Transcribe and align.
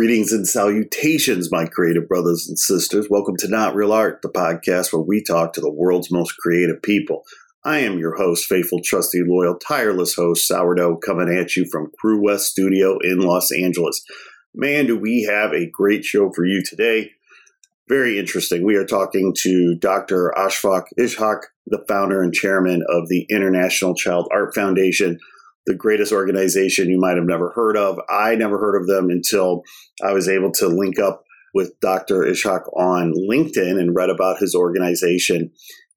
Greetings 0.00 0.32
and 0.32 0.48
salutations, 0.48 1.52
my 1.52 1.66
creative 1.66 2.08
brothers 2.08 2.48
and 2.48 2.58
sisters. 2.58 3.08
Welcome 3.10 3.36
to 3.36 3.48
Not 3.48 3.74
Real 3.74 3.92
Art, 3.92 4.22
the 4.22 4.30
podcast 4.30 4.94
where 4.94 5.02
we 5.02 5.22
talk 5.22 5.52
to 5.52 5.60
the 5.60 5.70
world's 5.70 6.10
most 6.10 6.38
creative 6.38 6.80
people. 6.80 7.22
I 7.66 7.80
am 7.80 7.98
your 7.98 8.16
host, 8.16 8.46
faithful, 8.46 8.80
trusty, 8.82 9.20
loyal, 9.22 9.56
tireless 9.56 10.14
host, 10.14 10.48
Sourdough, 10.48 11.00
coming 11.04 11.28
at 11.28 11.54
you 11.54 11.66
from 11.70 11.92
Crew 12.00 12.24
West 12.24 12.46
Studio 12.46 12.96
in 13.02 13.20
Los 13.20 13.52
Angeles. 13.52 14.02
Man, 14.54 14.86
do 14.86 14.98
we 14.98 15.24
have 15.24 15.52
a 15.52 15.68
great 15.68 16.02
show 16.02 16.32
for 16.32 16.46
you 16.46 16.62
today. 16.64 17.10
Very 17.86 18.18
interesting. 18.18 18.64
We 18.64 18.76
are 18.76 18.86
talking 18.86 19.34
to 19.40 19.74
Dr. 19.74 20.32
Ashfaq 20.34 20.84
Ishaq, 20.98 21.40
the 21.66 21.84
founder 21.86 22.22
and 22.22 22.32
chairman 22.32 22.82
of 22.88 23.10
the 23.10 23.26
International 23.28 23.94
Child 23.94 24.28
Art 24.32 24.54
Foundation 24.54 25.18
the 25.66 25.74
greatest 25.74 26.12
organization 26.12 26.90
you 26.90 26.98
might 26.98 27.16
have 27.16 27.26
never 27.26 27.50
heard 27.50 27.76
of. 27.76 27.98
I 28.08 28.34
never 28.34 28.58
heard 28.58 28.80
of 28.80 28.86
them 28.86 29.10
until 29.10 29.62
I 30.04 30.12
was 30.12 30.28
able 30.28 30.52
to 30.52 30.68
link 30.68 30.98
up 30.98 31.24
with 31.54 31.78
Dr. 31.80 32.22
Ishaq 32.22 32.62
on 32.76 33.12
LinkedIn 33.12 33.78
and 33.78 33.94
read 33.94 34.10
about 34.10 34.38
his 34.38 34.54
organization. 34.54 35.50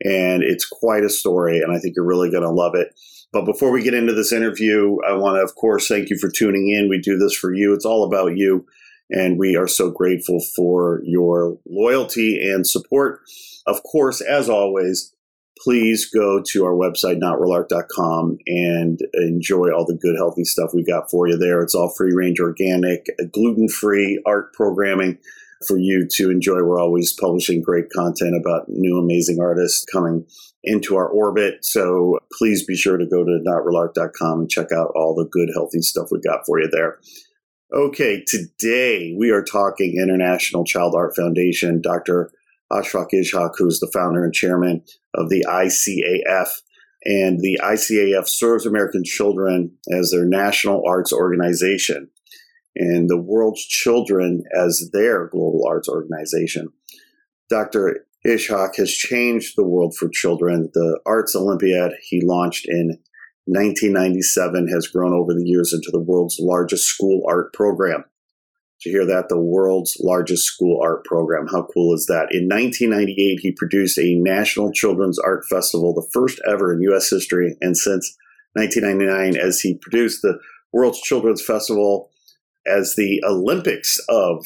And 0.04 0.44
it's 0.44 0.68
quite 0.68 1.04
a 1.04 1.10
story, 1.10 1.60
and 1.60 1.72
I 1.72 1.80
think 1.80 1.96
you're 1.96 2.06
really 2.06 2.32
going 2.32 2.44
to 2.44 2.50
love 2.50 2.76
it. 2.76 2.90
But 3.32 3.46
before 3.46 3.72
we 3.72 3.84
get 3.84 3.94
into 3.94 4.14
this 4.14 4.34
interview, 4.34 4.98
I 5.08 5.14
want 5.14 5.38
to, 5.38 5.44
of 5.44 5.56
course, 5.56 5.88
thank 5.88 6.10
you 6.10 6.18
for 6.18 6.30
tuning 6.30 6.70
in. 6.70 6.90
We 6.90 7.00
do 7.00 7.18
this 7.18 7.36
for 7.36 7.54
you, 7.54 7.74
it's 7.74 7.86
all 7.86 8.04
about 8.04 8.36
you. 8.38 8.66
And 9.10 9.38
we 9.38 9.56
are 9.56 9.68
so 9.68 9.92
grateful 9.92 10.40
for 10.56 11.02
your 11.04 11.58
loyalty 11.68 12.40
and 12.42 12.66
support. 12.66 13.22
Of 13.68 13.84
course, 13.84 14.22
as 14.22 14.50
always, 14.50 15.14
please 15.64 16.10
go 16.10 16.42
to 16.46 16.66
our 16.66 16.74
website, 16.74 17.20
notrealart.com, 17.20 18.38
and 18.46 19.00
enjoy 19.14 19.70
all 19.72 19.86
the 19.86 19.98
good, 20.00 20.16
healthy 20.18 20.44
stuff 20.44 20.72
we 20.74 20.84
got 20.84 21.10
for 21.10 21.28
you 21.28 21.38
there. 21.38 21.62
It's 21.62 21.74
all 21.74 21.94
free 21.96 22.14
range, 22.14 22.40
organic, 22.40 23.08
gluten 23.32 23.70
free 23.70 24.22
art 24.26 24.54
programming 24.54 25.20
for 25.66 25.78
you 25.78 26.06
to 26.12 26.30
enjoy. 26.30 26.56
We're 26.56 26.82
always 26.82 27.14
publishing 27.14 27.62
great 27.62 27.90
content 27.96 28.36
about 28.36 28.68
new, 28.68 28.98
amazing 28.98 29.40
artists 29.40 29.86
coming 29.86 30.26
into 30.66 30.98
our 30.98 31.08
orbit. 31.08 31.64
So 31.64 32.20
please 32.38 32.66
be 32.66 32.76
sure 32.76 32.98
to 32.98 33.06
go 33.06 33.24
to 33.24 33.40
notrealart.com 33.46 34.40
and 34.42 34.50
check 34.50 34.72
out 34.74 34.92
all 34.96 35.16
the 35.16 35.30
good, 35.32 35.50
healthy 35.54 35.82
stuff 35.82 36.10
we 36.12 36.20
got 36.20 36.46
for 36.46 36.60
you 36.60 36.70
there. 36.70 37.00
Okay, 37.74 38.24
today 38.28 39.16
we 39.18 39.32
are 39.32 39.44
talking 39.44 39.98
International 39.98 40.66
Child 40.66 40.94
Art 40.96 41.16
Foundation. 41.16 41.82
Dr. 41.82 42.32
Ashfaq 42.72 43.08
Ishaq, 43.14 43.54
who's 43.58 43.80
the 43.80 43.90
founder 43.94 44.24
and 44.24 44.34
chairman 44.34 44.84
of 45.16 45.30
the 45.30 45.46
ICAF. 45.48 46.48
And 47.06 47.40
the 47.42 47.60
ICAF 47.62 48.28
serves 48.28 48.66
American 48.66 49.04
children 49.04 49.72
as 49.92 50.12
their 50.12 50.26
national 50.26 50.84
arts 50.88 51.12
organization 51.12 52.10
and 52.76 53.10
the 53.10 53.22
world's 53.22 53.66
children 53.66 54.44
as 54.58 54.90
their 54.94 55.28
global 55.28 55.66
arts 55.68 55.90
organization. 55.90 56.70
Dr. 57.50 58.06
Ishaq 58.26 58.78
has 58.78 58.92
changed 58.92 59.54
the 59.56 59.66
world 59.66 59.96
for 59.98 60.10
children. 60.10 60.70
The 60.74 61.00
Arts 61.06 61.36
Olympiad 61.36 61.92
he 62.02 62.22
launched 62.24 62.66
in 62.68 62.98
1997 63.46 64.70
has 64.70 64.88
grown 64.88 65.14
over 65.14 65.34
the 65.34 65.46
years 65.46 65.74
into 65.74 65.92
the 65.92 66.02
world's 66.02 66.38
largest 66.40 66.86
school 66.86 67.24
art 67.28 67.54
program 67.54 68.06
you 68.86 68.92
hear 68.92 69.06
that? 69.06 69.30
The 69.30 69.40
world's 69.40 69.98
largest 70.00 70.46
school 70.46 70.80
art 70.82 71.06
program. 71.06 71.48
How 71.48 71.68
cool 71.74 71.94
is 71.94 72.06
that? 72.08 72.30
In 72.32 72.48
1998, 72.48 73.40
he 73.42 73.52
produced 73.52 73.98
a 73.98 74.16
National 74.16 74.72
Children's 74.72 75.20
Art 75.20 75.46
Festival, 75.50 75.94
the 75.94 76.08
first 76.12 76.40
ever 76.48 76.74
in 76.74 76.82
U.S. 76.82 77.10
history. 77.10 77.56
And 77.62 77.78
since 77.78 78.16
1999, 78.54 79.38
as 79.38 79.60
he 79.60 79.76
produced 79.76 80.22
the 80.22 80.40
World's 80.72 81.02
Children's 81.02 81.44
Festival 81.44 82.10
as 82.66 82.96
the 82.96 83.22
Olympics 83.26 84.00
of 84.10 84.46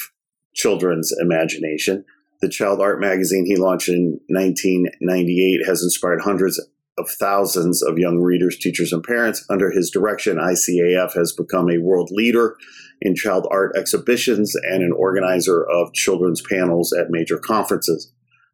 children's 0.54 1.14
imagination. 1.20 2.04
The 2.42 2.50
Child 2.50 2.82
Art 2.82 3.00
magazine 3.00 3.46
he 3.46 3.56
launched 3.56 3.90
in 3.90 4.20
1998 4.28 5.66
has 5.66 5.84
inspired 5.84 6.22
hundreds 6.22 6.60
of 6.98 7.10
thousands 7.10 7.84
of 7.84 7.98
young 7.98 8.20
readers, 8.20 8.58
teachers, 8.58 8.92
and 8.92 9.04
parents. 9.04 9.46
Under 9.50 9.72
his 9.72 9.92
direction, 9.92 10.38
ICAF 10.38 11.14
has 11.14 11.34
become 11.34 11.70
a 11.70 11.78
world 11.78 12.10
leader 12.12 12.58
in 13.02 13.16
child 13.16 13.48
art 13.52 13.76
exhibitions 13.78 14.56
and 14.56 14.84
an 14.84 14.92
organizer 14.92 15.64
of 15.64 15.94
children's 15.94 16.42
panels 16.42 16.94
at 16.94 17.10
major 17.10 17.38
conferences. 17.38 18.12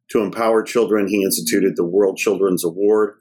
To 0.10 0.22
empower 0.22 0.64
children, 0.64 1.08
he 1.08 1.24
instituted 1.24 1.76
the 1.76 1.86
World 1.86 2.18
Children's 2.18 2.64
Award, 2.64 3.16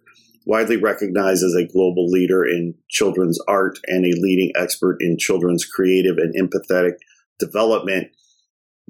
widely 0.44 0.76
recognized 0.76 1.44
as 1.44 1.54
a 1.54 1.66
global 1.66 2.08
leader 2.08 2.44
in 2.44 2.74
children's 2.90 3.38
art 3.46 3.78
and 3.86 4.04
a 4.04 4.20
leading 4.20 4.52
expert 4.56 4.96
in 5.00 5.16
children's 5.18 5.64
creative 5.64 6.16
and 6.18 6.34
empathetic 6.34 6.94
development. 7.38 8.08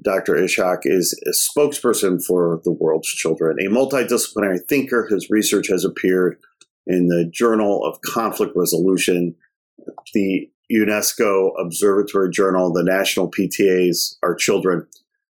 Dr. 0.03 0.33
Ishaq 0.33 0.79
is 0.83 1.19
a 1.25 1.31
spokesperson 1.31 2.23
for 2.23 2.61
the 2.63 2.71
world's 2.71 3.07
children, 3.07 3.57
a 3.59 3.69
multidisciplinary 3.69 4.59
thinker. 4.67 5.07
His 5.09 5.29
research 5.29 5.67
has 5.69 5.85
appeared 5.85 6.37
in 6.85 7.07
the 7.07 7.29
Journal 7.31 7.83
of 7.85 8.01
Conflict 8.01 8.53
Resolution, 8.55 9.35
the 10.13 10.49
UNESCO 10.71 11.51
Observatory 11.59 12.29
Journal, 12.31 12.73
the 12.73 12.83
National 12.83 13.31
PTAs, 13.31 14.17
Our 14.23 14.35
Children, 14.35 14.87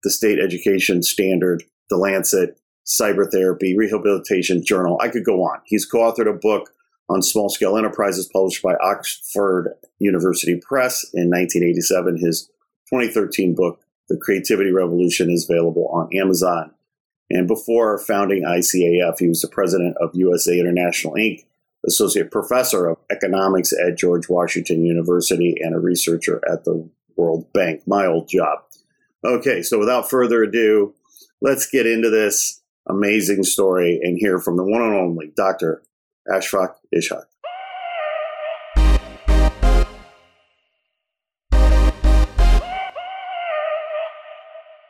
the 0.02 0.10
State 0.10 0.38
Education 0.38 1.02
Standard, 1.02 1.62
the 1.90 1.96
Lancet, 1.96 2.58
Cyber 2.86 3.30
Therapy, 3.30 3.76
Rehabilitation 3.76 4.64
Journal. 4.64 4.98
I 5.02 5.08
could 5.08 5.24
go 5.24 5.42
on. 5.42 5.60
He's 5.66 5.84
co 5.84 5.98
authored 5.98 6.30
a 6.30 6.38
book 6.38 6.70
on 7.08 7.22
small 7.22 7.48
scale 7.48 7.76
enterprises 7.76 8.28
published 8.32 8.62
by 8.62 8.74
Oxford 8.76 9.74
University 9.98 10.60
Press 10.60 11.04
in 11.14 11.30
1987. 11.30 12.18
His 12.18 12.48
2013 12.90 13.54
book, 13.54 13.80
The 14.08 14.16
Creativity 14.16 14.70
Revolution, 14.70 15.30
is 15.30 15.48
available 15.48 15.88
on 15.88 16.14
Amazon. 16.14 16.72
And 17.30 17.48
before 17.48 17.98
founding 17.98 18.44
ICAF, 18.44 19.18
he 19.18 19.28
was 19.28 19.40
the 19.40 19.48
president 19.48 19.96
of 20.00 20.10
USA 20.14 20.58
International 20.58 21.14
Inc., 21.14 21.44
associate 21.86 22.30
professor 22.30 22.88
of 22.88 22.98
economics 23.10 23.72
at 23.72 23.96
George 23.96 24.28
Washington 24.28 24.84
University 24.84 25.56
and 25.60 25.74
a 25.74 25.78
researcher 25.78 26.40
at 26.50 26.64
the 26.64 26.88
World 27.16 27.52
Bank. 27.52 27.82
My 27.86 28.06
old 28.06 28.28
job. 28.28 28.60
Okay, 29.24 29.62
so 29.62 29.78
without 29.78 30.10
further 30.10 30.42
ado, 30.42 30.94
let's 31.40 31.66
get 31.66 31.86
into 31.86 32.10
this 32.10 32.62
amazing 32.88 33.42
story 33.42 33.98
and 34.02 34.18
hear 34.18 34.38
from 34.38 34.56
the 34.56 34.64
one 34.64 34.82
and 34.82 34.94
only 34.94 35.32
Dr. 35.36 35.82
Ashfaq 36.28 36.74
Ishaq. 36.94 37.24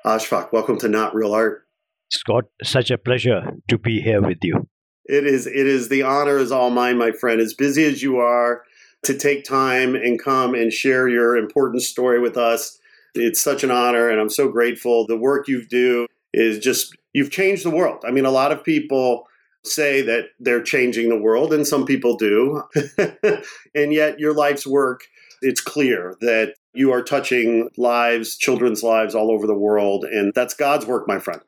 Ashfaq, 0.06 0.52
welcome 0.52 0.78
to 0.78 0.88
Not 0.88 1.16
Real 1.16 1.34
Art. 1.34 1.66
Scott, 2.12 2.44
such 2.62 2.92
a 2.92 2.98
pleasure 2.98 3.42
to 3.66 3.76
be 3.76 4.00
here 4.00 4.22
with 4.22 4.38
you. 4.42 4.68
It 5.06 5.26
is 5.26 5.48
it 5.48 5.66
is 5.66 5.88
the 5.88 6.02
honor 6.02 6.38
is 6.38 6.52
all 6.52 6.70
mine, 6.70 6.96
my 6.96 7.10
friend. 7.10 7.40
As 7.40 7.54
busy 7.54 7.82
as 7.84 8.04
you 8.04 8.18
are, 8.18 8.62
to 9.02 9.18
take 9.18 9.42
time 9.44 9.96
and 9.96 10.22
come 10.22 10.54
and 10.54 10.72
share 10.72 11.08
your 11.08 11.36
important 11.36 11.82
story 11.82 12.20
with 12.20 12.36
us. 12.36 12.78
It's 13.16 13.40
such 13.40 13.64
an 13.64 13.72
honor 13.72 14.08
and 14.08 14.20
I'm 14.20 14.30
so 14.30 14.48
grateful. 14.48 15.08
The 15.08 15.16
work 15.16 15.48
you 15.48 15.66
do 15.66 16.06
is 16.32 16.60
just 16.60 16.96
you've 17.12 17.32
changed 17.32 17.64
the 17.64 17.70
world. 17.70 18.04
I 18.06 18.12
mean, 18.12 18.26
a 18.26 18.30
lot 18.30 18.52
of 18.52 18.62
people 18.62 19.26
say 19.64 20.02
that 20.02 20.26
they're 20.38 20.62
changing 20.62 21.08
the 21.08 21.18
world 21.18 21.52
and 21.52 21.66
some 21.66 21.84
people 21.84 22.16
do. 22.16 22.62
and 23.74 23.92
yet 23.92 24.20
your 24.20 24.34
life's 24.34 24.68
work 24.68 25.02
it's 25.42 25.60
clear 25.60 26.16
that 26.20 26.54
you 26.76 26.92
are 26.92 27.02
touching 27.02 27.68
lives, 27.76 28.36
children's 28.36 28.82
lives 28.82 29.14
all 29.14 29.30
over 29.30 29.46
the 29.46 29.54
world 29.54 30.04
and 30.04 30.32
that's 30.34 30.54
God's 30.54 30.86
work, 30.86 31.08
my 31.08 31.18
friend 31.18 31.40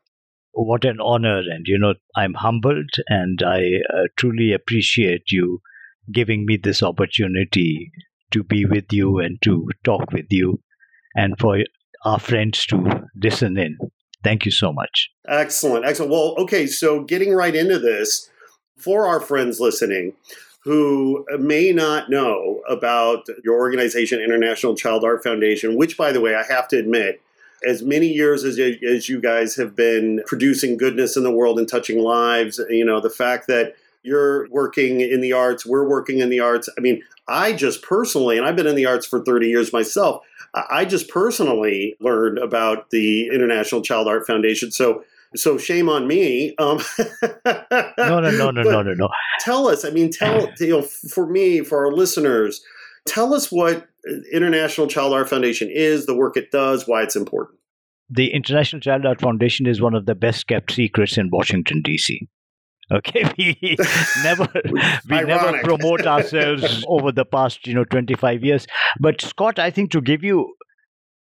what 0.59 0.85
an 0.85 0.99
honor. 1.01 1.39
And, 1.39 1.67
you 1.67 1.79
know, 1.79 1.95
I'm 2.17 2.35
humbled 2.35 2.91
and 3.07 3.43
I 3.43 3.61
uh, 3.93 4.09
truly 4.17 4.53
appreciate 4.53 5.31
you 5.31 5.61
giving 6.13 6.47
me 6.47 6.59
this 6.61 6.83
opportunity 6.83 7.93
to 8.33 8.43
be 8.43 8.65
with 8.65 8.93
you 8.93 9.19
and 9.19 9.41
to 9.43 9.69
talk 9.85 10.11
with 10.13 10.27
you 10.31 10.61
and 11.15 11.39
for 11.39 11.59
our 12.05 12.19
friends 12.19 12.67
to 12.67 13.03
listen 13.23 13.57
in. 13.59 13.79
Thank 14.25 14.45
you 14.45 14.51
so 14.51 14.73
much. 14.73 15.11
Excellent. 15.29 15.85
Excellent. 15.85 16.11
Well, 16.11 16.35
okay, 16.39 16.67
so 16.67 17.05
getting 17.05 17.35
right 17.35 17.55
into 17.55 17.79
this, 17.79 18.29
for 18.77 19.07
our 19.07 19.21
friends 19.21 19.59
listening 19.61 20.13
who 20.61 21.25
may 21.39 21.73
not 21.73 22.11
know 22.11 22.63
about 22.69 23.27
your 23.45 23.57
organization, 23.57 24.21
International 24.21 24.75
Child 24.75 25.05
Art 25.05 25.23
Foundation, 25.23 25.77
which, 25.77 25.97
by 25.97 26.13
the 26.13 26.21
way, 26.21 26.35
I 26.35 26.43
have 26.43 26.69
to 26.69 26.79
admit, 26.79 27.21
as 27.67 27.83
many 27.83 28.09
years 28.09 28.45
as, 28.45 28.59
as 28.59 29.09
you 29.09 29.21
guys 29.21 29.57
have 29.57 29.75
been 29.75 30.23
producing 30.27 30.77
goodness 30.77 31.17
in 31.17 31.23
the 31.23 31.31
world 31.31 31.59
and 31.59 31.69
touching 31.69 32.01
lives, 32.01 32.61
you 32.69 32.85
know, 32.85 33.01
the 33.01 33.11
fact 33.11 33.47
that 33.49 33.75
you're 34.03 34.49
working 34.51 35.01
in 35.01 35.21
the 35.21 35.33
arts, 35.33 35.67
we're 35.67 35.89
working 35.89 36.21
in 36.21 36.29
the 36.29 36.41
arts. 36.41 36.69
I 36.77 36.81
mean, 36.81 37.03
I 37.27 37.53
just 37.53 37.83
personally, 37.83 38.39
and 38.39 38.47
I've 38.47 38.57
been 38.57 38.67
in 38.67 38.77
the 38.77 38.87
arts 38.87 39.07
for 39.07 39.23
30 39.23 39.49
years 39.49 39.73
myself, 39.73 40.25
I 40.55 40.85
just 40.85 41.09
personally 41.09 41.97
learned 42.01 42.39
about 42.39 42.91
the 42.91 43.29
International 43.29 43.83
Child 43.83 44.09
Art 44.09 44.27
Foundation. 44.27 44.71
So, 44.71 45.05
so 45.37 45.59
shame 45.59 45.89
on 45.89 46.07
me. 46.07 46.55
Um, 46.59 46.81
no, 47.45 48.21
no, 48.21 48.31
no, 48.31 48.51
no, 48.51 48.51
no, 48.63 48.83
no, 48.83 48.95
no. 48.95 49.09
Tell 49.41 49.69
us. 49.69 49.85
I 49.85 49.91
mean, 49.91 50.11
tell 50.11 50.49
you 50.61 50.69
know, 50.69 50.83
for 50.83 51.27
me, 51.27 51.61
for 51.61 51.87
our 51.87 51.93
listeners, 51.93 52.63
tell 53.07 53.35
us 53.35 53.51
what 53.51 53.87
International 54.33 54.87
Child 54.87 55.13
Art 55.15 55.29
Foundation 55.29 55.71
is, 55.71 56.07
the 56.07 56.15
work 56.15 56.37
it 56.37 56.51
does, 56.51 56.87
why 56.87 57.03
it's 57.03 57.17
important. 57.17 57.59
The 58.11 58.33
International 58.33 58.81
Child 58.81 59.05
Art 59.05 59.21
Foundation 59.21 59.67
is 59.67 59.81
one 59.83 59.95
of 59.95 60.07
the 60.07 60.15
best 60.15 60.47
kept 60.47 60.73
secrets 60.73 61.19
in 61.19 61.29
Washington 61.31 61.83
D.C. 61.83 62.27
Okay, 62.91 63.31
we 63.39 63.77
never 64.23 64.49
we 65.11 65.23
never 65.23 65.61
promote 65.63 66.07
ourselves 66.07 66.85
over 66.89 67.13
the 67.13 67.27
past 67.27 67.67
you 67.67 67.75
know 67.75 67.85
25 67.85 68.43
years. 68.43 68.67
But 68.99 69.21
Scott, 69.21 69.59
I 69.59 69.71
think 69.71 69.91
to 69.91 70.01
give 70.01 70.25
you 70.25 70.55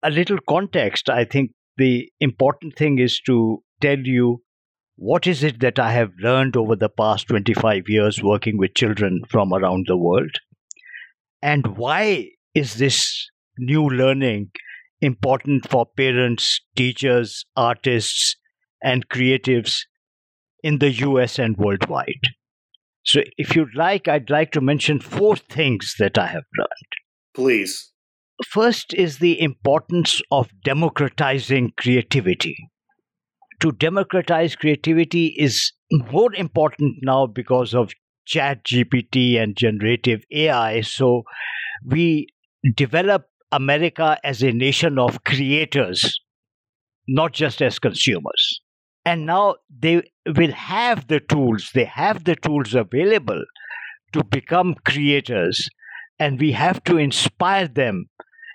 a 0.04 0.10
little 0.10 0.38
context, 0.48 1.10
I 1.10 1.26
think 1.26 1.52
the 1.78 2.10
important 2.22 2.78
thing 2.78 3.00
is 3.00 3.20
to 3.26 3.62
tell 3.82 4.00
you 4.00 4.44
what 4.96 5.28
is 5.28 5.44
it 5.44 5.62
that 5.62 5.80
I 5.80 5.94
have 5.94 6.12
learned 6.20 6.58
over 6.58 6.76
the 6.76 6.90
past 6.90 7.28
25 7.28 7.88
years 7.88 8.22
working 8.22 8.58
with 8.58 8.76
children 8.76 9.22
from 9.30 9.54
around 9.54 9.86
the 9.88 9.98
world, 9.98 10.36
and 11.42 11.78
why 11.78 12.30
is 12.54 12.76
this 12.76 13.30
new 13.58 13.88
learning 13.88 14.52
important 15.02 15.70
for 15.70 15.86
parents, 15.86 16.62
teachers, 16.76 17.46
artists, 17.56 18.36
and 18.84 19.08
creatives 19.10 19.78
in 20.64 20.80
the 20.80 20.92
US 20.92 21.40
and 21.40 21.58
worldwide. 21.58 22.28
So, 23.04 23.22
if 23.38 23.56
you'd 23.56 23.76
like, 23.76 24.08
I'd 24.08 24.30
like 24.30 24.52
to 24.52 24.62
mention 24.62 25.00
four 25.00 25.36
things 25.36 25.96
that 26.00 26.18
I 26.18 26.28
have 26.28 26.44
learned. 26.58 26.92
Please. 27.34 27.92
First 28.46 28.94
is 28.94 29.18
the 29.18 29.42
importance 29.42 30.22
of 30.32 30.50
democratizing 30.64 31.74
creativity. 31.78 32.58
To 33.62 33.72
democratize 33.74 34.56
creativity 34.56 35.36
is 35.38 35.74
more 35.92 36.34
important 36.34 36.98
now 37.02 37.28
because 37.28 37.74
of 37.74 37.92
chat 38.26 38.64
GPT 38.64 39.42
and 39.42 39.56
generative 39.56 40.24
AI. 40.32 40.82
So, 40.82 41.24
we 41.86 42.28
develop 42.76 43.26
America 43.52 44.18
as 44.24 44.44
a 44.44 44.52
nation 44.52 44.98
of 45.00 45.24
creators, 45.24 46.22
not 47.08 47.34
just 47.34 47.62
as 47.62 47.80
consumers 47.80 48.62
and 49.06 49.26
now 49.26 49.56
they 49.70 50.04
will 50.38 50.52
have 50.52 51.08
the 51.08 51.20
tools 51.20 51.72
they 51.74 51.86
have 51.86 52.24
the 52.26 52.36
tools 52.36 52.76
available 52.76 53.44
to 54.14 54.24
become 54.24 54.76
creators 54.86 55.70
and 56.20 56.40
we 56.40 56.52
have 56.52 56.84
to 56.84 56.98
inspire 56.98 57.68
them 57.68 58.06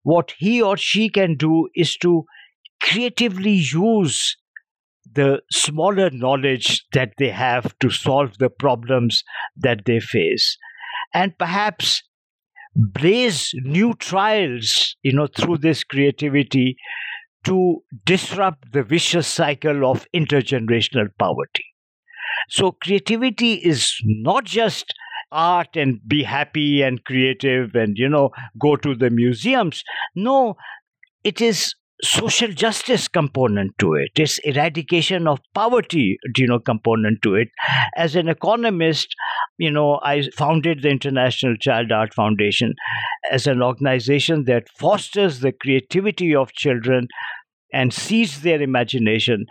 what 0.03 0.33
he 0.37 0.61
or 0.61 0.77
she 0.77 1.09
can 1.09 1.35
do 1.35 1.67
is 1.75 1.95
to 1.97 2.23
creatively 2.81 3.61
use 3.73 4.37
the 5.11 5.41
smaller 5.51 6.09
knowledge 6.11 6.85
that 6.93 7.11
they 7.17 7.29
have 7.29 7.77
to 7.79 7.89
solve 7.89 8.37
the 8.37 8.49
problems 8.49 9.23
that 9.57 9.85
they 9.85 9.99
face. 9.99 10.57
And 11.13 11.37
perhaps 11.37 12.03
blaze 12.75 13.51
new 13.63 13.93
trials 13.95 14.95
you 15.03 15.13
know 15.13 15.27
through 15.27 15.57
this 15.57 15.83
creativity 15.83 16.75
to 17.45 17.83
disrupt 18.05 18.71
the 18.73 18.83
vicious 18.83 19.27
cycle 19.27 19.89
of 19.89 20.07
intergenerational 20.15 21.07
poverty. 21.19 21.65
So 22.49 22.73
creativity 22.73 23.53
is 23.55 23.93
not 24.03 24.45
just 24.45 24.93
art 25.31 25.75
and 25.75 25.99
be 26.07 26.23
happy 26.23 26.81
and 26.81 27.03
creative 27.05 27.75
and 27.75 27.97
you 27.97 28.09
know 28.09 28.31
go 28.59 28.75
to 28.77 28.95
the 28.95 29.09
museums. 29.09 29.83
No 30.15 30.55
it 31.23 31.41
is 31.41 31.73
social 32.01 32.51
justice 32.51 33.07
component 33.09 33.71
to 33.77 33.93
it 33.93 34.09
it's 34.15 34.37
eradication 34.39 35.27
of 35.27 35.39
poverty 35.53 36.17
you 36.37 36.47
know 36.47 36.59
component 36.59 37.21
to 37.21 37.35
it. 37.35 37.49
As 37.95 38.15
an 38.15 38.29
economist 38.29 39.13
you 39.57 39.69
know 39.71 39.99
i 40.03 40.21
founded 40.35 40.81
the 40.81 40.89
international 40.89 41.55
child 41.57 41.91
art 41.91 42.13
foundation 42.13 42.73
as 43.31 43.47
an 43.47 43.61
organization 43.61 44.45
that 44.45 44.69
fosters 44.77 45.41
the 45.41 45.51
creativity 45.51 46.33
of 46.33 46.53
children 46.53 47.07
and 47.73 47.93
sees 47.93 48.41
their 48.41 48.61
imagination 48.61 49.45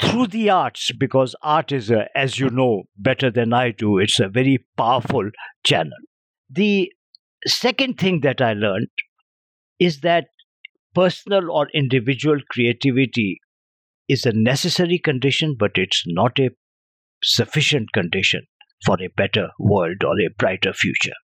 through 0.00 0.26
the 0.28 0.50
arts 0.50 0.90
because 0.98 1.34
art 1.42 1.72
is 1.72 1.90
a, 1.90 2.06
as 2.16 2.38
you 2.38 2.50
know 2.50 2.84
better 2.98 3.30
than 3.30 3.52
i 3.52 3.70
do 3.70 3.98
it's 3.98 4.20
a 4.20 4.28
very 4.28 4.64
powerful 4.76 5.30
channel. 5.64 5.98
The 6.50 6.92
second 7.46 7.98
thing 7.98 8.20
that 8.22 8.40
i 8.40 8.52
learned 8.54 8.88
is 9.78 10.00
that 10.00 10.26
personal 10.96 11.52
or 11.52 11.68
individual 11.74 12.40
creativity 12.50 13.40
is 14.08 14.26
a 14.26 14.32
necessary 14.32 14.98
condition, 14.98 15.56
but 15.58 15.72
it's 15.76 16.02
not 16.06 16.40
a 16.40 16.50
sufficient 17.22 17.92
condition 17.94 18.42
for 18.86 18.96
a 19.00 19.08
better 19.16 19.50
world 19.58 20.04
or 20.04 20.20
a 20.20 20.30
brighter 20.38 20.72
future. 20.72 21.18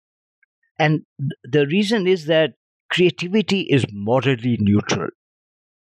And 0.79 1.03
the 1.45 1.67
reason 1.67 2.07
is 2.09 2.27
that 2.27 2.55
creativity 2.91 3.62
is 3.62 3.85
morally 3.93 4.57
neutral. 4.61 5.11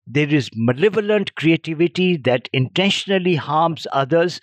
there 0.06 0.32
is 0.34 0.50
malevolent 0.54 1.34
creativity 1.36 2.16
that 2.16 2.48
intentionally 2.52 3.36
harms 3.36 3.86
others 3.92 4.40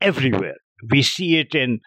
everywhere. 0.00 0.56
We 0.90 1.02
see 1.02 1.38
it 1.38 1.54
in 1.54 1.80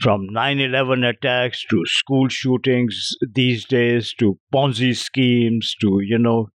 from 0.00 0.28
9-11 0.28 1.08
attacks 1.08 1.64
to 1.70 1.82
school 1.86 2.28
shootings 2.28 3.16
these 3.34 3.64
days 3.64 4.14
to 4.18 4.38
ponzi 4.54 4.94
schemes 4.94 5.74
to 5.80 6.00
you 6.02 6.18
know 6.18 6.48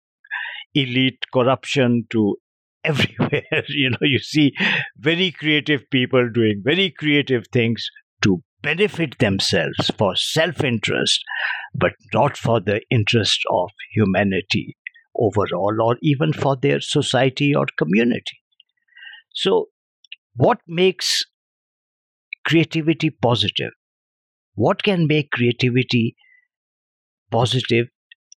elite 0.74 1.24
corruption 1.32 2.04
to 2.10 2.36
everywhere. 2.84 3.44
You 3.68 3.90
know 3.90 3.98
you 4.02 4.18
see 4.18 4.52
very 4.98 5.30
creative 5.30 5.88
people 5.90 6.28
doing 6.32 6.62
very 6.64 6.90
creative 6.90 7.44
things 7.52 7.86
to 8.22 8.42
benefit 8.62 9.18
themselves 9.18 9.90
for 9.98 10.14
self-interest 10.16 11.20
but 11.74 11.92
not 12.12 12.36
for 12.36 12.60
the 12.60 12.80
interest 12.90 13.40
of 13.50 13.70
humanity 13.94 14.76
overall 15.16 15.76
or 15.80 15.96
even 16.02 16.32
for 16.32 16.56
their 16.56 16.80
society 16.80 17.54
or 17.54 17.66
community. 17.78 18.38
So 19.34 19.68
what 20.34 20.58
makes 20.66 21.24
creativity 22.46 23.10
positive. 23.10 23.72
What 24.54 24.82
can 24.82 25.06
make 25.06 25.30
creativity 25.30 26.16
positive 27.30 27.88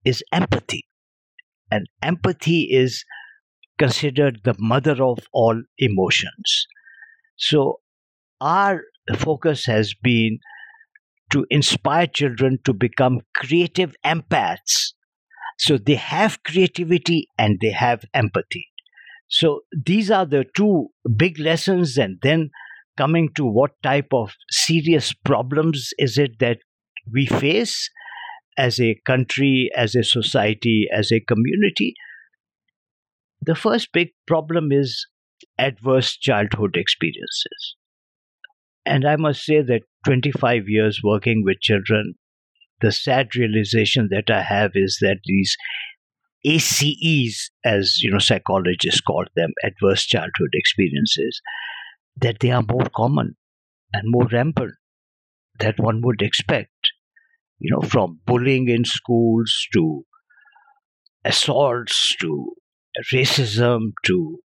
is 0.05 0.23
empathy. 0.33 0.87
And 1.71 1.87
empathy 2.03 2.63
is 2.73 3.05
considered 3.79 4.41
the 4.45 4.55
mother 4.59 5.03
of 5.03 5.19
all 5.33 5.63
emotions. 5.79 6.67
So, 7.37 7.81
our 8.41 8.83
focus 9.17 9.67
has 9.67 9.95
been 9.95 10.39
to 11.31 11.47
inspire 11.51 12.07
children 12.07 12.59
to 12.65 12.73
become 12.73 13.21
creative 13.37 13.95
empaths. 14.05 14.95
So, 15.59 15.79
they 15.79 15.97
have 15.97 16.43
creativity 16.45 17.29
and 17.39 17.59
they 17.61 17.71
have 17.73 18.05
empathy. 18.15 18.69
So, 19.29 19.63
these 19.87 20.11
are 20.11 20.27
the 20.27 20.45
two 20.57 20.89
big 21.17 21.39
lessons, 21.39 21.99
and 21.99 22.19
then 22.23 22.51
coming 22.97 23.31
to 23.37 23.45
what 23.45 23.73
type 23.83 24.09
of 24.13 24.33
serious 24.51 25.13
problems 25.13 25.91
is 25.99 26.19
it 26.19 26.39
that 26.41 26.59
we 27.13 27.27
face 27.27 27.91
as 28.57 28.81
a 28.81 29.01
country, 29.05 29.71
as 29.77 29.95
a 29.95 30.05
society, 30.05 30.87
as 30.93 31.11
a 31.11 31.21
community, 31.21 31.95
the 33.41 33.55
first 33.55 33.93
big 33.93 34.09
problem 34.27 34.73
is 34.73 35.07
adverse 35.59 36.17
childhood 36.17 36.77
experiences. 36.77 37.77
And 38.87 39.07
I 39.07 39.17
must 39.17 39.45
say 39.45 39.63
that 39.63 39.83
25 40.07 40.69
years 40.69 41.01
working 41.03 41.43
with 41.45 41.61
children, 41.61 42.15
the 42.81 42.93
sad 42.93 43.35
realization 43.35 44.09
that 44.11 44.31
I 44.31 44.43
have 44.43 44.73
is 44.75 44.99
that 45.01 45.19
these 45.25 45.57
ACEs, 46.45 47.51
as 47.65 48.01
you 48.03 48.11
know, 48.11 48.19
psychologists 48.19 49.01
call 49.01 49.25
them, 49.35 49.51
adverse 49.65 50.05
childhood 50.05 50.51
experiences, 50.53 51.41
that 52.17 52.37
they 52.41 52.51
are 52.51 52.63
more 52.63 52.89
common 52.95 53.37
and 53.93 54.03
more 54.07 54.27
rampant 54.33 54.73
that 55.61 55.79
one 55.79 56.01
would 56.03 56.23
expect. 56.23 56.71
You 57.59 57.71
know, 57.75 57.89
from 57.89 58.21
bullying 58.27 58.69
in 58.69 58.85
schools 58.85 59.67
to 59.73 60.05
assaults 61.25 62.15
to 62.21 62.53
racism 63.13 63.93
to 64.05 64.39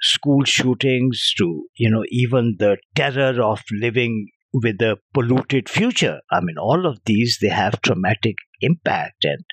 school 0.00 0.44
shootings 0.44 1.32
to, 1.38 1.66
you 1.76 1.90
know, 1.90 2.04
even 2.10 2.56
the 2.58 2.78
terror 2.94 3.42
of 3.42 3.62
living 3.70 4.28
with 4.52 4.80
a 4.80 4.96
polluted 5.12 5.68
future. 5.68 6.20
I 6.30 6.40
mean, 6.40 6.56
all 6.58 6.86
of 6.86 6.98
these, 7.04 7.38
they 7.40 7.48
have 7.48 7.82
traumatic 7.82 8.36
impact. 8.60 9.24
And, 9.24 9.44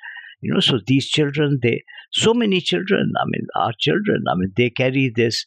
you 0.42 0.54
know, 0.54 0.60
so 0.60 0.80
these 0.86 1.10
children, 1.10 1.60
they, 1.62 1.84
so 2.12 2.34
many 2.34 2.62
children, 2.62 3.12
I 3.20 3.26
mean, 3.26 3.48
our 3.56 3.74
children, 3.80 4.24
I 4.30 4.36
mean, 4.36 4.54
they 4.56 4.70
carry 4.70 5.12
this 5.14 5.46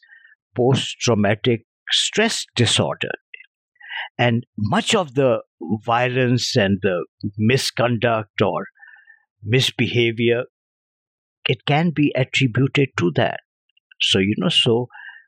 post 0.55 0.97
traumatic 0.99 1.65
stress 1.91 2.45
disorder. 2.55 3.11
And 4.17 4.45
much 4.57 4.95
of 4.95 5.15
the 5.15 5.41
violence 5.85 6.55
and 6.55 6.79
the 6.81 7.05
misconduct 7.37 8.41
or 8.41 8.65
misbehavior, 9.43 10.43
it 11.47 11.65
can 11.65 11.91
be 11.91 12.13
attributed 12.15 12.89
to 12.97 13.11
that. 13.15 13.39
So, 14.01 14.19
you 14.19 14.35
know, 14.37 14.49
so 14.49 14.87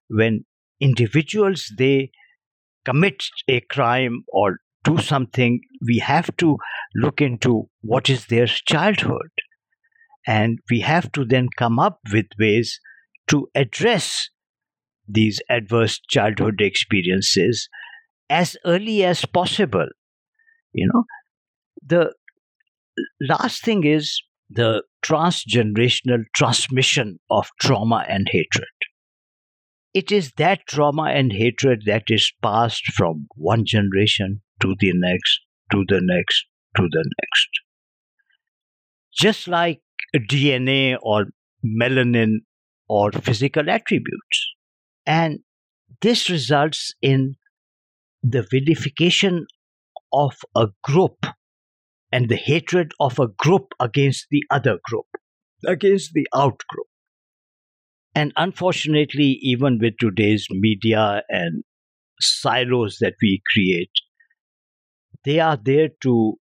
when 0.10 0.46
individuals 0.80 1.72
they 1.78 2.12
commit 2.86 3.24
a 3.48 3.62
crime 3.62 4.24
or 4.28 4.58
do 4.84 4.98
something, 4.98 5.62
we 5.86 6.00
have 6.00 6.36
to 6.38 6.58
look 6.96 7.22
into 7.22 7.70
what 7.82 8.10
is 8.10 8.26
their 8.26 8.48
childhood. 8.48 9.30
And 10.28 10.60
we 10.70 10.82
have 10.82 11.12
to 11.14 11.26
then 11.26 11.48
come 11.58 11.80
up 11.80 12.00
with 12.12 12.28
ways 12.40 12.80
to 13.28 13.48
address 13.56 14.30
these 15.14 15.42
adverse 15.50 16.00
childhood 16.10 16.62
experiences 16.62 17.68
as 18.30 18.56
early 18.66 19.04
as 19.04 19.26
possible. 19.26 19.88
You 20.74 20.90
know, 20.94 21.04
the 21.86 22.14
last 23.22 23.64
thing 23.64 23.86
is 23.86 24.22
the 24.50 24.84
transgenerational 25.04 26.24
transmission 26.36 27.20
of 27.30 27.48
trauma 27.60 28.06
and 28.08 28.28
hatred. 28.30 28.68
It 29.94 30.12
is 30.12 30.32
that 30.38 30.68
trauma 30.68 31.04
and 31.04 31.34
hatred 31.34 31.84
that 31.86 32.04
is 32.08 32.32
passed 32.42 32.86
from 32.94 33.28
one 33.36 33.66
generation 33.66 34.42
to 34.62 34.76
the 34.80 34.92
next, 34.94 35.42
to 35.72 35.84
the 35.88 36.00
next, 36.02 36.46
to 36.78 36.84
the 36.90 37.04
next. 37.22 37.50
Just 39.14 39.48
like 39.48 39.82
DNA 40.30 40.98
or 41.02 41.26
melanin 41.66 42.38
or 42.88 43.12
physical 43.12 43.70
attributes. 43.70 44.54
And 45.06 45.40
this 46.02 46.30
results 46.30 46.94
in 47.02 47.36
the 48.24 48.46
vilification 48.50 49.48
of 50.14 50.34
a 50.56 50.68
group 50.84 51.26
and 52.12 52.30
the 52.30 52.36
hatred 52.36 52.92
of 53.00 53.20
a 53.20 53.28
group 53.28 53.74
against 53.80 54.28
the 54.30 54.44
other 54.50 54.78
group, 54.84 55.06
against 55.66 56.14
the 56.14 56.28
out 56.36 56.62
group. 56.68 56.88
And 58.14 58.34
unfortunately, 58.36 59.40
even 59.42 59.80
with 59.82 59.94
today's 59.98 60.46
media 60.52 61.24
and 61.30 61.64
silos 62.20 62.98
that 63.00 63.14
we 63.22 63.42
create, 63.54 63.92
they 65.24 65.40
are 65.40 65.58
there 65.58 65.90
to 66.02 66.34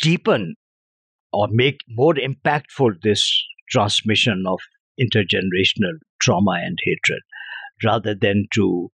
deepen 0.00 0.54
or 1.32 1.48
make 1.50 1.78
more 1.88 2.14
impactful 2.14 3.02
this 3.02 3.28
transmission 3.70 4.44
of 4.46 4.60
intergenerational 5.00 5.98
trauma 6.20 6.60
and 6.62 6.78
hatred 6.84 7.22
rather 7.84 8.14
than 8.14 8.46
to 8.54 8.90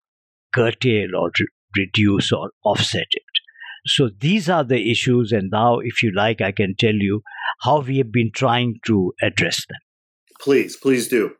curtail 0.54 1.16
or 1.16 1.30
re- 1.38 1.46
reduce 1.76 2.32
or 2.32 2.50
offset 2.64 3.06
it. 3.10 3.22
So 3.86 4.10
these 4.20 4.48
are 4.48 4.64
the 4.64 4.90
issues, 4.90 5.32
and 5.32 5.50
now, 5.50 5.78
if 5.78 6.02
you 6.02 6.12
like, 6.14 6.40
I 6.40 6.52
can 6.52 6.74
tell 6.78 6.94
you 6.94 7.22
how 7.60 7.80
we 7.80 7.98
have 7.98 8.12
been 8.12 8.30
trying 8.34 8.80
to 8.86 9.12
address 9.22 9.64
them. 9.68 9.78
Please, 10.40 10.76
please 10.76 11.08
do. 11.08 11.32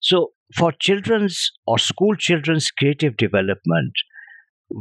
So, 0.00 0.32
for 0.54 0.72
children's 0.72 1.50
or 1.66 1.78
school 1.78 2.14
children's 2.16 2.70
creative 2.70 3.16
development, 3.16 3.92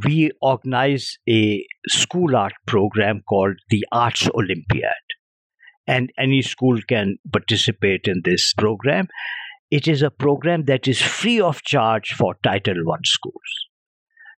we 0.04 0.32
organize 0.42 1.18
a 1.30 1.66
school 1.88 2.36
art 2.36 2.54
program 2.66 3.22
called 3.28 3.58
the 3.70 3.86
Arts 3.92 4.28
Olympiad. 4.34 4.94
And 5.88 6.12
any 6.18 6.42
school 6.42 6.80
can 6.88 7.18
participate 7.32 8.02
in 8.06 8.22
this 8.24 8.54
program. 8.54 9.08
It 9.72 9.88
is 9.88 10.02
a 10.02 10.12
program 10.12 10.66
that 10.66 10.88
is 10.88 11.02
free 11.02 11.40
of 11.40 11.64
charge 11.64 12.10
for 12.10 12.36
Title 12.44 12.76
I 12.92 12.98
schools. 13.04 13.70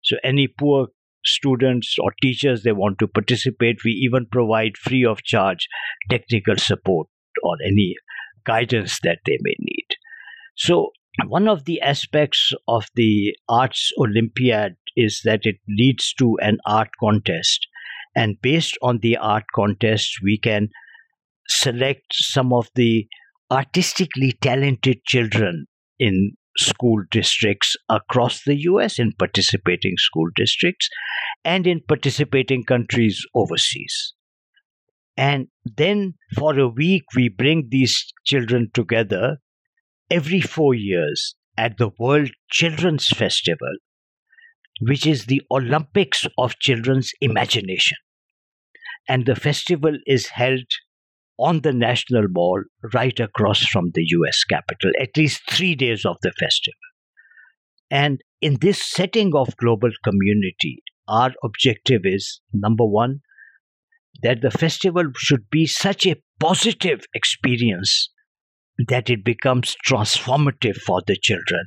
So 0.04 0.16
any 0.22 0.46
poor 0.46 0.88
students 1.24 1.96
or 2.00 2.12
teachers 2.22 2.62
they 2.62 2.72
want 2.72 2.98
to 3.00 3.08
participate, 3.08 3.78
we 3.84 3.90
even 3.90 4.26
provide 4.30 4.76
free 4.76 5.04
of 5.04 5.24
charge 5.24 5.66
technical 6.08 6.56
support 6.56 7.08
or 7.42 7.56
any 7.66 7.96
guidance 8.44 8.98
that 9.02 9.18
they 9.26 9.38
may 9.40 9.56
need. 9.58 9.86
So 10.56 10.90
one 11.26 11.48
of 11.48 11.64
the 11.64 11.80
aspects 11.80 12.52
of 12.68 12.86
the 12.94 13.36
Arts 13.48 13.90
Olympiad 13.98 14.76
is 14.96 15.20
that 15.24 15.40
it 15.42 15.56
leads 15.68 16.12
to 16.14 16.36
an 16.42 16.58
art 16.64 16.90
contest. 17.00 17.66
And 18.14 18.40
based 18.40 18.78
on 18.82 18.98
the 18.98 19.16
art 19.16 19.44
contest, 19.52 20.18
we 20.22 20.38
can 20.38 20.68
select 21.48 22.04
some 22.12 22.52
of 22.52 22.68
the 22.76 23.08
artistically 23.50 24.32
talented 24.40 25.04
children 25.04 25.66
in 25.98 26.32
school 26.56 27.02
districts 27.10 27.76
across 27.88 28.42
the 28.44 28.56
US, 28.62 28.98
in 28.98 29.12
participating 29.18 29.94
school 29.96 30.28
districts, 30.36 30.88
and 31.44 31.66
in 31.66 31.80
participating 31.86 32.64
countries 32.64 33.24
overseas. 33.34 34.14
And 35.16 35.48
then 35.64 36.14
for 36.36 36.58
a 36.58 36.68
week, 36.68 37.04
we 37.14 37.28
bring 37.28 37.68
these 37.70 38.12
children 38.24 38.70
together 38.74 39.38
every 40.10 40.40
four 40.40 40.74
years 40.74 41.34
at 41.56 41.78
the 41.78 41.90
World 41.98 42.30
Children's 42.50 43.08
Festival, 43.08 43.76
which 44.80 45.06
is 45.06 45.26
the 45.26 45.42
Olympics 45.50 46.26
of 46.36 46.58
children's 46.58 47.12
imagination. 47.20 47.96
And 49.08 49.26
the 49.26 49.36
festival 49.36 49.98
is 50.06 50.28
held 50.28 50.64
on 51.38 51.60
the 51.60 51.72
National 51.72 52.26
Mall 52.28 52.62
right 52.92 53.18
across 53.18 53.66
from 53.66 53.90
the 53.94 54.04
US 54.04 54.44
Capitol, 54.44 54.90
at 55.00 55.16
least 55.16 55.42
three 55.50 55.74
days 55.74 56.04
of 56.04 56.16
the 56.22 56.32
festival. 56.32 56.78
And 57.90 58.20
in 58.40 58.58
this 58.60 58.82
setting 58.82 59.34
of 59.34 59.56
global 59.56 59.90
community, 60.04 60.82
our 61.08 61.32
objective 61.42 62.02
is 62.04 62.40
number 62.52 62.84
one, 62.84 63.20
that 64.22 64.40
the 64.42 64.50
festival 64.50 65.04
should 65.16 65.50
be 65.50 65.66
such 65.66 66.06
a 66.06 66.16
positive 66.40 67.04
experience 67.14 68.10
that 68.88 69.10
it 69.10 69.24
becomes 69.24 69.76
transformative 69.86 70.76
for 70.76 71.02
the 71.06 71.16
children. 71.16 71.66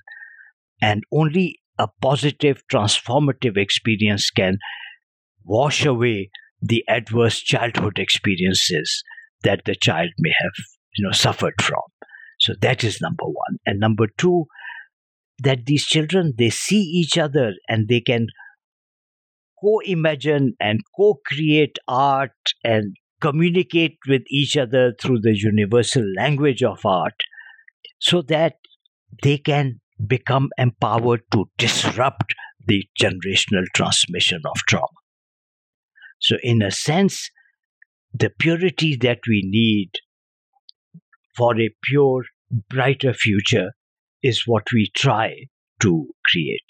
And 0.81 1.03
only 1.12 1.59
a 1.79 1.88
positive, 2.01 2.62
transformative 2.71 3.57
experience 3.57 4.29
can 4.31 4.57
wash 5.43 5.86
away 5.86 6.29
the 6.62 6.83
adverse 6.88 7.39
childhood 7.39 8.00
experiences 8.00 9.03
that 9.44 9.62
the 9.65 9.75
child 9.75 10.10
may 10.20 10.34
have 10.39 10.65
you 10.98 11.06
know 11.06 11.12
suffered 11.12 11.62
from. 11.62 11.82
So 12.39 12.53
that 12.62 12.84
is 12.84 13.01
number 13.01 13.25
one. 13.25 13.58
And 13.65 13.79
number 13.79 14.08
two 14.17 14.46
that 15.44 15.65
these 15.65 15.86
children 15.86 16.34
they 16.38 16.50
see 16.50 16.82
each 16.82 17.17
other 17.17 17.53
and 17.67 17.88
they 17.88 18.01
can 18.01 18.27
co-imagine 19.62 20.53
and 20.60 20.79
co-create 20.96 21.77
art 21.88 22.32
and 22.63 22.96
communicate 23.22 23.98
with 24.08 24.22
each 24.29 24.56
other 24.56 24.94
through 25.00 25.20
the 25.22 25.36
universal 25.36 26.03
language 26.15 26.63
of 26.63 26.86
art 26.86 27.15
so 28.00 28.22
that 28.22 28.53
they 29.24 29.38
can 29.38 29.79
become 30.06 30.50
empowered 30.58 31.22
to 31.32 31.50
disrupt 31.58 32.36
the 32.67 32.86
generational 33.00 33.65
transmission 33.74 34.41
of 34.46 34.58
trauma. 34.67 34.88
So 36.20 36.38
in 36.44 36.62
a 36.62 36.72
sense 36.72 37.29
the 38.14 38.30
purity 38.40 38.96
that 38.96 39.20
we 39.28 39.42
need 39.46 39.92
for 41.36 41.60
a 41.60 41.70
pure 41.84 42.24
brighter 42.70 43.14
future 43.14 43.72
is 44.24 44.44
what 44.48 44.72
we 44.72 44.90
try 44.96 45.36
to 45.82 46.08
create 46.32 46.66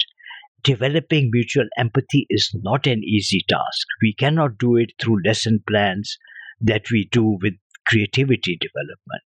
developing 0.67 1.29
mutual 1.32 1.67
empathy 1.77 2.25
is 2.29 2.51
not 2.56 2.86
an 2.88 3.01
easy 3.01 3.41
task. 3.48 3.88
We 4.01 4.13
cannot 4.13 4.58
do 4.58 4.75
it 4.75 4.91
through 5.01 5.24
lesson 5.25 5.63
plans 5.65 6.17
that 6.60 6.91
we 6.91 7.08
do 7.10 7.38
with 7.41 7.53
creativity 7.86 8.58
development. 8.60 9.24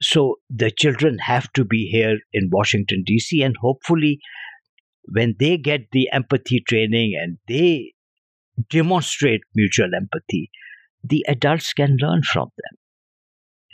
So 0.00 0.36
the 0.48 0.70
children 0.70 1.18
have 1.18 1.52
to 1.52 1.64
be 1.64 1.88
here 1.90 2.18
in 2.32 2.48
Washington, 2.50 3.02
D.C., 3.04 3.42
and 3.42 3.56
hopefully, 3.60 4.20
when 5.12 5.34
they 5.38 5.58
get 5.58 5.90
the 5.92 6.08
empathy 6.10 6.62
training 6.66 7.18
and 7.20 7.36
they 7.48 7.92
demonstrate 8.70 9.42
mutual 9.54 9.90
empathy, 9.94 10.50
the 11.08 11.24
adults 11.28 11.72
can 11.72 11.96
learn 12.00 12.22
from 12.22 12.48
them. 12.56 12.78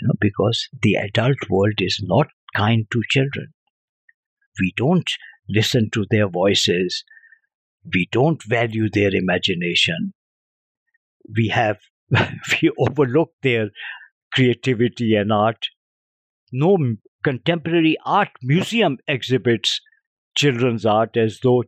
You 0.01 0.09
know, 0.09 0.15
because 0.21 0.69
the 0.83 0.95
adult 0.95 1.49
world 1.49 1.75
is 1.79 2.01
not 2.03 2.29
kind 2.55 2.87
to 2.93 3.03
children. 3.09 3.53
We 4.61 4.73
don't 4.77 5.09
listen 5.49 5.91
to 5.93 6.07
their 6.11 6.29
voices. 6.29 7.05
We 7.93 8.09
don't 8.11 8.43
value 8.43 8.89
their 8.91 9.15
imagination. 9.15 10.15
We 11.37 11.49
have 11.49 11.79
we 12.11 12.71
overlook 12.79 13.31
their 13.43 13.71
creativity 14.33 15.15
and 15.15 15.33
art. 15.33 15.67
No 16.53 16.77
contemporary 17.23 17.97
art 18.05 18.29
museum 18.43 18.99
exhibits 19.09 19.81
children's 20.37 20.85
art 20.85 21.17
as 21.17 21.39
though 21.43 21.65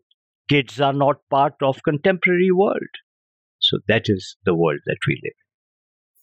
kids 0.49 0.81
are 0.81 0.93
not 0.93 1.17
part 1.31 1.55
of 1.63 1.83
contemporary 1.83 2.51
world. 2.53 2.95
So 3.59 3.79
that 3.89 4.05
is 4.07 4.37
the 4.45 4.55
world 4.55 4.81
that 4.87 4.99
we 5.07 5.21
live. 5.25 5.46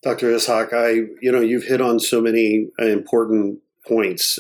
Dr. 0.04 0.32
Ishaq, 0.32 0.74
I 0.74 0.90
you 1.22 1.32
know 1.32 1.40
you've 1.40 1.64
hit 1.64 1.82
on 1.82 2.00
so 2.00 2.22
many 2.22 2.68
uh, 2.80 2.86
important 2.86 3.60
points. 3.88 4.40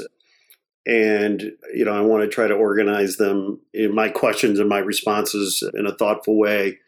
And 0.85 1.53
you 1.73 1.85
know 1.85 1.93
i 1.93 2.01
want 2.01 2.23
to 2.23 2.27
try 2.27 2.47
to 2.47 2.53
organize 2.53 3.15
them 3.15 3.61
in 3.73 3.95
my 3.95 4.09
questions 4.09 4.59
and 4.59 4.67
my 4.67 4.79
responses 4.79 5.63
in 5.73 5.85
a 5.85 5.95
thoughtful 5.95 6.37
way. 6.37 6.79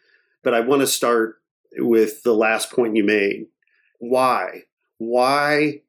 But 0.44 0.54
i 0.54 0.60
want 0.60 0.82
to 0.82 0.88
start 0.88 1.42
with 1.78 2.24
the 2.24 2.34
last 2.34 2.72
point 2.72 2.98
you 2.98 3.06
made. 3.06 3.48
Why? 4.00 4.64
Why 4.98 5.82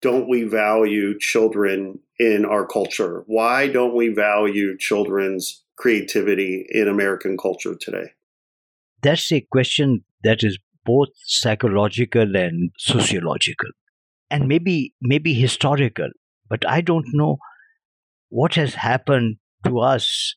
don't 0.00 0.28
we 0.28 0.44
value 0.44 1.18
children 1.18 1.98
in 2.18 2.44
our 2.44 2.66
culture? 2.66 3.24
Why 3.26 3.66
don't 3.66 3.94
we 3.94 4.08
value 4.08 4.78
children's 4.78 5.64
creativity 5.76 6.66
in 6.70 6.86
american 6.86 7.36
culture 7.36 7.74
today? 7.74 8.12
That's 9.02 9.32
a 9.32 9.40
question 9.40 10.04
that 10.22 10.44
is 10.44 10.56
both 10.90 11.08
psychological 11.36 12.36
and 12.44 12.70
sociological 12.78 13.70
and 14.30 14.48
maybe 14.54 14.76
maybe 15.14 15.34
historical 15.34 16.16
but 16.48 16.66
I 16.68 16.80
don't 16.80 17.06
know 17.12 17.38
what 18.28 18.54
has 18.54 18.74
happened 18.74 19.36
to 19.66 19.80
us 19.80 20.34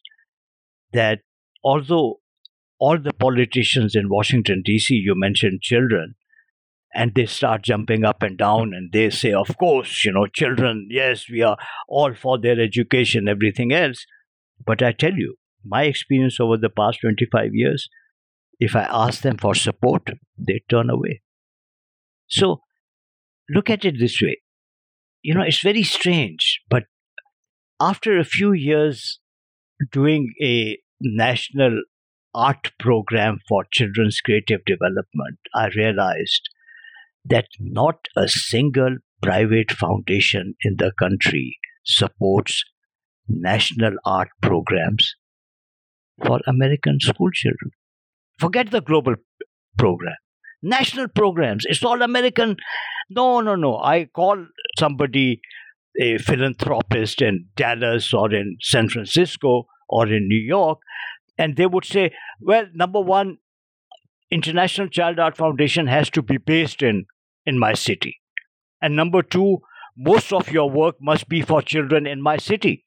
that 0.94 1.20
although 1.63 2.20
all 2.80 3.00
the 3.00 3.13
politicians 3.13 3.96
in 3.96 4.10
Washington, 4.10 4.62
D.C., 4.63 4.94
you 4.94 5.13
mentioned 5.16 5.62
children, 5.62 6.16
and 6.94 7.13
they 7.16 7.26
start 7.26 7.63
jumping 7.63 8.04
up 8.06 8.22
and 8.22 8.38
down 8.38 8.74
and 8.74 8.92
they 8.92 9.10
say, 9.10 9.32
of 9.34 9.58
course, 9.58 10.06
you 10.06 10.12
know, 10.12 10.28
children, 10.28 10.88
yes, 10.92 11.26
we 11.30 11.42
are 11.42 11.58
all 11.88 12.13
for 12.13 12.38
their 12.38 12.60
education, 12.60 13.28
everything 13.28 13.74
else. 13.74 14.06
But 14.63 14.84
I 14.84 14.92
tell 14.92 15.13
you, 15.13 15.36
my 15.66 15.84
experience 15.84 16.39
over 16.39 16.58
the 16.58 16.70
past 16.70 17.00
25 17.02 17.50
years, 17.54 17.89
if 18.67 18.76
I 18.76 18.88
ask 18.89 19.21
them 19.21 19.38
for 19.38 19.54
support, 19.56 20.10
they 20.38 20.62
turn 20.69 20.89
away. 20.89 21.21
So 22.28 22.62
look 23.49 23.69
at 23.69 23.86
it 23.86 23.99
this 23.99 24.21
way 24.21 24.38
you 25.23 25.34
know, 25.34 25.41
it's 25.41 25.63
very 25.63 25.84
strange. 25.84 26.62
But 26.69 26.84
after 27.80 28.19
a 28.19 28.26
few 28.26 28.52
years 28.52 29.19
doing 29.91 30.34
a 30.43 30.78
national 31.02 31.82
art 32.36 32.71
program 32.80 33.39
for 33.47 33.65
children's 33.71 34.19
creative 34.19 34.65
development, 34.65 35.39
I 35.56 35.69
realized 35.76 36.49
that 37.26 37.47
not 37.60 38.08
a 38.17 38.28
single 38.28 38.97
private 39.21 39.71
foundation 39.71 40.56
in 40.62 40.76
the 40.78 40.91
country 40.99 41.58
supports 41.86 42.63
national 43.28 43.93
art 44.06 44.30
programs 44.41 45.15
for 46.26 46.41
American 46.45 46.99
school 46.99 47.30
children. 47.32 47.71
Forget 48.39 48.72
the 48.72 48.82
global 48.82 49.15
program. 49.78 50.15
National 50.62 51.08
programs. 51.08 51.65
It's 51.67 51.84
all 51.84 52.02
American 52.02 52.58
no, 53.10 53.41
no, 53.41 53.56
no. 53.56 53.78
I 53.78 54.06
call 54.06 54.46
somebody 54.78 55.41
a 56.02 56.17
philanthropist 56.17 57.22
in 57.22 57.48
Dallas 57.56 58.13
or 58.13 58.34
in 58.34 58.58
San 58.62 58.89
Francisco 58.89 59.67
or 59.88 60.08
in 60.08 60.28
New 60.28 60.41
York, 60.41 60.80
and 61.38 61.56
they 61.56 61.65
would 61.65 61.86
say, 61.86 62.12
well, 62.39 62.65
number 62.74 63.02
one, 63.02 63.38
International 64.32 64.88
Child 64.88 65.19
Art 65.19 65.38
Foundation 65.38 65.88
has 65.88 66.10
to 66.12 66.22
be 66.22 66.38
based 66.38 66.82
in, 66.82 67.06
in 67.46 67.60
my 67.60 67.74
city. 67.74 68.19
And 68.82 68.96
number 68.96 69.22
two, 69.22 69.60
most 69.96 70.34
of 70.34 70.52
your 70.52 70.69
work 70.69 70.96
must 71.00 71.30
be 71.30 71.41
for 71.41 71.62
children 71.62 72.08
in 72.08 72.22
my 72.22 72.38
city. 72.38 72.86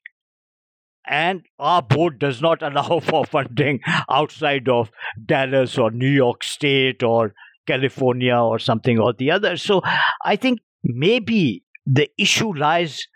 And 1.07 1.43
our 1.59 1.81
board 1.81 2.19
does 2.19 2.41
not 2.41 2.61
allow 2.61 2.99
for 3.03 3.25
funding 3.25 3.79
outside 4.09 4.67
of 4.69 4.91
Dallas 5.25 5.77
or 5.77 5.91
New 5.91 6.09
York 6.09 6.43
State 6.43 7.03
or 7.03 7.33
California 7.67 8.35
or 8.35 8.59
something 8.59 8.99
or 8.99 9.13
the 9.13 9.31
other. 9.31 9.57
So 9.57 9.81
I 10.23 10.35
think 10.35 10.59
maybe 10.83 11.63
the 11.85 12.09
issue 12.17 12.53
lies 12.53 13.07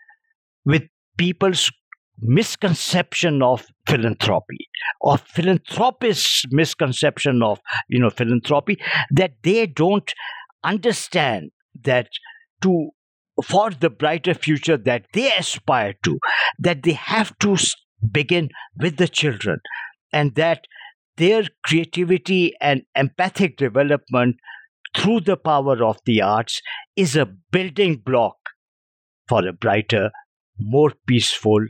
with 0.65 0.83
people's 1.17 1.71
misconception 2.21 3.41
of 3.41 3.65
philanthropy 3.87 4.69
or 4.99 5.17
philanthropists 5.17 6.45
misconception 6.51 7.41
of 7.41 7.59
you 7.89 7.99
know 7.99 8.11
philanthropy 8.11 8.77
that 9.09 9.31
they 9.41 9.65
don't 9.65 10.13
understand 10.63 11.49
that 11.83 12.07
to 12.61 12.91
for 13.43 13.71
the 13.71 13.89
brighter 13.89 14.33
future 14.33 14.77
that 14.77 15.05
they 15.13 15.31
aspire 15.33 15.93
to 16.03 16.19
that 16.59 16.83
they 16.83 16.93
have 16.93 17.37
to 17.39 17.57
begin 18.11 18.49
with 18.77 18.97
the 18.97 19.07
children 19.07 19.59
and 20.11 20.35
that 20.35 20.65
their 21.17 21.43
creativity 21.63 22.53
and 22.61 22.83
empathic 22.95 23.57
development 23.57 24.37
through 24.95 25.21
the 25.21 25.37
power 25.37 25.83
of 25.83 25.97
the 26.05 26.21
arts 26.21 26.61
is 26.95 27.15
a 27.15 27.25
building 27.25 27.97
block 27.97 28.35
for 29.27 29.47
a 29.47 29.53
brighter, 29.53 30.11
more 30.59 30.93
peaceful, 31.07 31.65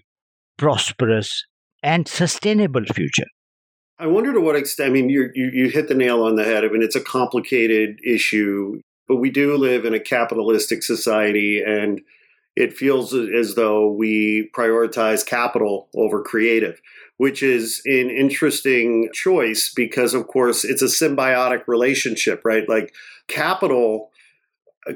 prosperous, 0.57 1.45
and 1.83 2.07
sustainable 2.07 2.85
future. 2.93 3.27
I 3.99 4.07
wonder 4.07 4.33
to 4.33 4.41
what 4.41 4.55
extent, 4.55 4.89
I 4.89 4.93
mean, 4.93 5.09
you, 5.09 5.29
you, 5.35 5.69
hit 5.69 5.87
the 5.87 5.93
nail 5.93 6.23
on 6.23 6.35
the 6.35 6.43
head. 6.43 6.65
I 6.65 6.69
mean, 6.69 6.81
it's 6.81 6.95
a 6.95 7.03
complicated 7.03 7.99
issue, 8.03 8.81
but 9.11 9.19
we 9.19 9.29
do 9.29 9.57
live 9.57 9.83
in 9.83 9.93
a 9.93 9.99
capitalistic 9.99 10.83
society, 10.83 11.61
and 11.61 11.99
it 12.55 12.71
feels 12.71 13.13
as 13.13 13.55
though 13.55 13.91
we 13.91 14.49
prioritize 14.55 15.25
capital 15.25 15.89
over 15.93 16.21
creative 16.21 16.79
which 17.21 17.43
is 17.43 17.83
an 17.85 18.09
interesting 18.09 19.07
choice 19.13 19.71
because, 19.75 20.15
of 20.15 20.25
course, 20.25 20.63
it's 20.63 20.81
a 20.81 20.85
symbiotic 20.85 21.67
relationship, 21.67 22.41
right? 22.43 22.67
Like 22.67 22.95
capital 23.27 24.09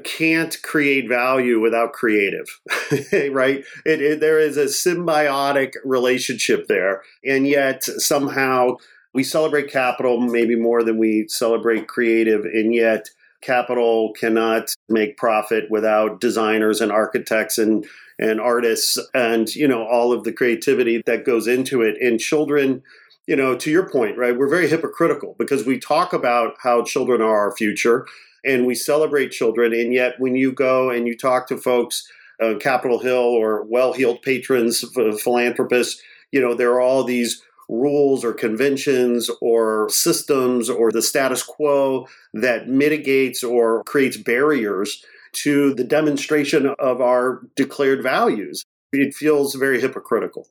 can't 0.02 0.60
create 0.64 1.08
value 1.08 1.60
without 1.60 1.92
creative, 1.92 2.48
right? 3.30 3.64
It, 3.84 4.02
it, 4.02 4.18
there 4.18 4.40
is 4.40 4.56
a 4.56 4.64
symbiotic 4.64 5.74
relationship 5.84 6.66
there. 6.66 7.02
And 7.24 7.46
yet, 7.46 7.84
somehow, 7.84 8.78
we 9.14 9.22
celebrate 9.22 9.70
capital 9.70 10.20
maybe 10.20 10.56
more 10.56 10.82
than 10.82 10.98
we 10.98 11.26
celebrate 11.28 11.86
creative. 11.86 12.44
And 12.44 12.74
yet, 12.74 13.08
capital 13.46 14.12
cannot 14.12 14.74
make 14.88 15.16
profit 15.16 15.70
without 15.70 16.20
designers 16.20 16.80
and 16.80 16.90
architects 16.90 17.56
and, 17.56 17.86
and 18.18 18.40
artists 18.40 18.98
and, 19.14 19.54
you 19.54 19.68
know, 19.68 19.86
all 19.86 20.12
of 20.12 20.24
the 20.24 20.32
creativity 20.32 21.02
that 21.06 21.24
goes 21.24 21.46
into 21.46 21.80
it. 21.80 21.96
And 22.00 22.18
children, 22.18 22.82
you 23.26 23.36
know, 23.36 23.56
to 23.56 23.70
your 23.70 23.88
point, 23.88 24.18
right, 24.18 24.36
we're 24.36 24.48
very 24.48 24.68
hypocritical 24.68 25.36
because 25.38 25.64
we 25.64 25.78
talk 25.78 26.12
about 26.12 26.56
how 26.62 26.82
children 26.82 27.22
are 27.22 27.36
our 27.36 27.56
future 27.56 28.06
and 28.44 28.66
we 28.66 28.74
celebrate 28.74 29.30
children. 29.30 29.72
And 29.72 29.92
yet, 29.94 30.18
when 30.18 30.36
you 30.36 30.52
go 30.52 30.90
and 30.90 31.06
you 31.06 31.16
talk 31.16 31.46
to 31.48 31.56
folks 31.56 32.10
uh, 32.40 32.54
Capitol 32.60 32.98
Hill 32.98 33.14
or 33.14 33.64
well 33.64 33.92
heeled 33.92 34.22
patrons, 34.22 34.84
philanthropists, 35.22 36.02
you 36.32 36.40
know, 36.40 36.54
there 36.54 36.72
are 36.72 36.80
all 36.80 37.04
these 37.04 37.42
rules 37.68 38.24
or 38.24 38.32
conventions 38.32 39.30
or 39.40 39.88
systems 39.90 40.70
or 40.70 40.92
the 40.92 41.02
status 41.02 41.42
quo 41.42 42.06
that 42.32 42.68
mitigates 42.68 43.42
or 43.42 43.82
creates 43.84 44.16
barriers 44.16 45.04
to 45.32 45.74
the 45.74 45.84
demonstration 45.84 46.74
of 46.78 47.00
our 47.00 47.42
declared 47.56 48.02
values. 48.02 48.64
It 48.92 49.14
feels 49.14 49.54
very 49.54 49.80
hypocritical. 49.80 50.48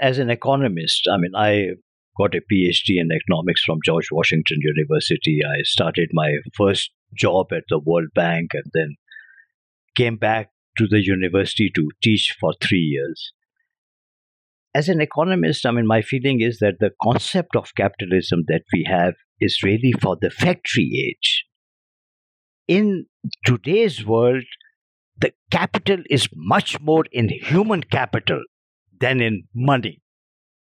As 0.00 0.18
an 0.18 0.30
economist, 0.30 1.08
I 1.12 1.16
mean, 1.18 1.32
I 1.36 1.70
got 2.16 2.34
a 2.34 2.40
PhD 2.40 3.00
in 3.00 3.10
economics 3.12 3.62
from 3.64 3.80
George 3.84 4.08
Washington 4.10 4.58
University. 4.60 5.40
I 5.44 5.62
started 5.62 6.10
my 6.12 6.36
first 6.54 6.90
job 7.14 7.52
at 7.52 7.64
the 7.68 7.78
World 7.78 8.08
Bank 8.14 8.52
and 8.54 8.64
then 8.72 8.96
came 9.96 10.16
back 10.16 10.50
to 10.78 10.86
the 10.86 11.04
university 11.04 11.70
to 11.74 11.90
teach 12.02 12.36
for 12.40 12.54
three 12.60 12.78
years. 12.78 13.32
As 14.78 14.88
an 14.88 15.00
economist, 15.00 15.66
I 15.66 15.72
mean, 15.72 15.88
my 15.88 16.02
feeling 16.02 16.40
is 16.40 16.58
that 16.60 16.76
the 16.78 16.92
concept 17.02 17.56
of 17.56 17.74
capitalism 17.76 18.44
that 18.46 18.62
we 18.72 18.86
have 18.88 19.14
is 19.40 19.64
really 19.64 19.92
for 20.00 20.16
the 20.20 20.30
factory 20.30 20.88
age. 21.08 21.44
In 22.68 23.06
today's 23.44 24.06
world, 24.06 24.44
the 25.20 25.32
capital 25.50 26.04
is 26.08 26.28
much 26.32 26.80
more 26.80 27.02
in 27.10 27.28
human 27.28 27.82
capital 27.82 28.40
than 29.00 29.20
in 29.20 29.48
money. 29.52 30.00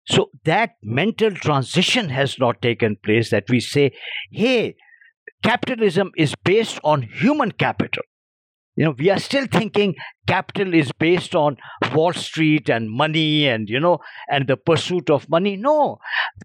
So 0.06 0.28
that 0.44 0.72
mental 0.82 1.30
transition 1.30 2.10
has 2.10 2.38
not 2.38 2.60
taken 2.60 2.96
place 3.02 3.30
that 3.30 3.44
we 3.48 3.58
say, 3.58 3.92
hey, 4.30 4.74
capitalism 5.42 6.10
is 6.14 6.34
based 6.44 6.78
on 6.84 7.08
human 7.22 7.52
capital. 7.52 8.02
You 8.76 8.87
know, 8.87 8.94
we 8.98 9.10
are 9.10 9.18
still 9.20 9.46
thinking 9.46 9.94
capital 10.26 10.74
is 10.74 10.90
based 10.92 11.34
on 11.34 11.56
Wall 11.92 12.12
Street 12.12 12.68
and 12.68 12.90
money 12.90 13.46
and, 13.46 13.68
you 13.68 13.78
know, 13.78 13.98
and 14.28 14.48
the 14.48 14.56
pursuit 14.56 15.10
of 15.10 15.28
money. 15.28 15.56
No, 15.56 15.98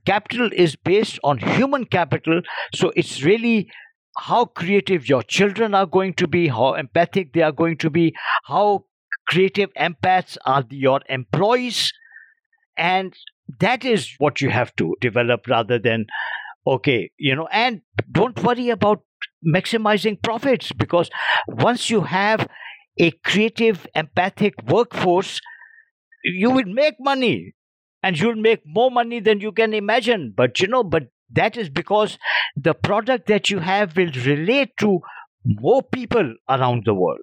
capital 0.05 0.49
is 0.53 0.75
based 0.75 1.19
on 1.23 1.39
human 1.39 1.85
capital. 1.85 2.41
So 2.75 2.91
it's 2.95 3.23
really 3.23 3.71
how 4.17 4.45
creative 4.45 5.09
your 5.09 5.23
children 5.23 5.73
are 5.73 5.87
going 5.87 6.13
to 6.15 6.27
be, 6.27 6.47
how 6.47 6.73
empathic 6.75 7.33
they 7.33 7.41
are 7.41 7.51
going 7.51 7.77
to 7.77 7.89
be, 7.89 8.13
how 8.45 8.85
creative 9.27 9.73
empaths 9.73 10.37
are 10.45 10.63
your 10.69 11.01
employees. 11.09 11.91
And 12.77 13.15
that 13.59 13.83
is 13.83 14.13
what 14.19 14.41
you 14.41 14.49
have 14.49 14.75
to 14.75 14.95
develop 15.01 15.47
rather 15.47 15.79
than 15.79 16.05
okay 16.67 17.11
you 17.17 17.35
know 17.35 17.47
and 17.51 17.81
don't 18.11 18.41
worry 18.43 18.69
about 18.69 19.01
maximizing 19.45 20.21
profits 20.21 20.71
because 20.71 21.09
once 21.47 21.89
you 21.89 22.01
have 22.01 22.47
a 22.99 23.11
creative 23.23 23.87
empathic 23.95 24.53
workforce 24.67 25.39
you 26.23 26.49
will 26.51 26.65
make 26.65 26.95
money 26.99 27.53
and 28.03 28.19
you'll 28.19 28.35
make 28.35 28.61
more 28.65 28.91
money 28.91 29.19
than 29.19 29.39
you 29.39 29.51
can 29.51 29.73
imagine. 29.73 30.33
But 30.35 30.59
you 30.59 30.67
know 30.67 30.83
but 30.83 31.03
that 31.31 31.57
is 31.57 31.69
because 31.69 32.17
the 32.55 32.73
product 32.73 33.27
that 33.27 33.49
you 33.49 33.59
have 33.59 33.95
will 33.95 34.11
relate 34.25 34.71
to 34.79 34.99
more 35.45 35.83
people 35.83 36.35
around 36.49 36.83
the 36.85 36.93
world. 36.93 37.19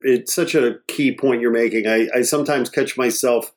It's 0.00 0.34
such 0.34 0.54
a 0.54 0.76
key 0.88 1.16
point 1.16 1.40
you're 1.40 1.52
making. 1.52 1.86
I, 1.86 2.08
I 2.14 2.22
sometimes 2.22 2.70
catch 2.70 2.96
myself 2.96 3.52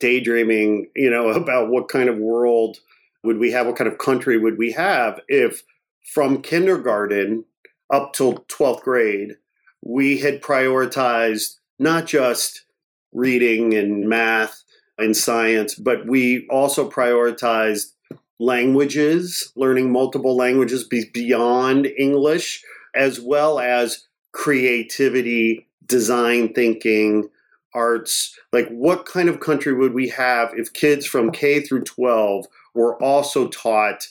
daydreaming, 0.00 0.90
you 0.94 1.10
know, 1.10 1.28
about 1.42 1.70
what 1.70 1.88
kind 1.88 2.08
of 2.08 2.18
world 2.18 2.78
would 3.24 3.38
we 3.38 3.50
have, 3.52 3.66
what 3.66 3.76
kind 3.76 3.90
of 3.90 3.98
country 3.98 4.38
would 4.38 4.58
we 4.58 4.72
have 4.72 5.20
if 5.28 5.62
from 6.04 6.42
kindergarten 6.42 7.44
up 7.90 8.12
till 8.12 8.44
12th 8.48 8.82
grade, 8.82 9.36
we 9.82 10.18
had 10.18 10.42
prioritized 10.42 11.56
not 11.78 12.06
just 12.06 12.64
reading 13.12 13.74
and 13.74 14.08
math 14.08 14.62
and 14.98 15.16
science, 15.16 15.74
but 15.74 16.06
we 16.06 16.46
also 16.48 16.88
prioritized 16.88 17.92
languages, 18.38 19.52
learning 19.56 19.92
multiple 19.92 20.36
languages 20.36 20.84
beyond 20.84 21.86
English, 21.98 22.62
as 22.94 23.20
well 23.20 23.58
as 23.58 24.06
creativity, 24.32 25.66
design 25.86 26.52
thinking, 26.52 27.28
arts. 27.74 28.38
Like 28.52 28.68
what 28.68 29.06
kind 29.06 29.28
of 29.28 29.40
country 29.40 29.72
would 29.72 29.94
we 29.94 30.08
have 30.08 30.52
if 30.56 30.72
kids 30.72 31.06
from 31.06 31.30
k 31.30 31.60
through 31.60 31.84
12 31.84 32.46
were 32.74 33.02
also 33.02 33.48
taught 33.48 34.08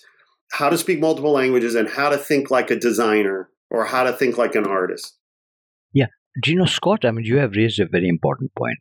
how 0.51 0.69
to 0.69 0.77
speak 0.77 0.99
multiple 0.99 1.31
languages 1.31 1.75
and 1.75 1.89
how 1.89 2.09
to 2.09 2.17
think 2.17 2.51
like 2.51 2.69
a 2.71 2.75
designer 2.75 3.49
or 3.69 3.85
how 3.85 4.03
to 4.03 4.13
think 4.13 4.37
like 4.37 4.55
an 4.55 4.65
artist. 4.65 5.17
Yeah. 5.93 6.07
Do 6.43 6.51
you 6.51 6.57
know 6.57 6.65
scott 6.65 7.03
i 7.05 7.11
mean 7.11 7.25
you 7.25 7.37
have 7.37 7.55
raised 7.55 7.79
a 7.79 7.85
very 7.85 8.07
important 8.07 8.51
point. 8.55 8.79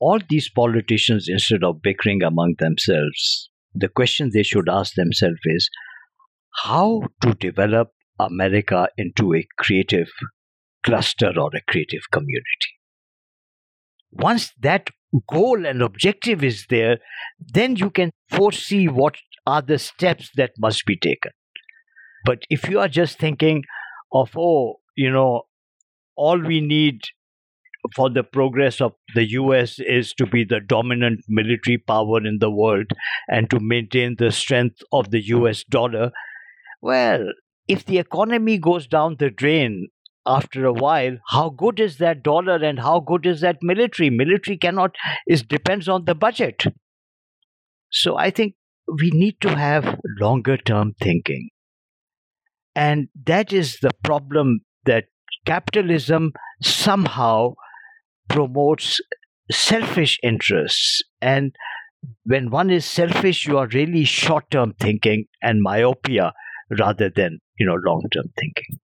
All 0.00 0.18
these 0.28 0.50
politicians 0.50 1.26
instead 1.28 1.62
of 1.62 1.82
bickering 1.82 2.22
among 2.22 2.54
themselves 2.58 3.50
the 3.74 3.88
question 3.88 4.30
they 4.32 4.42
should 4.42 4.68
ask 4.68 4.94
themselves 4.94 5.38
is 5.44 5.70
how 6.64 7.02
to 7.22 7.34
develop 7.34 7.92
america 8.18 8.88
into 8.96 9.34
a 9.34 9.46
creative 9.58 10.08
cluster 10.84 11.32
or 11.38 11.50
a 11.54 11.60
creative 11.68 12.10
community? 12.10 12.70
Once 14.10 14.52
that 14.60 14.90
goal 15.28 15.66
and 15.66 15.82
objective 15.82 16.42
is 16.42 16.66
there, 16.68 16.98
then 17.38 17.76
you 17.76 17.90
can 17.90 18.10
foresee 18.28 18.88
what 18.88 19.16
are 19.50 19.62
the 19.62 19.78
steps 19.78 20.30
that 20.36 20.52
must 20.58 20.86
be 20.86 20.96
taken. 20.96 21.32
But 22.24 22.44
if 22.50 22.68
you 22.68 22.80
are 22.80 22.88
just 22.88 23.18
thinking 23.18 23.64
of, 24.12 24.30
oh, 24.36 24.76
you 24.96 25.10
know, 25.10 25.42
all 26.16 26.38
we 26.38 26.60
need 26.60 27.00
for 27.96 28.10
the 28.10 28.22
progress 28.22 28.80
of 28.80 28.92
the 29.14 29.26
US 29.30 29.78
is 29.78 30.12
to 30.14 30.26
be 30.26 30.44
the 30.44 30.60
dominant 30.60 31.20
military 31.28 31.78
power 31.78 32.18
in 32.24 32.38
the 32.38 32.50
world 32.50 32.92
and 33.28 33.48
to 33.50 33.58
maintain 33.58 34.16
the 34.18 34.30
strength 34.30 34.82
of 34.92 35.10
the 35.10 35.22
US 35.36 35.64
dollar, 35.64 36.12
well, 36.82 37.26
if 37.68 37.86
the 37.86 37.98
economy 37.98 38.58
goes 38.58 38.86
down 38.86 39.16
the 39.18 39.30
drain 39.30 39.88
after 40.26 40.66
a 40.66 40.72
while 40.72 41.16
how 41.28 41.48
good 41.48 41.80
is 41.80 41.96
that 41.96 42.22
dollar 42.22 42.56
and 42.56 42.78
how 42.78 43.00
good 43.00 43.24
is 43.24 43.40
that 43.40 43.62
military 43.62 44.10
military 44.10 44.56
cannot 44.64 44.94
it 45.26 45.48
depends 45.48 45.88
on 45.88 46.04
the 46.04 46.14
budget 46.14 46.64
so 47.90 48.18
i 48.18 48.28
think 48.30 48.54
we 49.00 49.10
need 49.12 49.40
to 49.40 49.54
have 49.56 49.98
longer 50.20 50.56
term 50.56 50.94
thinking. 51.00 51.50
And 52.74 53.08
that 53.26 53.52
is 53.52 53.78
the 53.80 53.90
problem 54.02 54.60
that 54.84 55.04
capitalism 55.46 56.32
somehow 56.62 57.54
promotes 58.28 59.00
selfish 59.50 60.18
interests. 60.22 61.02
And 61.20 61.54
when 62.24 62.50
one 62.50 62.70
is 62.70 62.84
selfish 62.84 63.46
you 63.46 63.58
are 63.58 63.68
really 63.68 64.04
short 64.04 64.50
term 64.50 64.74
thinking 64.78 65.26
and 65.42 65.62
myopia 65.62 66.32
rather 66.78 67.10
than 67.10 67.40
you 67.58 67.66
know 67.66 67.76
long 67.84 68.02
term 68.12 68.26
thinking. 68.38 68.78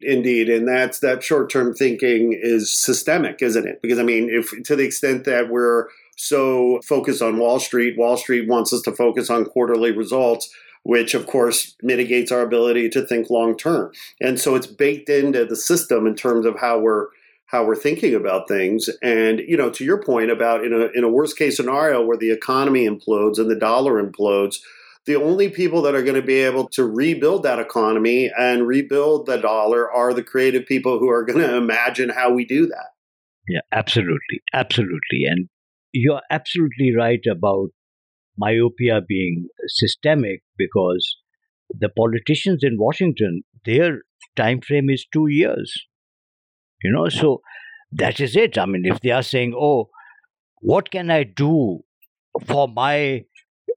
Indeed, 0.00 0.50
and 0.50 0.68
that's 0.68 0.98
that 0.98 1.22
short-term 1.22 1.74
thinking 1.74 2.38
is 2.38 2.78
systemic, 2.78 3.40
isn't 3.40 3.66
it? 3.66 3.80
Because 3.80 3.98
I 3.98 4.02
mean, 4.02 4.28
if 4.30 4.50
to 4.64 4.76
the 4.76 4.84
extent 4.84 5.24
that 5.24 5.48
we're 5.48 5.86
so 6.16 6.80
focused 6.84 7.22
on 7.22 7.38
Wall 7.38 7.58
Street, 7.58 7.98
Wall 7.98 8.16
Street 8.16 8.48
wants 8.48 8.72
us 8.72 8.82
to 8.82 8.92
focus 8.92 9.30
on 9.30 9.44
quarterly 9.44 9.90
results, 9.90 10.48
which 10.82 11.14
of 11.14 11.26
course 11.26 11.74
mitigates 11.82 12.30
our 12.30 12.42
ability 12.42 12.88
to 12.90 13.06
think 13.06 13.30
long 13.30 13.56
term. 13.56 13.92
And 14.20 14.38
so 14.38 14.54
it's 14.54 14.66
baked 14.66 15.08
into 15.08 15.44
the 15.44 15.56
system 15.56 16.06
in 16.06 16.14
terms 16.14 16.46
of 16.46 16.58
how 16.58 16.78
we're 16.78 17.08
how 17.46 17.64
we're 17.64 17.76
thinking 17.76 18.14
about 18.14 18.48
things. 18.48 18.88
And 19.02 19.40
you 19.40 19.56
know, 19.56 19.70
to 19.70 19.84
your 19.84 20.02
point 20.02 20.30
about 20.30 20.64
in 20.64 20.72
a 20.72 20.88
in 20.94 21.04
a 21.04 21.10
worst 21.10 21.36
case 21.36 21.56
scenario 21.56 22.04
where 22.04 22.16
the 22.16 22.32
economy 22.32 22.88
implodes 22.88 23.38
and 23.38 23.50
the 23.50 23.56
dollar 23.56 24.02
implodes, 24.02 24.56
the 25.06 25.16
only 25.16 25.48
people 25.48 25.82
that 25.82 25.94
are 25.94 26.02
going 26.02 26.20
to 26.20 26.26
be 26.26 26.40
able 26.40 26.68
to 26.70 26.84
rebuild 26.84 27.42
that 27.42 27.58
economy 27.58 28.30
and 28.38 28.66
rebuild 28.66 29.26
the 29.26 29.36
dollar 29.36 29.90
are 29.90 30.14
the 30.14 30.22
creative 30.22 30.66
people 30.66 30.98
who 30.98 31.08
are 31.08 31.24
going 31.24 31.38
to 31.46 31.56
imagine 31.56 32.08
how 32.08 32.32
we 32.32 32.44
do 32.44 32.66
that. 32.66 32.88
Yeah, 33.46 33.60
absolutely. 33.72 34.42
Absolutely. 34.54 35.24
And 35.28 35.48
you're 35.94 36.22
absolutely 36.30 36.92
right 36.94 37.24
about 37.30 37.68
myopia 38.36 39.00
being 39.06 39.46
systemic 39.68 40.42
because 40.58 41.16
the 41.70 41.88
politicians 41.88 42.60
in 42.62 42.76
Washington, 42.78 43.42
their 43.64 44.02
time 44.36 44.60
frame 44.60 44.90
is 44.90 45.06
two 45.12 45.26
years. 45.28 45.72
You 46.82 46.92
know, 46.92 47.08
so 47.08 47.40
that 47.92 48.20
is 48.20 48.36
it. 48.36 48.58
I 48.58 48.66
mean, 48.66 48.84
if 48.84 49.00
they 49.00 49.10
are 49.10 49.22
saying, 49.22 49.54
oh, 49.56 49.88
what 50.60 50.90
can 50.90 51.10
I 51.10 51.22
do 51.22 51.80
for 52.44 52.66
my 52.68 53.24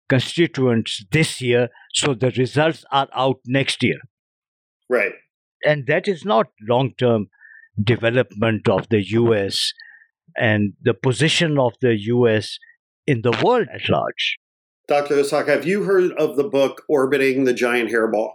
constituents 0.10 1.06
this 1.12 1.40
year 1.40 1.70
so 1.94 2.14
the 2.14 2.32
results 2.32 2.84
are 2.92 3.08
out 3.14 3.38
next 3.46 3.84
year? 3.84 4.00
Right. 4.90 5.14
And 5.64 5.86
that 5.88 6.08
is 6.08 6.26
not 6.26 6.48
long 6.68 6.94
term 6.98 7.28
development 7.82 8.68
of 8.68 8.90
the 8.90 9.04
US 9.12 9.72
and 10.36 10.74
the 10.82 10.94
position 10.94 11.58
of 11.58 11.74
the 11.82 11.96
US 11.98 12.58
in 13.06 13.22
the 13.22 13.38
world 13.44 13.68
at 13.74 13.90
large. 13.90 14.38
Dr. 14.88 15.16
Ishaq, 15.16 15.48
have 15.48 15.66
you 15.66 15.84
heard 15.84 16.12
of 16.14 16.38
the 16.38 16.44
book 16.44 16.84
Orbiting 16.88 17.44
the 17.44 17.54
Giant 17.54 17.92
Hairball? 17.92 18.32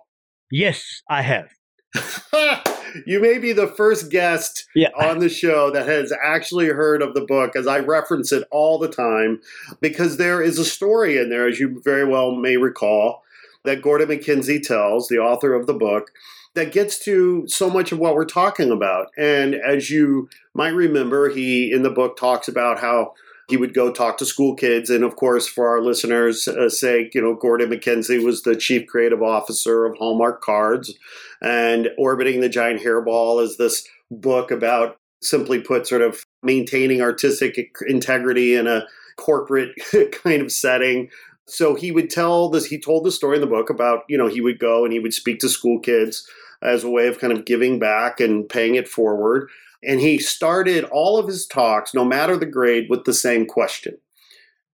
Yes, 0.50 1.02
I 1.08 1.22
have. 1.22 1.48
you 3.06 3.20
may 3.20 3.38
be 3.38 3.52
the 3.52 3.68
first 3.68 4.10
guest 4.10 4.66
yeah. 4.74 4.90
on 5.00 5.18
the 5.18 5.28
show 5.28 5.70
that 5.70 5.86
has 5.86 6.12
actually 6.22 6.68
heard 6.68 7.00
of 7.00 7.14
the 7.14 7.22
book, 7.22 7.56
as 7.56 7.66
I 7.66 7.78
reference 7.78 8.32
it 8.32 8.46
all 8.50 8.78
the 8.78 8.88
time, 8.88 9.40
because 9.80 10.16
there 10.16 10.42
is 10.42 10.58
a 10.58 10.64
story 10.64 11.16
in 11.16 11.30
there, 11.30 11.48
as 11.48 11.58
you 11.58 11.80
very 11.82 12.04
well 12.04 12.34
may 12.34 12.56
recall, 12.56 13.22
that 13.64 13.82
Gordon 13.82 14.08
MacKenzie 14.08 14.62
tells, 14.62 15.08
the 15.08 15.18
author 15.18 15.54
of 15.54 15.66
the 15.66 15.74
book, 15.74 16.10
that 16.54 16.72
gets 16.72 16.98
to 17.00 17.44
so 17.48 17.70
much 17.70 17.92
of 17.92 17.98
what 17.98 18.14
we're 18.14 18.24
talking 18.24 18.70
about. 18.70 19.08
And 19.16 19.54
as 19.54 19.90
you 19.90 20.28
might 20.54 20.74
remember, 20.74 21.30
he 21.30 21.72
in 21.72 21.82
the 21.82 21.90
book 21.90 22.16
talks 22.16 22.48
about 22.48 22.80
how 22.80 23.14
he 23.48 23.56
would 23.56 23.74
go 23.74 23.90
talk 23.90 24.18
to 24.18 24.26
school 24.26 24.54
kids. 24.54 24.88
And 24.90 25.04
of 25.04 25.16
course, 25.16 25.46
for 25.46 25.68
our 25.68 25.82
listeners' 25.82 26.46
uh, 26.48 26.68
sake, 26.68 27.14
you 27.14 27.22
know, 27.22 27.34
Gordon 27.34 27.70
MacKenzie 27.70 28.24
was 28.24 28.42
the 28.42 28.56
chief 28.56 28.86
creative 28.86 29.22
officer 29.22 29.84
of 29.84 29.96
Hallmark 29.96 30.42
Cards. 30.42 30.94
And 31.40 31.88
Orbiting 31.98 32.40
the 32.40 32.48
Giant 32.48 32.82
Hairball 32.82 33.42
is 33.42 33.56
this 33.56 33.86
book 34.10 34.50
about, 34.50 34.96
simply 35.22 35.60
put, 35.60 35.86
sort 35.86 36.02
of 36.02 36.24
maintaining 36.42 37.00
artistic 37.00 37.76
integrity 37.86 38.54
in 38.54 38.66
a 38.66 38.86
corporate 39.16 39.72
kind 40.12 40.42
of 40.42 40.52
setting 40.52 41.10
so 41.46 41.74
he 41.74 41.90
would 41.90 42.10
tell 42.10 42.48
this 42.48 42.66
he 42.66 42.78
told 42.78 43.04
the 43.04 43.10
story 43.10 43.36
in 43.36 43.40
the 43.40 43.46
book 43.46 43.70
about 43.70 44.04
you 44.08 44.16
know 44.16 44.28
he 44.28 44.40
would 44.40 44.58
go 44.58 44.84
and 44.84 44.92
he 44.92 44.98
would 44.98 45.14
speak 45.14 45.40
to 45.40 45.48
school 45.48 45.78
kids 45.80 46.26
as 46.62 46.84
a 46.84 46.90
way 46.90 47.08
of 47.08 47.18
kind 47.18 47.32
of 47.32 47.44
giving 47.44 47.78
back 47.78 48.20
and 48.20 48.48
paying 48.48 48.76
it 48.76 48.88
forward. 48.88 49.50
And 49.82 50.00
he 50.00 50.18
started 50.18 50.84
all 50.84 51.18
of 51.18 51.26
his 51.26 51.46
talks, 51.46 51.92
no 51.92 52.04
matter 52.04 52.36
the 52.36 52.46
grade, 52.46 52.86
with 52.88 53.04
the 53.04 53.12
same 53.12 53.46
question 53.46 53.98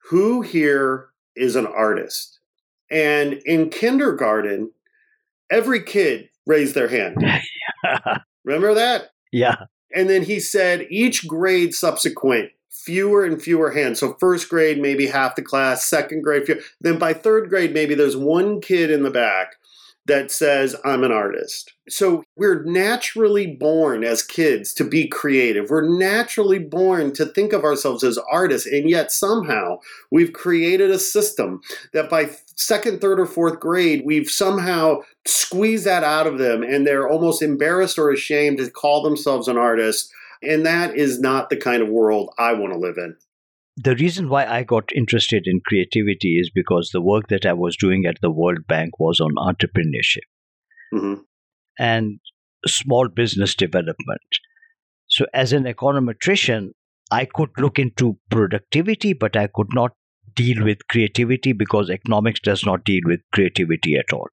Who 0.10 0.42
here 0.42 1.10
is 1.36 1.56
an 1.56 1.66
artist? 1.66 2.40
And 2.92 3.34
in 3.46 3.70
kindergarten, 3.70 4.72
every 5.50 5.82
kid 5.82 6.30
raised 6.46 6.76
their 6.76 6.88
hand. 6.88 7.18
Remember 8.44 8.74
that? 8.74 9.12
Yeah. 9.32 9.56
And 9.94 10.10
then 10.10 10.24
he 10.24 10.40
said 10.40 10.88
each 10.90 11.28
grade 11.28 11.74
subsequent, 11.74 12.52
fewer 12.70 13.26
and 13.26 13.42
fewer 13.42 13.72
hands. 13.72 14.00
So 14.00 14.16
first 14.20 14.50
grade, 14.50 14.80
maybe 14.80 15.08
half 15.08 15.36
the 15.36 15.42
class, 15.42 15.88
second 15.88 16.22
grade, 16.22 16.46
few. 16.46 16.62
then 16.82 16.98
by 16.98 17.14
third 17.14 17.50
grade, 17.50 17.74
maybe 17.74 17.96
there's 17.96 18.18
one 18.18 18.62
kid 18.62 18.92
in 18.92 19.04
the 19.04 19.12
back 19.12 19.56
that 20.08 20.32
says, 20.32 20.76
I'm 20.86 21.04
an 21.04 21.12
artist. 21.12 21.74
So 21.90 22.24
we're 22.38 22.64
naturally 22.64 23.46
born 23.46 24.06
as 24.06 24.24
kids 24.24 24.74
to 24.76 24.86
be 24.86 25.08
creative. 25.08 25.70
We're 25.70 25.88
naturally 25.88 26.60
born 26.60 27.14
to 27.14 27.26
think 27.26 27.52
of 27.52 27.66
ourselves 27.66 28.04
as 28.06 28.18
artists. 28.32 28.68
And 28.68 28.90
yet 28.90 29.12
somehow 29.12 29.80
we've 30.10 30.32
created 30.32 30.92
a 30.92 31.00
system 31.00 31.60
that 31.94 32.10
by 32.10 32.30
second, 32.56 33.02
third, 33.02 33.20
or 33.20 33.26
fourth 33.26 33.60
grade, 33.60 34.04
we've 34.06 34.30
somehow 34.30 35.02
squeezed 35.26 35.86
that 35.86 36.06
out 36.06 36.26
of 36.26 36.38
them 36.38 36.64
and 36.64 36.88
they're 36.88 37.10
almost 37.10 37.42
embarrassed 37.42 38.00
or 38.00 38.10
ashamed 38.10 38.60
to 38.60 38.72
call 38.72 39.04
themselves 39.04 39.50
an 39.50 39.58
artist. 39.58 40.12
And 40.42 40.66
that 40.66 40.96
is 40.96 41.20
not 41.20 41.50
the 41.50 41.58
kind 41.58 41.82
of 41.82 41.90
world 41.90 42.34
I 42.38 42.54
want 42.54 42.74
to 42.74 42.80
live 42.80 42.98
in 42.98 43.16
the 43.78 43.96
reason 43.96 44.28
why 44.28 44.46
I 44.46 44.64
got 44.64 44.92
interested 44.96 45.44
in 45.46 45.62
creativity 45.66 46.40
is 46.40 46.50
because 46.50 46.90
the 46.90 47.02
work 47.02 47.28
that 47.28 47.46
I 47.46 47.54
was 47.54 47.78
doing 47.78 48.06
at 48.06 48.18
the 48.22 48.32
World 48.32 48.66
Bank 48.68 49.00
was 49.00 49.20
on 49.20 49.36
entrepreneurship 49.36 50.26
mm-hmm. 50.92 51.22
and 51.78 52.20
small 52.66 53.08
business 53.08 53.54
development. 53.54 54.22
So, 55.06 55.28
as 55.32 55.54
an 55.54 55.66
econometrician, 55.66 56.72
I 57.12 57.26
could 57.26 57.52
look 57.60 57.78
into 57.78 58.18
productivity, 58.32 59.14
but 59.14 59.38
I 59.38 59.48
could 59.54 59.70
not 59.74 59.92
deal 60.34 60.64
with 60.64 60.88
creativity 60.90 61.54
because 61.54 61.92
economics 61.92 62.40
does 62.40 62.66
not 62.66 62.84
deal 62.84 63.02
with 63.06 63.20
creativity 63.32 63.96
at 63.96 64.12
all. 64.12 64.28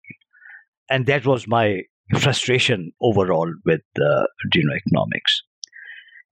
And 0.89 1.05
that 1.07 1.27
was 1.27 1.47
my 1.47 1.83
frustration 2.19 2.93
overall 3.01 3.53
with 3.67 3.83
uh, 4.01 4.25
you 4.55 4.65
know 4.65 4.75
economics. 4.75 5.43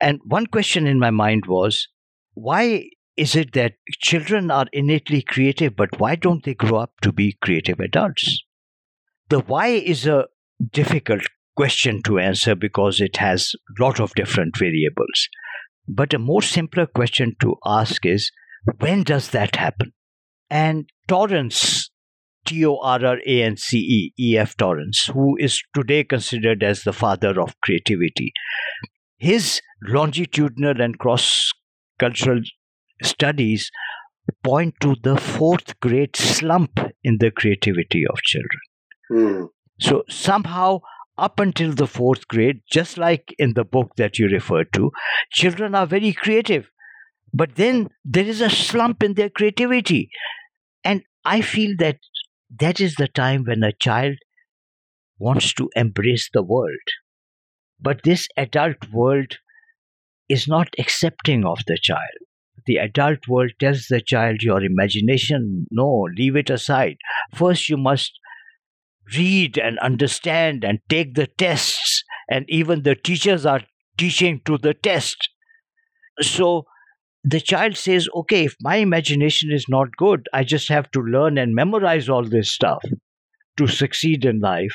And 0.02 0.20
one 0.24 0.46
question 0.48 0.86
in 0.86 0.98
my 0.98 1.10
mind 1.10 1.44
was, 1.46 1.88
why 2.34 2.90
is 3.16 3.34
it 3.36 3.52
that 3.52 3.74
children 4.00 4.50
are 4.50 4.66
innately 4.72 5.22
creative, 5.22 5.76
but 5.76 5.98
why 5.98 6.16
don't 6.16 6.44
they 6.44 6.54
grow 6.54 6.78
up 6.78 6.92
to 7.02 7.12
be 7.12 7.38
creative 7.40 7.80
adults? 7.80 8.42
The 9.28 9.40
why 9.40 9.68
is 9.68 10.06
a 10.06 10.26
difficult 10.70 11.22
question 11.56 12.02
to 12.04 12.18
answer 12.18 12.54
because 12.54 13.00
it 13.00 13.16
has 13.18 13.52
a 13.54 13.82
lot 13.82 14.00
of 14.00 14.14
different 14.14 14.56
variables. 14.56 15.28
But 15.88 16.14
a 16.14 16.18
more 16.18 16.42
simpler 16.42 16.86
question 16.86 17.34
to 17.40 17.56
ask 17.64 18.06
is 18.06 18.30
when 18.78 19.02
does 19.02 19.30
that 19.30 19.56
happen? 19.56 19.92
And 20.48 20.88
Torrance, 21.08 21.90
T 22.46 22.64
O 22.64 22.76
R 22.76 23.04
R 23.04 23.18
A 23.26 23.42
N 23.42 23.56
C 23.56 23.78
E, 23.78 24.12
E 24.18 24.38
F 24.38 24.56
Torrance, 24.56 25.06
who 25.06 25.36
is 25.38 25.62
today 25.74 26.04
considered 26.04 26.62
as 26.62 26.82
the 26.82 26.92
father 26.92 27.40
of 27.40 27.60
creativity, 27.60 28.32
his 29.22 29.60
longitudinal 29.82 30.80
and 30.80 30.98
cross 30.98 31.52
cultural 32.00 32.40
studies 33.02 33.70
point 34.42 34.74
to 34.80 34.96
the 35.04 35.16
fourth 35.16 35.78
grade 35.78 36.16
slump 36.16 36.80
in 37.04 37.18
the 37.18 37.30
creativity 37.30 38.04
of 38.04 38.16
children. 38.22 38.60
Mm. 39.12 39.48
So 39.78 40.02
somehow, 40.08 40.80
up 41.16 41.38
until 41.38 41.72
the 41.72 41.86
fourth 41.86 42.26
grade, 42.26 42.62
just 42.68 42.98
like 42.98 43.32
in 43.38 43.54
the 43.54 43.64
book 43.64 43.92
that 43.96 44.18
you 44.18 44.26
referred 44.26 44.72
to, 44.72 44.90
children 45.30 45.76
are 45.76 45.86
very 45.86 46.12
creative. 46.12 46.68
But 47.32 47.54
then 47.54 47.90
there 48.04 48.26
is 48.26 48.40
a 48.40 48.50
slump 48.50 49.04
in 49.04 49.14
their 49.14 49.30
creativity. 49.30 50.10
And 50.82 51.02
I 51.24 51.42
feel 51.42 51.76
that 51.78 51.98
that 52.58 52.80
is 52.80 52.96
the 52.96 53.08
time 53.08 53.44
when 53.44 53.62
a 53.62 53.72
child 53.72 54.16
wants 55.18 55.54
to 55.54 55.70
embrace 55.76 56.28
the 56.34 56.42
world. 56.42 56.88
But 57.82 58.02
this 58.04 58.28
adult 58.36 58.90
world 58.92 59.38
is 60.28 60.48
not 60.48 60.68
accepting 60.78 61.44
of 61.44 61.58
the 61.66 61.78
child. 61.80 62.18
The 62.66 62.76
adult 62.76 63.28
world 63.28 63.52
tells 63.58 63.86
the 63.88 64.00
child 64.00 64.42
your 64.42 64.62
imagination 64.62 65.66
no 65.70 66.08
leave 66.16 66.36
it 66.36 66.50
aside. 66.50 66.96
First 67.34 67.68
you 67.68 67.76
must 67.76 68.12
read 69.16 69.58
and 69.58 69.78
understand 69.80 70.64
and 70.64 70.78
take 70.88 71.14
the 71.14 71.26
tests. 71.26 72.04
And 72.30 72.44
even 72.48 72.82
the 72.82 72.94
teachers 72.94 73.44
are 73.44 73.62
teaching 73.98 74.40
to 74.46 74.58
the 74.58 74.74
test. 74.74 75.28
So 76.20 76.64
the 77.24 77.40
child 77.40 77.76
says 77.76 78.08
okay 78.14 78.44
if 78.46 78.56
my 78.60 78.76
imagination 78.76 79.52
is 79.52 79.66
not 79.68 79.96
good 79.96 80.28
i 80.32 80.42
just 80.42 80.68
have 80.68 80.90
to 80.90 81.00
learn 81.00 81.38
and 81.38 81.54
memorize 81.54 82.08
all 82.08 82.24
this 82.24 82.50
stuff 82.50 82.82
to 83.56 83.66
succeed 83.66 84.24
in 84.24 84.40
life. 84.40 84.72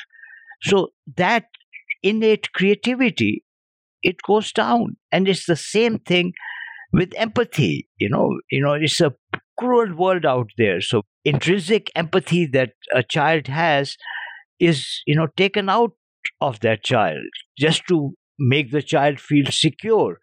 So 0.62 0.88
that 1.16 1.44
innate 2.02 2.52
creativity 2.52 3.44
it 4.02 4.16
goes 4.26 4.52
down 4.52 4.96
and 5.12 5.28
it's 5.28 5.46
the 5.46 5.56
same 5.56 5.98
thing 5.98 6.32
with 6.92 7.12
empathy. 7.16 7.88
You 7.98 8.08
know, 8.10 8.38
you 8.50 8.62
know, 8.62 8.74
it's 8.74 9.00
a 9.00 9.14
cruel 9.58 9.94
world 9.96 10.26
out 10.26 10.48
there. 10.58 10.80
So 10.80 11.02
intrinsic 11.24 11.90
empathy 11.96 12.46
that 12.46 12.70
a 12.94 13.02
child 13.02 13.48
has 13.48 13.96
is, 14.60 15.02
you 15.06 15.16
know, 15.16 15.28
taken 15.36 15.68
out 15.68 15.92
of 16.40 16.60
that 16.60 16.84
child 16.84 17.24
just 17.58 17.82
to 17.88 18.12
make 18.38 18.70
the 18.72 18.82
child 18.82 19.20
feel 19.20 19.46
secure 19.50 20.18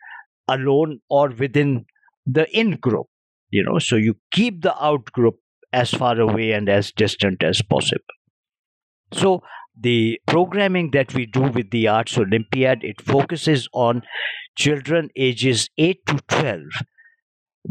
alone 0.48 1.00
or 1.10 1.30
within 1.30 1.86
the 2.26 2.50
in 2.58 2.78
group. 2.78 3.08
You 3.52 3.64
know, 3.64 3.80
so 3.80 3.96
you 3.96 4.16
keep 4.32 4.62
the 4.64 4.76
out 4.84 5.06
group 5.14 5.36
as 5.74 5.92
far 5.92 6.20
away 6.20 6.52
and 6.52 6.70
as 6.70 6.92
distant 6.92 7.44
as 7.44 7.62
possible. 7.62 8.04
So 9.14 9.42
the 9.80 10.20
programming 10.26 10.92
that 10.92 11.14
we 11.14 11.26
do 11.26 11.42
with 11.42 11.72
the 11.72 11.88
Arts 11.88 12.18
Olympiad, 12.18 12.84
it 12.84 13.02
focuses 13.02 13.68
on 13.74 14.04
children 14.56 15.10
ages 15.16 15.70
8 15.78 16.06
to 16.06 16.20
12 16.28 16.62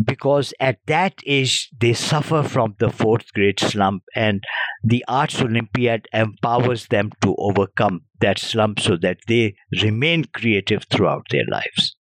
because 0.02 0.52
at 0.58 0.78
that 0.86 1.14
age 1.26 1.70
they 1.78 1.92
suffer 1.92 2.42
from 2.42 2.74
the 2.78 2.90
fourth 2.90 3.32
grade 3.32 3.60
slump 3.60 4.02
and 4.14 4.42
the 4.82 5.04
arts 5.06 5.40
olympiad 5.40 6.08
empowers 6.12 6.88
them 6.88 7.10
to 7.22 7.34
overcome 7.38 8.02
that 8.20 8.38
slump 8.38 8.80
so 8.80 8.96
that 8.96 9.18
they 9.28 9.54
remain 9.82 10.24
creative 10.34 10.84
throughout 10.90 11.26
their 11.30 11.44
lives. 11.48 11.96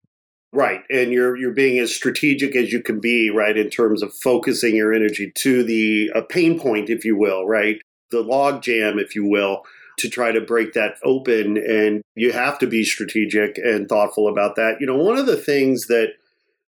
Right 0.53 0.81
and 0.91 1.13
you're 1.13 1.37
you're 1.37 1.55
being 1.55 1.79
as 1.79 1.95
strategic 1.95 2.57
as 2.57 2.73
you 2.73 2.83
can 2.83 3.01
be 3.01 3.31
right 3.31 3.57
in 3.57 3.71
terms 3.71 4.03
of 4.03 4.13
focusing 4.15 4.75
your 4.77 4.93
energy 4.93 5.33
to 5.37 5.63
the 5.63 6.11
a 6.15 6.23
pain 6.23 6.59
point 6.59 6.91
if 6.91 7.05
you 7.05 7.17
will 7.17 7.47
right? 7.47 7.77
The 8.11 8.21
log 8.23 8.63
jam 8.63 8.99
if 8.99 9.15
you 9.15 9.27
will 9.27 9.63
to 9.99 10.09
try 10.09 10.33
to 10.33 10.41
break 10.41 10.73
that 10.73 10.97
open. 11.05 11.57
And 11.57 12.03
you 12.15 12.33
have 12.33 12.59
to 12.61 12.67
be 12.67 12.85
strategic 12.85 13.59
and 13.59 13.89
thoughtful 13.89 14.29
about 14.29 14.57
that. 14.57 14.77
You 14.81 14.87
know, 14.87 14.97
one 14.97 15.19
of 15.19 15.27
the 15.27 15.37
things 15.37 15.87
that 15.87 16.15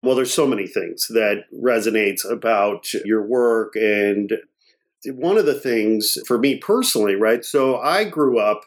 well, 0.04 0.16
there's 0.16 0.34
so 0.34 0.48
many 0.48 0.68
things 0.68 1.08
that 1.10 1.46
resonates 1.54 2.30
about 2.30 2.94
your 3.06 3.22
work. 3.22 3.76
And 3.76 4.34
one 5.06 5.38
of 5.38 5.46
the 5.46 5.60
things 5.60 6.18
for 6.26 6.38
me 6.38 6.58
personally, 6.58 7.16
right? 7.16 7.46
So 7.46 7.78
I 7.78 8.06
grew 8.06 8.40
up, 8.40 8.62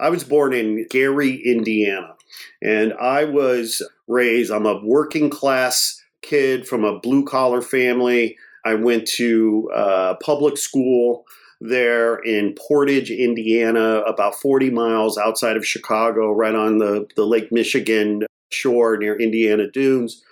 I 0.00 0.10
was 0.10 0.24
born 0.24 0.52
in 0.52 0.86
Gary, 0.90 1.40
Indiana, 1.44 2.16
and 2.62 2.92
I 2.94 3.24
was 3.24 3.82
raised, 4.08 4.50
I'm 4.50 4.66
a 4.66 4.84
working 4.84 5.30
class 5.30 6.00
kid 6.22 6.66
from 6.66 6.84
a 6.84 6.98
blue 6.98 7.24
collar 7.24 7.62
family. 7.62 8.36
I 8.64 8.74
went 8.74 9.06
to 9.08 9.70
uh, 9.74 10.14
public 10.22 10.58
school 10.58 11.24
there 11.60 12.16
in 12.16 12.54
Portage, 12.54 13.10
Indiana, 13.10 14.00
about 14.00 14.34
40 14.34 14.70
miles 14.70 15.18
outside 15.18 15.56
of 15.56 15.66
Chicago, 15.66 16.32
right 16.32 16.54
on 16.54 16.78
the, 16.78 17.06
the 17.16 17.26
Lake 17.26 17.52
Michigan 17.52 18.24
shore 18.50 18.96
near 18.96 19.18
Indiana 19.18 19.70
Dunes. 19.70 20.22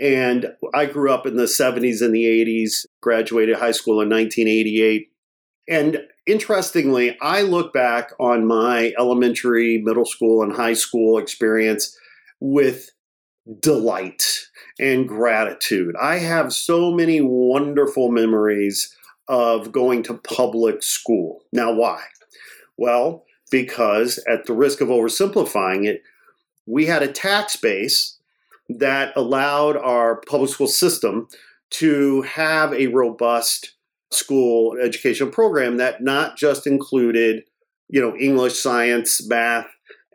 And 0.00 0.48
I 0.74 0.86
grew 0.86 1.12
up 1.12 1.26
in 1.26 1.36
the 1.36 1.44
70s 1.44 2.02
and 2.02 2.14
the 2.14 2.24
80s, 2.24 2.84
graduated 3.00 3.56
high 3.56 3.70
school 3.70 4.00
in 4.00 4.08
1988. 4.08 5.08
And 5.68 6.00
interestingly, 6.26 7.16
I 7.22 7.42
look 7.42 7.72
back 7.72 8.10
on 8.18 8.46
my 8.46 8.92
elementary, 8.98 9.78
middle 9.78 10.04
school, 10.04 10.42
and 10.42 10.52
high 10.52 10.74
school 10.74 11.18
experience 11.18 11.96
with 12.40 12.90
delight 13.60 14.48
and 14.80 15.08
gratitude. 15.08 15.94
I 16.00 16.18
have 16.18 16.52
so 16.52 16.90
many 16.90 17.20
wonderful 17.20 18.10
memories 18.10 18.93
of 19.28 19.72
going 19.72 20.02
to 20.04 20.14
public 20.14 20.82
school. 20.82 21.44
Now, 21.52 21.72
why? 21.72 22.02
Well, 22.76 23.24
because 23.50 24.18
at 24.28 24.46
the 24.46 24.52
risk 24.52 24.80
of 24.80 24.88
oversimplifying 24.88 25.86
it, 25.86 26.02
we 26.66 26.86
had 26.86 27.02
a 27.02 27.12
tax 27.12 27.56
base 27.56 28.18
that 28.68 29.12
allowed 29.16 29.76
our 29.76 30.20
public 30.22 30.50
school 30.50 30.66
system 30.66 31.28
to 31.70 32.22
have 32.22 32.72
a 32.72 32.86
robust 32.88 33.74
school 34.10 34.76
education 34.82 35.30
program 35.30 35.76
that 35.76 36.02
not 36.02 36.36
just 36.36 36.66
included, 36.66 37.44
you 37.88 38.00
know, 38.00 38.16
English, 38.16 38.58
science, 38.58 39.26
math, 39.28 39.66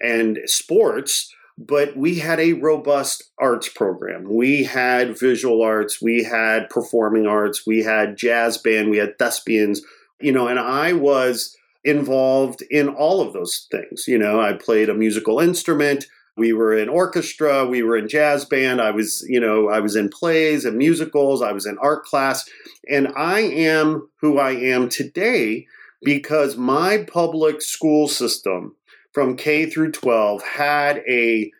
and 0.02 0.40
sports, 0.46 1.34
but 1.60 1.98
we 1.98 2.20
had 2.20 2.40
a 2.40 2.54
robust 2.54 3.32
arts 3.38 3.68
program. 3.68 4.34
We 4.34 4.64
had 4.64 5.20
visual 5.20 5.62
arts, 5.62 6.02
we 6.02 6.24
had 6.24 6.70
performing 6.70 7.28
arts, 7.28 7.68
we 7.68 7.84
had 7.84 8.16
jazz 8.16 8.58
band, 8.58 8.90
we 8.90 8.98
had 8.98 9.20
thespians, 9.20 9.82
you 10.22 10.32
know, 10.32 10.48
and 10.48 10.58
I 10.58 10.94
was 10.94 11.56
involved 11.84 12.62
in 12.70 12.88
all 12.88 13.20
of 13.22 13.34
those 13.34 13.68
things. 13.70 14.06
You 14.08 14.18
know, 14.18 14.40
I 14.40 14.54
played 14.54 14.88
a 14.88 14.94
musical 14.94 15.40
instrument. 15.40 16.06
We 16.38 16.54
were 16.54 16.74
in 16.78 16.88
orchestra, 16.88 17.66
we 17.66 17.84
were 17.84 17.98
in 17.98 18.08
jazz 18.08 18.46
band, 18.46 18.80
I 18.80 18.92
was, 18.92 19.26
you 19.28 19.42
know, 19.42 19.68
I 19.68 19.82
was 19.82 19.98
in 19.98 20.08
plays 20.08 20.64
and 20.64 20.78
musicals, 20.78 21.42
I 21.42 21.52
was 21.52 21.66
in 21.66 21.78
art 21.80 22.06
class, 22.06 22.50
and 22.90 23.10
I 23.18 23.42
am 23.42 24.08
who 24.22 24.40
I 24.40 24.52
am 24.52 24.88
today 24.88 25.68
because 26.02 26.56
my 26.56 27.06
public 27.12 27.62
school 27.62 28.08
system 28.08 28.78
from 29.14 29.36
K 29.36 29.70
through 29.70 29.92
12 29.92 30.44
had 30.44 31.04
a 31.08 31.52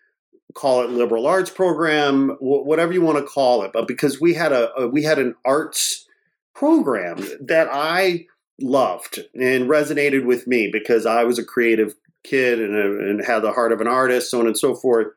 call 0.56 0.84
it 0.84 0.90
liberal 0.90 1.28
arts 1.28 1.50
program, 1.50 2.36
whatever 2.40 2.92
you 2.92 3.02
want 3.02 3.18
to 3.18 3.24
call 3.24 3.64
it, 3.64 3.72
but 3.72 3.88
because 3.88 4.20
we 4.20 4.34
had 4.34 4.52
a, 4.52 4.74
a 4.76 4.88
we 4.88 5.04
had 5.04 5.20
an 5.20 5.36
arts 5.46 6.08
program 6.56 7.18
that 7.40 7.70
I 7.72 8.26
loved 8.60 9.20
and 9.34 9.70
resonated 9.70 10.26
with 10.26 10.48
me 10.48 10.70
because 10.72 11.06
I 11.06 11.24
was 11.24 11.40
a 11.40 11.46
creative 11.46 11.96
kid 12.24 12.60
and, 12.60 12.76
a, 12.76 13.10
and 13.10 13.26
had 13.26 13.40
the 13.40 13.54
heart 13.54 13.72
of 13.72 13.80
an 13.80 13.88
artist, 13.88 14.32
so 14.32 14.40
on 14.40 14.48
and 14.48 14.58
so 14.58 14.76
forth. 14.76 15.08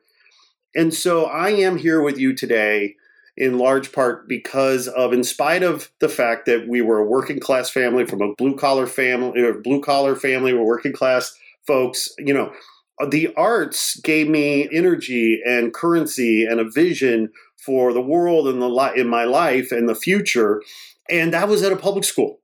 And 0.75 0.93
so 0.93 1.25
I 1.25 1.49
am 1.49 1.77
here 1.77 2.01
with 2.01 2.17
you 2.17 2.33
today 2.33 2.95
in 3.35 3.57
large 3.57 3.91
part 3.91 4.27
because 4.27 4.87
of, 4.87 5.11
in 5.11 5.23
spite 5.23 5.63
of 5.63 5.91
the 5.99 6.09
fact 6.09 6.45
that 6.45 6.67
we 6.67 6.81
were 6.81 6.99
a 6.99 7.05
working 7.05 7.39
class 7.39 7.69
family 7.69 8.05
from 8.05 8.21
a 8.21 8.33
blue 8.35 8.55
collar 8.55 8.87
family, 8.87 9.41
or 9.41 9.53
blue 9.59 9.81
collar 9.81 10.15
family, 10.15 10.53
we're 10.53 10.63
working 10.63 10.93
class 10.93 11.37
folks, 11.65 12.09
you 12.17 12.33
know, 12.33 12.53
uh, 13.01 13.07
the 13.07 13.33
arts 13.35 13.99
gave 14.01 14.29
me 14.29 14.69
energy 14.71 15.41
and 15.45 15.73
currency 15.73 16.45
and 16.45 16.59
a 16.59 16.69
vision 16.69 17.29
for 17.65 17.93
the 17.93 18.01
world 18.01 18.47
and 18.47 18.61
the 18.61 18.69
li- 18.69 18.99
in 18.99 19.07
my 19.07 19.23
life 19.23 19.71
and 19.71 19.87
the 19.87 19.95
future. 19.95 20.61
And 21.09 21.33
that 21.33 21.47
was 21.47 21.63
at 21.63 21.71
a 21.71 21.77
public 21.77 22.03
school. 22.03 22.39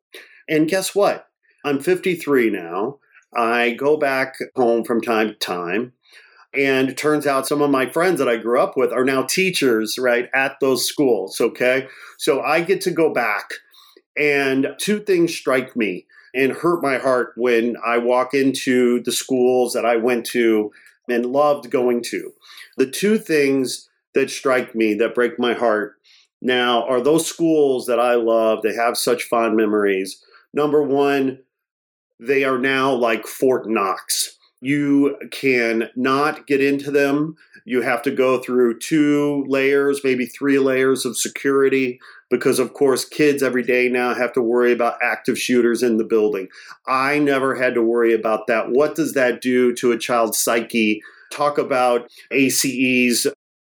And 0.48 0.68
guess 0.68 0.96
what? 0.96 1.28
I'm 1.64 1.80
53 1.80 2.50
now. 2.50 3.00
I 3.36 3.72
go 3.72 3.98
back 3.98 4.36
home 4.56 4.84
from 4.84 5.02
time 5.02 5.30
to 5.30 5.36
time. 5.36 5.94
And 6.54 6.90
it 6.90 6.98
turns 6.98 7.28
out 7.28 7.48
some 7.48 7.62
of 7.62 7.70
my 7.70 7.88
friends 7.88 8.18
that 8.18 8.28
I 8.28 8.38
grew 8.38 8.60
up 8.60 8.76
with 8.76 8.92
are 8.92 9.06
now 9.06 9.22
teachers, 9.22 10.00
right, 10.00 10.30
at 10.34 10.60
those 10.60 10.86
schools. 10.86 11.40
Okay. 11.40 11.88
So 12.18 12.42
I 12.42 12.62
get 12.62 12.82
to 12.82 12.92
go 12.92 13.14
back. 13.14 13.50
And 14.18 14.70
two 14.80 15.00
things 15.00 15.36
strike 15.36 15.76
me 15.76 16.08
and 16.34 16.52
hurt 16.52 16.82
my 16.82 16.98
heart 16.98 17.34
when 17.36 17.76
I 17.86 17.98
walk 17.98 18.34
into 18.34 19.02
the 19.04 19.12
schools 19.12 19.74
that 19.74 19.86
I 19.86 19.96
went 19.96 20.26
to 20.28 20.72
and 21.08 21.26
loved 21.26 21.70
going 21.70 22.04
to. 22.10 22.32
The 22.78 22.90
two 22.90 23.18
things 23.18 23.90
that 24.14 24.30
strike 24.30 24.76
me 24.76 24.94
that 24.96 25.16
break 25.16 25.40
my 25.40 25.54
heart 25.54 25.96
now 26.42 26.88
are 26.88 27.02
those 27.02 27.28
schools 27.28 27.86
that 27.88 28.00
I 28.00 28.16
love, 28.16 28.62
they 28.62 28.74
have 28.74 28.98
such 28.98 29.24
fond 29.24 29.56
memories. 29.56 30.24
Number 30.54 30.82
one, 30.82 31.40
they 32.20 32.44
are 32.44 32.58
now 32.58 32.94
like 32.94 33.28
Fort 33.28 33.70
Knox. 33.70 34.38
You 34.62 35.18
can 35.32 35.90
not 35.96 36.48
get 36.48 36.62
into 36.62 36.92
them. 36.92 37.36
You 37.66 37.82
have 37.82 38.02
to 38.04 38.12
go 38.12 38.40
through 38.40 38.80
two 38.80 39.46
layers, 39.48 40.02
maybe 40.04 40.26
three 40.26 40.60
layers 40.60 41.06
of 41.06 41.18
security 41.18 42.00
because, 42.30 42.60
of 42.60 42.74
course, 42.74 43.06
kids 43.06 43.42
every 43.42 43.64
day 43.64 43.90
now 43.90 44.14
have 44.14 44.34
to 44.34 44.42
worry 44.42 44.72
about 44.72 44.98
active 45.02 45.40
shooters 45.40 45.82
in 45.82 45.98
the 45.98 46.04
building. 46.04 46.48
I 46.88 47.20
never 47.20 47.56
had 47.56 47.74
to 47.76 47.82
worry 47.82 48.14
about 48.14 48.48
that. 48.48 48.70
What 48.70 48.96
does 48.96 49.14
that 49.14 49.42
do 49.42 49.74
to 49.76 49.92
a 49.92 49.98
child's 49.98 50.40
psyche? 50.40 51.02
Talk 51.32 51.58
about 51.58 52.10
ACEs, 52.32 53.28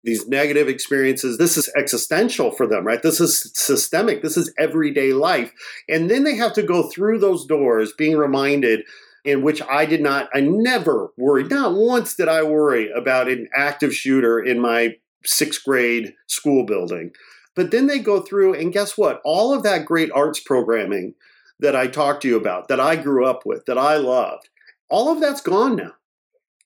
these 0.04 0.28
negative 0.28 0.68
experiences. 0.68 1.38
This 1.38 1.58
is 1.58 1.70
existential 1.76 2.52
for 2.52 2.68
them, 2.68 2.86
right? 2.86 3.02
This 3.02 3.20
is 3.20 3.52
systemic. 3.56 4.22
This 4.22 4.38
is 4.38 4.54
everyday 4.60 5.14
life. 5.14 5.52
And 5.90 6.10
then 6.12 6.24
they 6.24 6.36
have 6.36 6.54
to 6.54 6.64
go 6.64 6.90
through 6.90 7.20
those 7.20 7.46
doors 7.46 7.92
being 7.98 8.16
reminded 8.16 8.82
in 9.26 9.42
which 9.42 9.62
I 9.64 9.86
did 9.86 10.02
not, 10.02 10.30
I 10.34 10.42
never 10.42 11.10
worried, 11.18 11.50
not 11.50 11.74
once 11.74 12.16
did 12.16 12.28
I 12.28 12.44
worry 12.44 12.92
about 12.92 13.28
an 13.28 13.50
active 13.56 13.94
shooter 13.94 14.40
in 14.40 14.60
my 14.60 14.96
sixth 15.26 15.64
grade 15.66 16.14
school 16.28 16.64
building. 16.64 17.12
But 17.56 17.72
then 17.72 17.88
they 17.88 18.00
go 18.00 18.22
through, 18.22 18.54
and 18.54 18.72
guess 18.72 18.98
what? 18.98 19.22
All 19.26 19.54
of 19.54 19.64
that 19.64 19.86
great 19.86 20.12
arts 20.14 20.40
programming 20.40 21.16
that 21.60 21.76
I 21.76 21.88
talked 21.88 22.22
to 22.22 22.28
you 22.28 22.38
about, 22.38 22.68
that 22.68 22.80
I 22.80 22.96
grew 22.96 23.26
up 23.26 23.46
with, 23.46 23.66
that 23.66 23.78
I 23.78 23.98
loved, 23.98 24.50
all 24.90 25.12
of 25.12 25.20
that's 25.20 25.42
gone 25.42 25.76
now. 25.76 25.94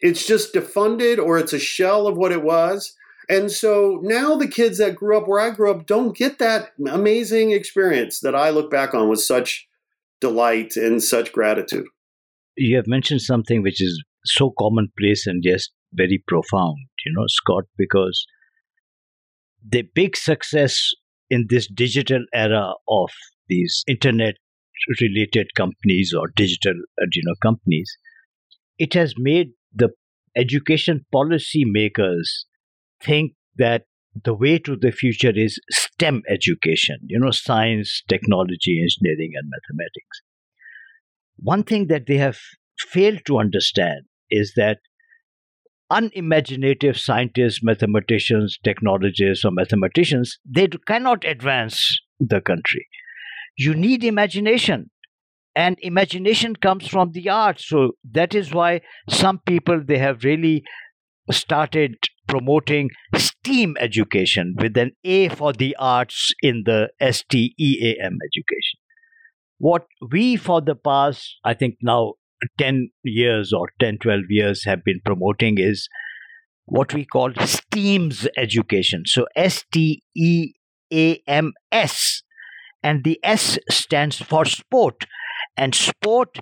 It's 0.02 0.26
just 0.26 0.54
defunded 0.54 1.18
or 1.18 1.38
it's 1.38 1.54
a 1.54 1.60
shell 1.60 2.08
of 2.08 2.18
what 2.18 2.32
it 2.32 2.44
was. 2.44 2.96
And 3.30 3.52
so 3.52 4.00
now 4.02 4.36
the 4.36 4.48
kids 4.48 4.80
that 4.80 4.96
grew 4.96 5.16
up 5.18 5.28
where 5.28 5.40
I 5.40 5.52
grew 5.52 5.70
up 5.70 5.86
don't 5.86 6.18
get 6.18 6.40
that 6.40 6.72
amazing 6.90 7.52
experience 7.52 8.22
that 8.22 8.36
I 8.36 8.50
look 8.50 8.72
back 8.72 8.94
on 8.94 9.08
with 9.08 9.22
such 9.22 9.68
delight 10.20 10.76
and 10.76 11.02
such 11.02 11.32
gratitude. 11.32 11.86
You 12.60 12.76
have 12.76 12.88
mentioned 12.88 13.22
something 13.22 13.62
which 13.64 13.82
is 13.82 14.04
so 14.26 14.54
commonplace 14.60 15.26
and 15.26 15.42
just 15.44 15.72
very 15.94 16.22
profound, 16.28 16.78
you 17.06 17.14
know, 17.16 17.26
Scott, 17.28 17.64
because 17.78 18.26
the 19.68 19.84
big 19.96 20.16
success 20.16 20.92
in 21.30 21.48
this 21.50 21.68
digital 21.68 22.26
era 22.34 22.74
of 22.88 23.10
these 23.48 23.84
internet 23.88 24.36
related 25.02 25.48
companies 25.56 26.14
or 26.18 26.32
digital 26.36 26.74
uh, 27.02 27.06
you 27.14 27.22
know 27.26 27.36
companies 27.42 27.98
it 28.78 28.94
has 28.94 29.14
made 29.18 29.50
the 29.74 29.90
education 30.36 31.06
policy 31.12 31.64
makers 31.66 32.46
think 33.04 33.34
that 33.58 33.84
the 34.24 34.34
way 34.34 34.58
to 34.60 34.76
the 34.76 34.92
future 34.92 35.32
is 35.36 35.60
STEM 35.72 36.24
education, 36.30 36.98
you 37.08 37.20
know, 37.20 37.32
science, 37.32 38.02
technology, 38.08 38.82
engineering, 38.82 39.32
and 39.36 39.50
mathematics. 39.50 40.22
One 41.38 41.64
thing 41.64 41.88
that 41.88 42.08
they 42.08 42.18
have 42.18 42.38
failed 42.80 43.22
to 43.26 43.40
understand 43.40 44.06
is 44.30 44.54
that 44.56 44.80
unimaginative 45.90 46.98
scientists, 46.98 47.62
mathematicians, 47.64 48.58
technologists, 48.64 49.44
or 49.44 49.52
mathematicians, 49.52 50.38
they 50.46 50.68
cannot 50.88 51.26
advance 51.26 52.00
the 52.20 52.42
country. 52.42 52.88
You 53.58 53.74
need 53.74 54.04
imagination. 54.04 54.92
And 55.56 55.78
imagination 55.82 56.56
comes 56.56 56.88
from 56.88 57.12
the 57.12 57.30
arts. 57.30 57.68
So 57.68 57.94
that 58.12 58.36
is 58.36 58.54
why 58.54 58.82
some 59.10 59.40
people 59.46 59.82
they 59.84 59.98
have 59.98 60.24
really 60.24 60.64
started 61.32 61.96
promoting 62.28 62.90
STEAM 63.16 63.76
education 63.80 64.56
with 64.58 64.78
an 64.78 64.92
A 65.04 65.30
for 65.30 65.52
the 65.52 65.76
arts 65.80 66.32
in 66.42 66.64
the 66.66 66.90
STEAM 67.02 67.56
education. 67.58 68.80
What 69.58 69.88
we 70.12 70.36
for 70.38 70.62
the 70.62 70.76
past, 70.76 71.38
I 71.44 71.56
think 71.56 71.78
now 71.82 72.14
10 72.58 72.90
years 73.04 73.54
or 73.54 73.70
10, 73.80 74.00
12 74.00 74.22
years 74.30 74.66
have 74.66 74.84
been 74.84 75.02
promoting 75.04 75.56
is 75.58 75.88
what 76.66 76.94
we 76.94 77.06
call 77.06 77.34
STEAMS 77.34 78.28
education. 78.38 79.04
So 79.06 79.26
S 79.36 79.64
T 79.72 80.04
E 80.16 80.54
A 80.94 81.22
M 81.28 81.54
S. 81.72 82.22
And 82.82 83.04
the 83.04 83.20
S 83.24 83.58
stands 83.70 84.22
for 84.22 84.46
sport. 84.46 85.06
And 85.58 85.76
sport, 85.76 86.40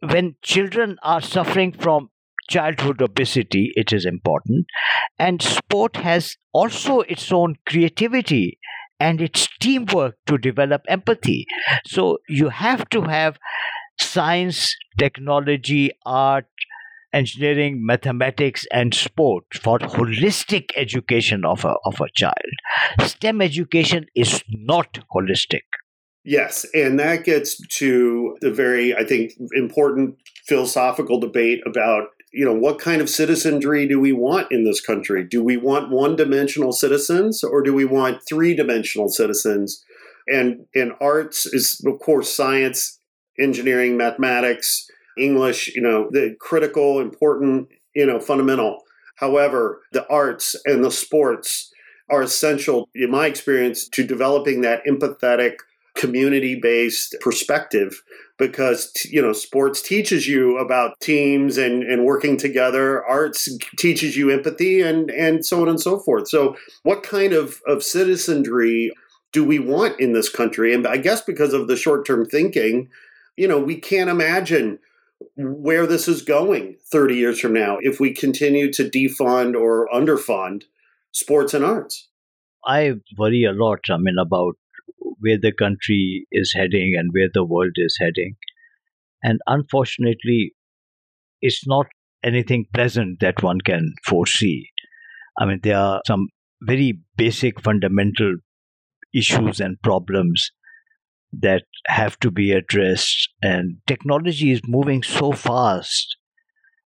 when 0.00 0.36
children 0.42 0.96
are 1.02 1.20
suffering 1.20 1.72
from 1.72 2.10
childhood 2.48 3.02
obesity, 3.02 3.72
it 3.74 3.92
is 3.92 4.06
important. 4.06 4.66
And 5.18 5.42
sport 5.42 5.96
has 5.96 6.36
also 6.52 7.00
its 7.00 7.32
own 7.32 7.56
creativity 7.66 8.58
and 9.00 9.20
its 9.20 9.48
teamwork 9.60 10.16
to 10.26 10.38
develop 10.38 10.82
empathy. 10.88 11.46
So 11.86 12.18
you 12.28 12.48
have 12.48 12.88
to 12.90 13.02
have 13.02 13.38
science, 14.00 14.74
technology, 14.98 15.90
art, 16.04 16.46
engineering, 17.12 17.84
mathematics, 17.84 18.66
and 18.72 18.94
sport 18.94 19.44
for 19.54 19.78
holistic 19.78 20.70
education 20.76 21.44
of 21.44 21.64
a, 21.64 21.74
of 21.84 22.00
a 22.00 22.08
child. 22.14 22.34
STEM 23.00 23.40
education 23.40 24.06
is 24.14 24.42
not 24.48 24.98
holistic. 25.14 25.62
Yes, 26.24 26.66
and 26.74 26.98
that 27.00 27.24
gets 27.24 27.58
to 27.78 28.36
the 28.40 28.50
very, 28.50 28.94
I 28.94 29.04
think, 29.04 29.32
important 29.52 30.16
philosophical 30.46 31.20
debate 31.20 31.60
about 31.66 32.08
you 32.32 32.44
know 32.44 32.54
what 32.54 32.78
kind 32.78 33.00
of 33.00 33.08
citizenry 33.08 33.88
do 33.88 33.98
we 33.98 34.12
want 34.12 34.52
in 34.52 34.64
this 34.64 34.82
country 34.82 35.24
do 35.24 35.42
we 35.42 35.56
want 35.56 35.90
one-dimensional 35.90 36.72
citizens 36.72 37.42
or 37.42 37.62
do 37.62 37.72
we 37.72 37.86
want 37.86 38.20
three-dimensional 38.28 39.08
citizens 39.08 39.82
and 40.26 40.66
and 40.74 40.92
arts 41.00 41.46
is 41.46 41.82
of 41.86 41.98
course 42.00 42.34
science 42.34 42.97
engineering 43.40 43.96
mathematics 43.96 44.90
english 45.18 45.74
you 45.74 45.82
know 45.82 46.08
the 46.12 46.36
critical 46.40 47.00
important 47.00 47.68
you 47.98 48.06
know 48.06 48.20
fundamental. 48.20 48.84
However 49.16 49.82
the 49.92 50.08
arts 50.08 50.54
and 50.64 50.84
the 50.84 50.90
sports 50.90 51.72
are 52.08 52.22
essential 52.22 52.88
in 52.94 53.10
my 53.10 53.26
experience 53.26 53.88
to 53.88 54.06
developing 54.06 54.62
that 54.62 54.82
empathetic 54.88 55.56
community 55.96 56.54
based 56.54 57.16
perspective 57.20 58.02
because 58.38 58.92
you 59.10 59.20
know 59.20 59.32
sports 59.32 59.82
teaches 59.82 60.28
you 60.28 60.56
about 60.58 60.98
teams 61.00 61.58
and 61.58 61.82
and 61.82 62.04
working 62.04 62.36
together. 62.36 63.04
Arts 63.04 63.48
teaches 63.76 64.16
you 64.16 64.30
empathy 64.30 64.80
and 64.80 65.10
and 65.10 65.44
so 65.44 65.60
on 65.60 65.68
and 65.68 65.80
so 65.80 65.98
forth. 65.98 66.28
So 66.28 66.56
what 66.84 67.02
kind 67.02 67.32
of 67.32 67.60
of 67.66 67.82
citizenry 67.82 68.92
do 69.32 69.44
we 69.44 69.58
want 69.58 70.00
in 70.00 70.12
this 70.12 70.30
country? 70.30 70.72
And 70.72 70.86
i 70.86 70.96
guess 70.96 71.20
because 71.20 71.52
of 71.52 71.66
the 71.66 71.76
short 71.76 72.06
term 72.06 72.24
thinking 72.24 72.88
you 73.38 73.48
know 73.48 73.58
we 73.58 73.76
can't 73.76 74.10
imagine 74.10 74.78
where 75.36 75.86
this 75.86 76.06
is 76.08 76.22
going 76.22 76.76
30 76.92 77.14
years 77.14 77.40
from 77.40 77.52
now 77.52 77.78
if 77.80 77.98
we 77.98 78.12
continue 78.12 78.72
to 78.72 78.88
defund 78.88 79.54
or 79.54 79.88
underfund 79.92 80.64
sports 81.12 81.54
and 81.54 81.64
arts 81.64 82.08
i 82.66 82.92
worry 83.16 83.44
a 83.44 83.52
lot 83.52 83.80
i 83.90 83.96
mean 83.96 84.16
about 84.20 84.54
where 85.20 85.38
the 85.40 85.52
country 85.52 86.26
is 86.32 86.52
heading 86.54 86.94
and 86.96 87.10
where 87.12 87.28
the 87.32 87.44
world 87.44 87.72
is 87.76 87.96
heading. 88.00 88.36
And 89.22 89.40
unfortunately, 89.46 90.54
it's 91.40 91.66
not 91.66 91.86
anything 92.24 92.66
pleasant 92.72 93.20
that 93.20 93.42
one 93.42 93.60
can 93.60 93.94
foresee. 94.06 94.70
I 95.38 95.46
mean, 95.46 95.60
there 95.62 95.78
are 95.78 96.00
some 96.06 96.28
very 96.62 97.00
basic 97.16 97.60
fundamental 97.60 98.36
issues 99.14 99.60
and 99.60 99.80
problems 99.82 100.50
that 101.32 101.64
have 101.86 102.18
to 102.20 102.30
be 102.30 102.52
addressed. 102.52 103.30
And 103.42 103.78
technology 103.86 104.50
is 104.50 104.60
moving 104.66 105.02
so 105.02 105.32
fast. 105.32 106.16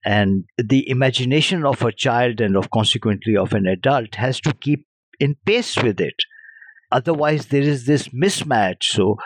And 0.05 0.45
the 0.57 0.89
imagination 0.89 1.65
of 1.65 1.81
a 1.81 1.91
child 1.91 2.39
and 2.39 2.55
of 2.55 2.69
consequently 2.69 3.35
of 3.35 3.53
an 3.53 3.67
adult 3.67 4.15
has 4.15 4.39
to 4.41 4.53
keep 4.53 4.85
in 5.19 5.35
pace 5.45 5.75
with 5.75 5.99
it. 5.99 6.15
Otherwise, 6.91 7.47
there 7.47 7.61
is 7.61 7.85
this 7.85 8.09
mismatch. 8.09 8.83
So, 8.83 9.17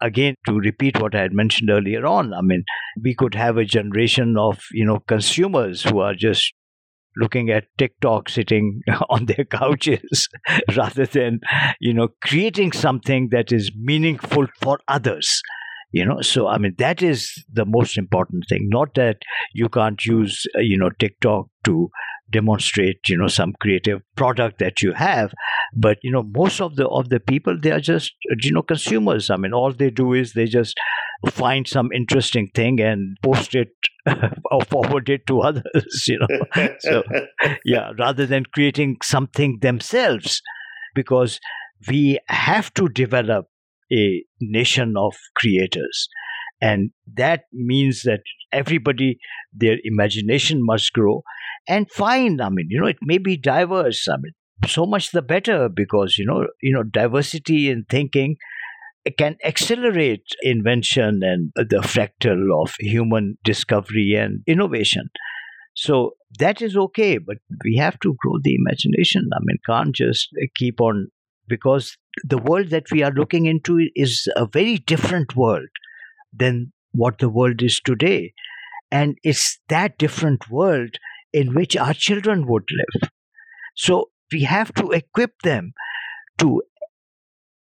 again, 0.00 0.34
to 0.46 0.54
repeat 0.54 1.00
what 1.00 1.14
I 1.14 1.22
had 1.22 1.32
mentioned 1.32 1.70
earlier 1.70 2.06
on, 2.06 2.32
I 2.32 2.42
mean, 2.42 2.64
we 3.02 3.14
could 3.14 3.34
have 3.34 3.56
a 3.56 3.64
generation 3.64 4.36
of, 4.38 4.60
you 4.72 4.84
know, 4.84 5.00
consumers 5.00 5.82
who 5.82 5.98
are 5.98 6.14
just 6.14 6.52
looking 7.18 7.50
at 7.50 7.64
TikTok 7.78 8.28
sitting 8.28 8.80
on 9.10 9.26
their 9.26 9.44
couches 9.44 10.28
rather 10.76 11.06
than, 11.06 11.40
you 11.80 11.92
know, 11.92 12.08
creating 12.22 12.72
something 12.72 13.28
that 13.30 13.52
is 13.52 13.70
meaningful 13.76 14.46
for 14.60 14.78
others 14.88 15.42
you 15.90 16.04
know? 16.04 16.20
So 16.20 16.46
i 16.46 16.58
mean 16.58 16.74
that 16.78 17.02
is 17.02 17.32
the 17.52 17.64
most 17.64 17.96
important 17.96 18.44
thing. 18.48 18.68
Not 18.68 18.94
that 18.94 19.16
you 19.54 19.68
can't 19.68 20.04
use 20.04 20.44
you 20.56 20.78
know 20.78 20.90
tiktok 20.98 21.46
to 21.64 21.90
demonstrate 22.30 22.98
you 23.08 23.16
know 23.16 23.28
some 23.28 23.52
creative 23.60 24.00
product 24.16 24.58
that 24.58 24.82
you 24.82 24.92
have. 24.92 25.32
But 25.76 25.98
you 26.02 26.10
know 26.10 26.22
most 26.22 26.60
of 26.60 26.76
the 26.76 26.88
of 26.88 27.08
the 27.08 27.20
people 27.20 27.58
they 27.60 27.70
are 27.70 27.80
just 27.80 28.12
you 28.42 28.52
know 28.52 28.62
consumers. 28.62 29.30
I 29.30 29.36
mean 29.36 29.52
all 29.52 29.72
they 29.72 29.90
do 29.90 30.12
is 30.12 30.32
they 30.32 30.46
just 30.46 30.78
find 31.30 31.66
some 31.66 31.90
interesting 31.92 32.48
thing 32.54 32.80
and 32.80 33.16
post 33.22 33.54
it 33.54 33.70
or 34.50 34.62
forward 34.62 35.08
it 35.08 35.26
to 35.26 35.40
others 35.40 36.04
you 36.06 36.18
know. 36.18 36.68
So 36.80 37.02
yeah 37.64 37.92
rather 37.98 38.26
than 38.26 38.44
creating 38.52 38.98
something 39.02 39.58
themselves. 39.60 40.42
Because 40.94 41.38
we 41.86 42.18
have 42.26 42.72
to 42.74 42.88
develop 42.88 43.46
a 43.92 44.24
nation 44.40 44.94
of 44.96 45.14
creators. 45.36 46.08
And 46.60 46.90
that 47.16 47.42
means 47.52 48.02
that 48.02 48.20
everybody 48.52 49.18
their 49.52 49.76
imagination 49.84 50.64
must 50.64 50.92
grow 50.92 51.22
and 51.68 51.90
fine 51.90 52.40
i 52.40 52.48
mean 52.48 52.66
you 52.68 52.80
know 52.80 52.86
it 52.86 52.98
may 53.02 53.18
be 53.18 53.36
diverse 53.36 54.08
i 54.08 54.16
mean 54.16 54.32
so 54.66 54.84
much 54.86 55.12
the 55.12 55.22
better 55.22 55.68
because 55.68 56.18
you 56.18 56.24
know 56.24 56.46
you 56.62 56.72
know 56.72 56.82
diversity 56.82 57.70
in 57.70 57.84
thinking 57.88 58.36
can 59.16 59.36
accelerate 59.44 60.24
invention 60.42 61.20
and 61.22 61.52
the 61.54 61.78
fractal 61.78 62.62
of 62.62 62.74
human 62.78 63.38
discovery 63.44 64.14
and 64.14 64.42
innovation. 64.46 65.08
So 65.74 66.14
that 66.38 66.60
is 66.60 66.76
okay 66.76 67.18
but 67.18 67.38
we 67.64 67.76
have 67.76 67.98
to 68.00 68.16
grow 68.18 68.34
the 68.42 68.54
imagination. 68.54 69.28
I 69.32 69.38
mean 69.42 69.58
can't 69.66 69.94
just 69.94 70.28
keep 70.56 70.80
on 70.80 71.08
because 71.46 71.96
the 72.24 72.38
world 72.38 72.68
that 72.70 72.90
we 72.90 73.02
are 73.02 73.12
looking 73.12 73.46
into 73.46 73.88
is 73.94 74.28
a 74.36 74.46
very 74.46 74.78
different 74.78 75.36
world 75.36 75.68
than 76.32 76.72
what 76.92 77.18
the 77.18 77.28
world 77.28 77.62
is 77.62 77.80
today. 77.80 78.32
And 78.90 79.16
it's 79.22 79.58
that 79.68 79.98
different 79.98 80.50
world 80.50 80.98
in 81.32 81.54
which 81.54 81.76
our 81.76 81.94
children 81.94 82.46
would 82.46 82.64
live 82.70 83.10
so 83.78 84.10
we 84.32 84.42
have 84.42 84.74
to 84.74 84.90
equip 84.90 85.40
them 85.42 85.72
to 86.38 86.62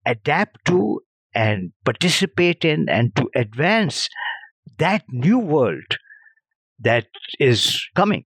adapt 0.05 0.65
to 0.65 1.01
and 1.33 1.71
participate 1.85 2.65
in 2.65 2.89
and 2.89 3.15
to 3.15 3.29
advance 3.35 4.09
that 4.79 5.03
new 5.09 5.37
world 5.37 5.97
that 6.79 7.05
is 7.39 7.85
coming. 7.95 8.25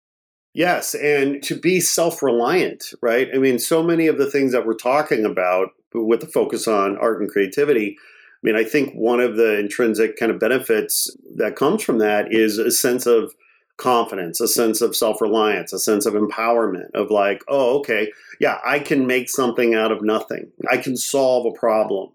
Yes, 0.53 0.95
and 0.95 1.43
to 1.43 1.55
be 1.59 1.79
self 1.79 2.23
reliant, 2.23 2.85
right? 3.01 3.27
I 3.33 3.37
mean, 3.37 3.59
so 3.59 3.83
many 3.83 4.07
of 4.07 4.17
the 4.17 4.29
things 4.29 4.53
that 4.53 4.65
we're 4.65 4.73
talking 4.73 5.25
about 5.25 5.69
with 5.93 6.21
the 6.21 6.27
focus 6.27 6.67
on 6.67 6.97
art 6.97 7.21
and 7.21 7.29
creativity. 7.29 7.97
I 7.99 8.39
mean, 8.43 8.55
I 8.55 8.63
think 8.63 8.93
one 8.93 9.19
of 9.19 9.35
the 9.35 9.59
intrinsic 9.59 10.17
kind 10.17 10.31
of 10.31 10.39
benefits 10.39 11.15
that 11.35 11.55
comes 11.55 11.83
from 11.83 11.99
that 11.99 12.33
is 12.33 12.57
a 12.57 12.71
sense 12.71 13.05
of 13.05 13.33
confidence, 13.78 14.39
a 14.39 14.47
sense 14.47 14.82
of 14.82 14.95
self 14.95 15.22
reliance, 15.22 15.74
a 15.74 15.80
sense 15.80 16.05
of 16.05 16.13
empowerment 16.13 16.91
of 16.93 17.09
like, 17.09 17.43
oh, 17.47 17.80
okay, 17.80 18.11
yeah, 18.39 18.59
I 18.65 18.80
can 18.80 19.07
make 19.07 19.30
something 19.30 19.74
out 19.74 19.91
of 19.91 20.01
nothing. 20.01 20.51
I 20.72 20.78
can 20.78 20.95
solve 20.97 21.45
a 21.45 21.57
problem. 21.57 22.09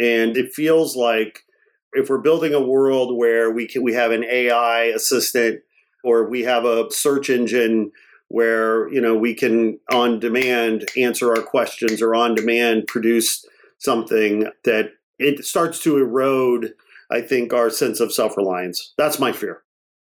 And 0.00 0.36
it 0.36 0.52
feels 0.52 0.96
like 0.96 1.44
if 1.92 2.08
we're 2.08 2.18
building 2.18 2.54
a 2.54 2.60
world 2.60 3.16
where 3.16 3.50
we 3.50 3.66
can 3.66 3.82
we 3.82 3.94
have 3.94 4.10
an 4.10 4.24
AI 4.24 4.84
assistant 4.84 5.60
or 6.04 6.28
we 6.28 6.42
have 6.42 6.64
a 6.64 6.90
search 6.90 7.30
engine 7.30 7.92
where 8.32 8.90
you 8.90 9.00
know 9.00 9.14
we 9.14 9.34
can 9.34 9.78
on 9.92 10.18
demand 10.18 10.88
answer 10.96 11.30
our 11.30 11.42
questions 11.42 12.00
or 12.00 12.14
on 12.14 12.34
demand 12.34 12.86
produce 12.86 13.44
something 13.78 14.48
that 14.64 14.90
it 15.18 15.44
starts 15.44 15.80
to 15.80 15.98
erode 15.98 16.72
i 17.10 17.20
think 17.20 17.52
our 17.52 17.68
sense 17.68 18.00
of 18.00 18.10
self-reliance 18.10 18.94
that's 18.96 19.18
my 19.18 19.32
fear 19.32 19.62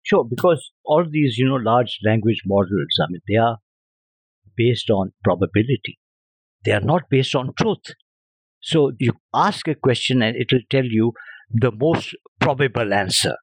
Sure, 0.04 0.24
because 0.24 0.70
all 0.84 1.04
these, 1.08 1.38
you 1.38 1.46
know, 1.48 1.56
large 1.56 1.98
language 2.04 2.42
models, 2.46 2.98
I 3.00 3.06
mean, 3.10 3.20
they 3.28 3.36
are 3.36 3.58
based 4.56 4.90
on 4.90 5.12
probability. 5.24 5.98
They 6.64 6.72
are 6.72 6.80
not 6.80 7.10
based 7.10 7.34
on 7.34 7.52
truth. 7.58 7.94
So 8.62 8.92
you 8.98 9.14
ask 9.34 9.68
a 9.68 9.74
question 9.74 10.22
and 10.22 10.36
it 10.36 10.52
will 10.52 10.66
tell 10.70 10.84
you 10.84 11.12
the 11.50 11.72
most 11.72 12.14
probable 12.40 12.92
answer, 12.94 13.36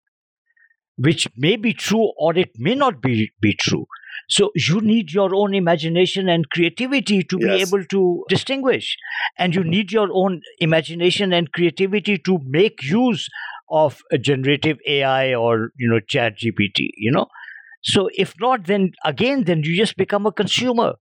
which 0.97 1.27
may 1.35 1.55
be 1.55 1.73
true 1.73 2.11
or 2.17 2.37
it 2.37 2.51
may 2.57 2.75
not 2.75 3.01
be, 3.01 3.31
be 3.41 3.55
true. 3.59 3.85
So 4.29 4.51
you 4.55 4.79
need 4.81 5.11
your 5.11 5.33
own 5.33 5.53
imagination 5.53 6.29
and 6.29 6.49
creativity 6.49 7.23
to 7.23 7.37
Yes. 7.39 7.49
be 7.49 7.61
able 7.61 7.85
to 7.85 8.23
distinguish. 8.29 8.95
And 9.37 9.55
you 9.55 9.63
need 9.63 9.91
your 9.91 10.09
own 10.11 10.41
imagination 10.59 11.33
and 11.33 11.51
creativity 11.51 12.17
to 12.19 12.39
make 12.45 12.83
use 12.83 13.27
of 13.71 14.01
a 14.11 14.17
generative 14.17 14.77
AI 14.87 15.33
or, 15.33 15.71
you 15.77 15.89
know, 15.89 15.99
chat 15.99 16.37
GPT, 16.37 16.91
you 16.97 17.11
know. 17.11 17.27
So 17.81 18.09
if 18.15 18.33
not, 18.39 18.67
then 18.67 18.91
again, 19.05 19.45
then 19.45 19.63
you 19.63 19.75
just 19.75 19.97
become 19.97 20.25
a 20.25 20.31
consumer. 20.31 20.93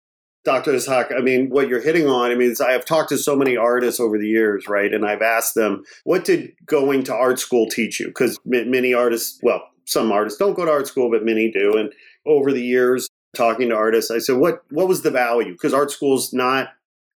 Dr. 0.44 0.72
Ishaq, 0.72 1.14
I 1.14 1.20
mean, 1.20 1.50
what 1.50 1.68
you're 1.68 1.82
hitting 1.82 2.06
on, 2.06 2.30
I 2.30 2.34
mean, 2.34 2.54
I 2.64 2.72
have 2.72 2.84
talked 2.84 3.10
to 3.10 3.18
so 3.18 3.36
many 3.36 3.56
artists 3.56 4.00
over 4.00 4.16
the 4.16 4.28
years, 4.28 4.68
right? 4.68 4.94
And 4.94 5.04
I've 5.04 5.20
asked 5.20 5.54
them, 5.54 5.82
what 6.04 6.24
did 6.24 6.52
going 6.64 7.02
to 7.04 7.14
art 7.14 7.38
school 7.38 7.68
teach 7.68 8.00
you? 8.00 8.06
Because 8.06 8.38
many 8.46 8.94
artists, 8.94 9.38
well, 9.42 9.62
some 9.84 10.12
artists 10.12 10.38
don't 10.38 10.54
go 10.54 10.64
to 10.64 10.70
art 10.70 10.86
school, 10.86 11.10
but 11.10 11.24
many 11.24 11.50
do. 11.50 11.76
And 11.76 11.92
over 12.24 12.52
the 12.52 12.62
years, 12.62 13.08
talking 13.36 13.68
to 13.68 13.76
artists, 13.76 14.10
I 14.10 14.18
said, 14.18 14.36
what, 14.36 14.62
what 14.70 14.88
was 14.88 15.02
the 15.02 15.10
value? 15.10 15.52
Because 15.52 15.74
art 15.74 15.90
school's 15.90 16.32
not 16.32 16.70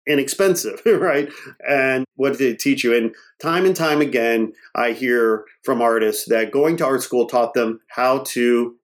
inexpensive, 0.07 0.81
right? 0.85 1.29
And 1.67 2.05
what 2.15 2.37
did 2.37 2.53
it 2.53 2.59
teach 2.59 2.83
you? 2.83 2.95
And 2.95 3.15
time 3.41 3.65
and 3.65 3.75
time 3.75 4.01
again, 4.01 4.53
I 4.75 4.91
hear 4.91 5.45
from 5.63 5.81
artists 5.81 6.25
that 6.25 6.51
going 6.51 6.77
to 6.77 6.85
art 6.85 7.01
school 7.01 7.27
taught 7.27 7.53
them 7.53 7.79
how 7.87 8.19
to 8.27 8.75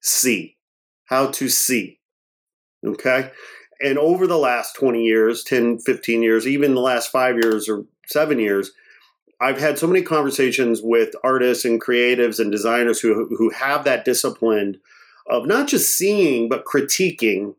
see, 0.00 0.56
how 1.06 1.28
to 1.28 1.48
see. 1.48 2.00
Okay. 2.84 3.30
And 3.80 3.98
over 3.98 4.26
the 4.26 4.38
last 4.38 4.74
20 4.76 5.02
years, 5.02 5.44
10, 5.44 5.80
15 5.80 6.22
years, 6.22 6.46
even 6.46 6.74
the 6.74 6.80
last 6.80 7.10
five 7.10 7.36
years 7.36 7.68
or 7.68 7.84
seven 8.06 8.38
years, 8.38 8.72
I've 9.40 9.58
had 9.58 9.76
so 9.76 9.88
many 9.88 10.02
conversations 10.02 10.80
with 10.82 11.14
artists 11.24 11.64
and 11.64 11.82
creatives 11.82 12.38
and 12.38 12.52
designers 12.52 13.00
who, 13.00 13.26
who 13.36 13.50
have 13.50 13.82
that 13.84 14.04
discipline 14.04 14.80
of 15.28 15.46
not 15.46 15.68
just 15.68 15.96
seeing, 15.96 16.48
but 16.48 16.64
critiquing 16.64 17.54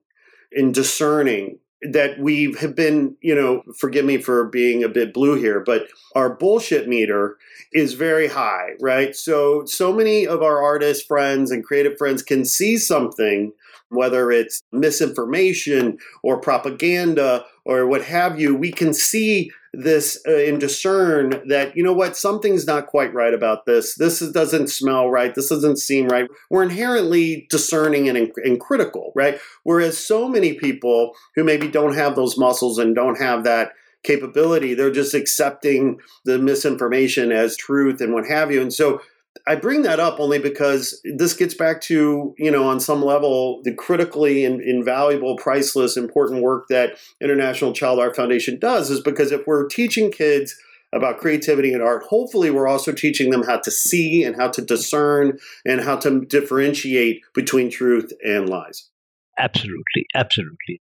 and 0.51 0.73
discerning 0.73 1.59
that 1.91 2.17
we 2.19 2.53
have 2.59 2.75
been, 2.75 3.15
you 3.21 3.35
know, 3.35 3.63
forgive 3.77 4.05
me 4.05 4.17
for 4.17 4.45
being 4.45 4.83
a 4.83 4.89
bit 4.89 5.13
blue 5.13 5.35
here, 5.35 5.59
but 5.59 5.87
our 6.15 6.29
bullshit 6.29 6.87
meter 6.87 7.37
is 7.73 7.93
very 7.93 8.27
high, 8.27 8.69
right? 8.79 9.15
So, 9.15 9.65
so 9.65 9.91
many 9.91 10.25
of 10.25 10.41
our 10.41 10.61
artist 10.61 11.07
friends 11.07 11.51
and 11.51 11.63
creative 11.63 11.97
friends 11.97 12.21
can 12.21 12.45
see 12.45 12.77
something, 12.77 13.51
whether 13.93 14.31
it's 14.31 14.61
misinformation 14.71 15.97
or 16.23 16.39
propaganda 16.39 17.45
or 17.65 17.87
what 17.87 18.03
have 18.03 18.39
you, 18.39 18.55
we 18.55 18.71
can 18.71 18.93
see 18.93 19.51
this 19.73 20.21
uh, 20.27 20.35
and 20.35 20.59
discern 20.59 21.41
that, 21.47 21.75
you 21.75 21.83
know 21.83 21.93
what, 21.93 22.15
something's 22.15 22.67
not 22.67 22.87
quite 22.87 23.13
right 23.13 23.33
about 23.33 23.65
this. 23.65 23.95
This 23.95 24.21
is, 24.21 24.31
doesn't 24.31 24.67
smell 24.67 25.09
right. 25.09 25.33
This 25.33 25.49
doesn't 25.49 25.79
seem 25.79 26.07
right. 26.07 26.27
We're 26.49 26.63
inherently 26.63 27.47
discerning 27.49 28.07
and, 28.07 28.31
and 28.43 28.59
critical, 28.59 29.11
right? 29.15 29.39
Whereas 29.63 29.97
so 29.97 30.27
many 30.27 30.53
people 30.53 31.15
who 31.35 31.43
maybe 31.43 31.67
don't 31.67 31.95
have 31.95 32.15
those 32.15 32.37
muscles 32.37 32.77
and 32.77 32.93
don't 32.93 33.19
have 33.19 33.43
that 33.45 33.71
capability, 34.03 34.73
they're 34.73 34.91
just 34.91 35.13
accepting 35.13 35.97
the 36.25 36.37
misinformation 36.37 37.31
as 37.31 37.57
truth 37.57 38.01
and 38.01 38.13
what 38.13 38.27
have 38.27 38.51
you. 38.51 38.61
And 38.61 38.73
so 38.73 39.01
I 39.45 39.55
bring 39.55 39.81
that 39.81 39.99
up 39.99 40.19
only 40.19 40.39
because 40.39 41.01
this 41.03 41.33
gets 41.33 41.53
back 41.53 41.81
to, 41.81 42.33
you 42.37 42.49
know, 42.49 42.63
on 42.63 42.79
some 42.79 43.03
level, 43.03 43.61
the 43.63 43.73
critically 43.73 44.45
in, 44.45 44.61
invaluable, 44.61 45.35
priceless, 45.35 45.97
important 45.97 46.41
work 46.41 46.67
that 46.69 46.97
International 47.21 47.73
Child 47.73 47.99
Art 47.99 48.15
Foundation 48.15 48.57
does 48.57 48.89
is 48.89 49.01
because 49.01 49.31
if 49.33 49.45
we're 49.45 49.67
teaching 49.67 50.11
kids 50.11 50.55
about 50.93 51.17
creativity 51.17 51.73
and 51.73 51.81
art, 51.81 52.03
hopefully 52.03 52.51
we're 52.51 52.67
also 52.67 52.93
teaching 52.93 53.31
them 53.31 53.43
how 53.43 53.57
to 53.57 53.71
see 53.71 54.23
and 54.23 54.35
how 54.37 54.47
to 54.47 54.61
discern 54.61 55.37
and 55.65 55.81
how 55.81 55.97
to 55.97 56.23
differentiate 56.25 57.21
between 57.33 57.69
truth 57.69 58.13
and 58.23 58.47
lies. 58.47 58.89
Absolutely, 59.37 60.05
absolutely. 60.15 60.81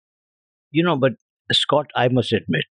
You 0.71 0.83
know, 0.83 0.95
but 0.95 1.13
Scott, 1.51 1.87
I 1.95 2.07
must 2.07 2.31
admit, 2.31 2.65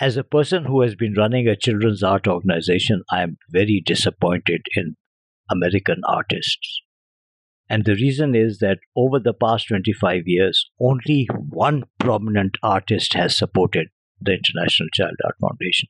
as 0.00 0.16
a 0.16 0.24
person 0.24 0.64
who 0.64 0.80
has 0.80 0.94
been 0.94 1.14
running 1.14 1.46
a 1.46 1.56
children's 1.56 2.02
art 2.02 2.26
organization, 2.26 3.02
I 3.10 3.22
am 3.22 3.36
very 3.50 3.82
disappointed 3.84 4.62
in 4.74 4.96
American 5.50 6.00
artists. 6.08 6.80
And 7.68 7.84
the 7.84 7.94
reason 7.94 8.34
is 8.34 8.58
that 8.58 8.78
over 8.96 9.20
the 9.20 9.34
past 9.34 9.68
25 9.68 10.22
years, 10.26 10.70
only 10.80 11.28
one 11.48 11.84
prominent 11.98 12.56
artist 12.62 13.12
has 13.12 13.36
supported 13.36 13.88
the 14.20 14.32
International 14.32 14.88
Child 14.92 15.16
Art 15.24 15.36
Foundation. 15.40 15.88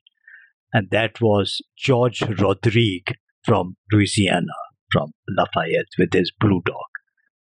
And 0.73 0.89
that 0.91 1.21
was 1.21 1.61
George 1.77 2.21
Rodrigue 2.21 3.15
from 3.43 3.77
Louisiana, 3.91 4.53
from 4.91 5.13
Lafayette, 5.27 5.87
with 5.97 6.13
his 6.13 6.31
Blue 6.39 6.61
Dog. 6.65 6.75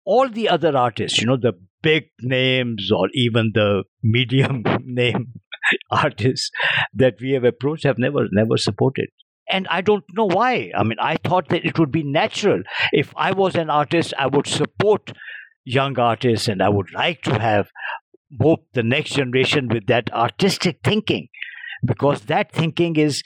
All 0.06 0.30
the 0.30 0.50
other 0.50 0.76
artists, 0.76 1.20
you 1.20 1.28
know, 1.28 1.38
the 1.38 1.54
big 1.82 2.06
names 2.22 2.92
or 2.92 3.10
even 3.14 3.52
the 3.54 3.84
medium 4.04 4.64
name 4.84 5.34
artists 5.92 6.52
that 6.94 7.16
we 7.22 7.32
have 7.32 7.44
approached 7.44 7.84
have 7.84 7.98
never 7.98 8.28
never 8.32 8.58
supported. 8.58 9.10
And 9.50 9.68
i 9.70 9.82
don't 9.82 10.04
know 10.14 10.26
why. 10.26 10.72
I 10.76 10.84
mean 10.84 10.98
i 11.00 11.16
thought 11.24 11.50
that 11.50 11.66
it 11.66 11.80
would 11.80 11.92
be 11.92 12.04
natural. 12.04 12.64
If 12.92 13.14
i 13.16 13.32
was 13.32 13.56
an 13.56 13.70
artist 13.70 14.14
i 14.18 14.28
would 14.28 14.48
support 14.48 15.12
young 15.66 16.00
artists 16.00 16.48
and 16.48 16.62
i 16.62 16.70
would 16.70 16.92
like 16.94 17.22
to 17.24 17.40
have 17.40 17.70
both 18.32 18.60
the 18.74 18.84
next 18.84 19.14
generation 19.16 19.68
with 19.68 19.88
that 19.88 20.12
artistic 20.14 20.80
thinking 20.84 21.28
because 21.86 22.22
that 22.22 22.52
thinking 22.52 22.96
is 22.96 23.22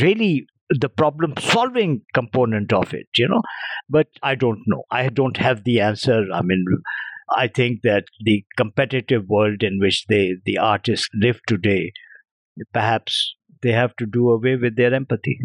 really 0.00 0.46
the 0.70 0.88
problem 0.88 1.34
solving 1.38 2.02
component 2.14 2.72
of 2.72 2.94
it 2.94 3.08
you 3.16 3.28
know? 3.28 3.42
But 3.88 4.08
i 4.22 4.34
don't 4.34 4.62
know. 4.66 4.84
I 4.90 5.08
don't 5.08 5.36
have 5.36 5.64
the 5.64 5.80
answer. 5.80 6.24
I 6.32 6.42
mean 6.42 6.64
I 7.36 7.48
think 7.48 7.82
that 7.82 8.04
the 8.24 8.44
competitive 8.56 9.28
world 9.28 9.62
in 9.62 9.78
which 9.78 10.06
they 10.08 10.34
the 10.44 10.58
artists 10.58 11.08
live 11.14 11.40
today, 11.46 11.92
perhaps 12.72 13.34
they 13.62 13.72
have 13.72 13.94
to 13.96 14.06
do 14.06 14.30
away 14.30 14.56
with 14.56 14.76
their 14.76 14.92
empathy. 14.94 15.40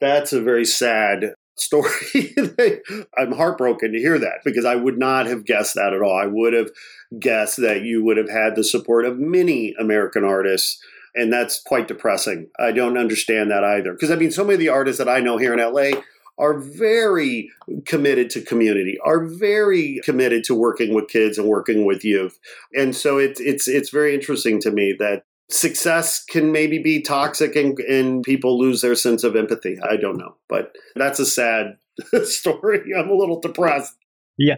That's 0.00 0.32
a 0.32 0.40
very 0.40 0.64
sad 0.64 1.34
story. 1.56 2.34
I'm 3.18 3.32
heartbroken 3.32 3.92
to 3.92 3.98
hear 3.98 4.18
that 4.18 4.40
because 4.44 4.64
I 4.64 4.76
would 4.76 4.98
not 4.98 5.26
have 5.26 5.44
guessed 5.44 5.74
that 5.74 5.92
at 5.92 6.02
all. 6.02 6.18
I 6.18 6.26
would 6.26 6.52
have 6.52 6.70
guessed 7.18 7.58
that 7.58 7.82
you 7.82 8.04
would 8.04 8.16
have 8.16 8.30
had 8.30 8.56
the 8.56 8.64
support 8.64 9.04
of 9.04 9.18
many 9.18 9.74
American 9.78 10.24
artists. 10.24 10.82
And 11.14 11.32
that's 11.32 11.60
quite 11.60 11.88
depressing. 11.88 12.48
I 12.58 12.72
don't 12.72 12.96
understand 12.96 13.50
that 13.50 13.64
either. 13.64 13.92
Because 13.92 14.10
I 14.10 14.16
mean, 14.16 14.30
so 14.30 14.44
many 14.44 14.54
of 14.54 14.60
the 14.60 14.70
artists 14.70 14.98
that 14.98 15.10
I 15.10 15.20
know 15.20 15.36
here 15.36 15.52
in 15.52 15.60
LA 15.60 16.00
are 16.42 16.58
very 16.58 17.48
committed 17.86 18.28
to 18.30 18.40
community, 18.40 18.98
are 19.04 19.24
very 19.24 20.00
committed 20.04 20.42
to 20.44 20.56
working 20.56 20.92
with 20.92 21.08
kids 21.08 21.38
and 21.38 21.46
working 21.46 21.86
with 21.86 22.04
youth. 22.04 22.38
And 22.74 22.96
so 22.96 23.18
it's 23.18 23.40
it's 23.40 23.68
it's 23.68 23.90
very 23.90 24.12
interesting 24.12 24.60
to 24.62 24.72
me 24.72 24.94
that 24.98 25.22
success 25.50 26.24
can 26.24 26.50
maybe 26.50 26.78
be 26.78 27.00
toxic 27.00 27.54
and, 27.54 27.78
and 27.80 28.24
people 28.24 28.58
lose 28.58 28.80
their 28.80 28.96
sense 28.96 29.22
of 29.22 29.36
empathy. 29.36 29.78
I 29.88 29.96
don't 29.96 30.16
know. 30.16 30.34
But 30.48 30.74
that's 30.96 31.20
a 31.20 31.26
sad 31.26 31.76
story. 32.24 32.80
I'm 32.98 33.08
a 33.08 33.14
little 33.14 33.40
depressed. 33.40 33.94
Yeah. 34.36 34.56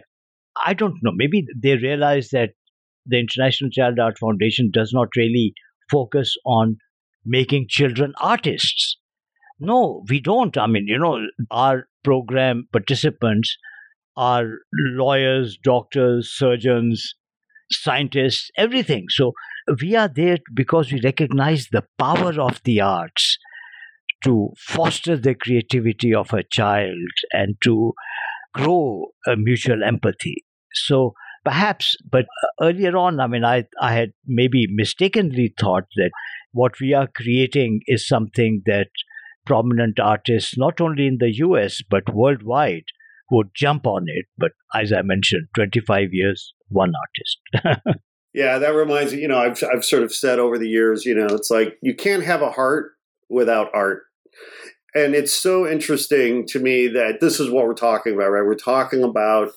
I 0.65 0.73
don't 0.73 0.95
know. 1.03 1.11
Maybe 1.13 1.45
they 1.55 1.75
realize 1.75 2.29
that 2.29 2.51
the 3.05 3.19
International 3.19 3.69
Child 3.69 3.99
Art 3.99 4.17
Foundation 4.17 4.71
does 4.73 4.91
not 4.91 5.09
really 5.15 5.53
focus 5.91 6.35
on 6.45 6.77
making 7.25 7.67
children 7.69 8.13
artists 8.19 8.97
no, 9.59 10.03
we 10.09 10.19
don't. 10.19 10.57
I 10.57 10.67
mean, 10.67 10.87
you 10.87 10.97
know, 10.97 11.19
our 11.51 11.87
program 12.03 12.67
participants 12.71 13.57
are 14.17 14.59
lawyers, 14.73 15.57
doctors, 15.61 16.31
surgeons, 16.33 17.15
scientists, 17.71 18.49
everything. 18.57 19.05
So 19.09 19.33
we 19.81 19.95
are 19.95 20.07
there 20.07 20.37
because 20.53 20.91
we 20.91 21.01
recognize 21.01 21.67
the 21.71 21.83
power 21.97 22.39
of 22.39 22.61
the 22.63 22.81
arts 22.81 23.37
to 24.23 24.51
foster 24.57 25.17
the 25.17 25.35
creativity 25.35 26.13
of 26.13 26.33
a 26.33 26.43
child 26.51 26.95
and 27.31 27.55
to 27.63 27.93
grow 28.53 29.07
a 29.27 29.35
mutual 29.35 29.83
empathy. 29.83 30.45
So 30.73 31.13
perhaps, 31.43 31.95
but 32.09 32.25
uh, 32.25 32.65
earlier 32.65 32.95
on, 32.97 33.19
I 33.19 33.27
mean, 33.27 33.43
I, 33.43 33.65
I 33.79 33.93
had 33.93 34.11
maybe 34.25 34.67
mistakenly 34.69 35.53
thought 35.59 35.85
that 35.95 36.11
what 36.51 36.79
we 36.79 36.93
are 36.93 37.07
creating 37.13 37.81
is 37.87 38.07
something 38.07 38.61
that 38.65 38.87
prominent 39.45 39.99
artists, 39.99 40.57
not 40.57 40.81
only 40.81 41.07
in 41.07 41.17
the 41.19 41.33
US, 41.37 41.81
but 41.89 42.13
worldwide, 42.13 42.85
would 43.31 43.49
jump 43.55 43.87
on 43.87 44.05
it. 44.07 44.25
But 44.37 44.51
as 44.73 44.93
I 44.93 45.01
mentioned, 45.01 45.47
25 45.55 46.09
years, 46.11 46.53
one 46.69 46.93
artist. 46.95 47.79
yeah, 48.33 48.57
that 48.57 48.75
reminds 48.75 49.13
me, 49.13 49.21
you 49.21 49.27
know, 49.27 49.39
I've, 49.39 49.61
I've 49.73 49.85
sort 49.85 50.03
of 50.03 50.13
said 50.13 50.39
over 50.39 50.57
the 50.57 50.69
years, 50.69 51.05
you 51.05 51.15
know, 51.15 51.27
it's 51.27 51.49
like 51.49 51.77
you 51.81 51.95
can't 51.95 52.23
have 52.23 52.41
a 52.41 52.51
heart 52.51 52.91
without 53.29 53.69
art. 53.73 54.03
And 54.93 55.13
it's 55.13 55.33
so 55.33 55.67
interesting 55.67 56.47
to 56.47 56.59
me 56.59 56.87
that 56.87 57.19
this 57.19 57.39
is 57.39 57.49
what 57.49 57.65
we're 57.65 57.73
talking 57.73 58.13
about, 58.13 58.29
right? 58.29 58.45
We're 58.45 58.55
talking 58.55 59.03
about 59.03 59.51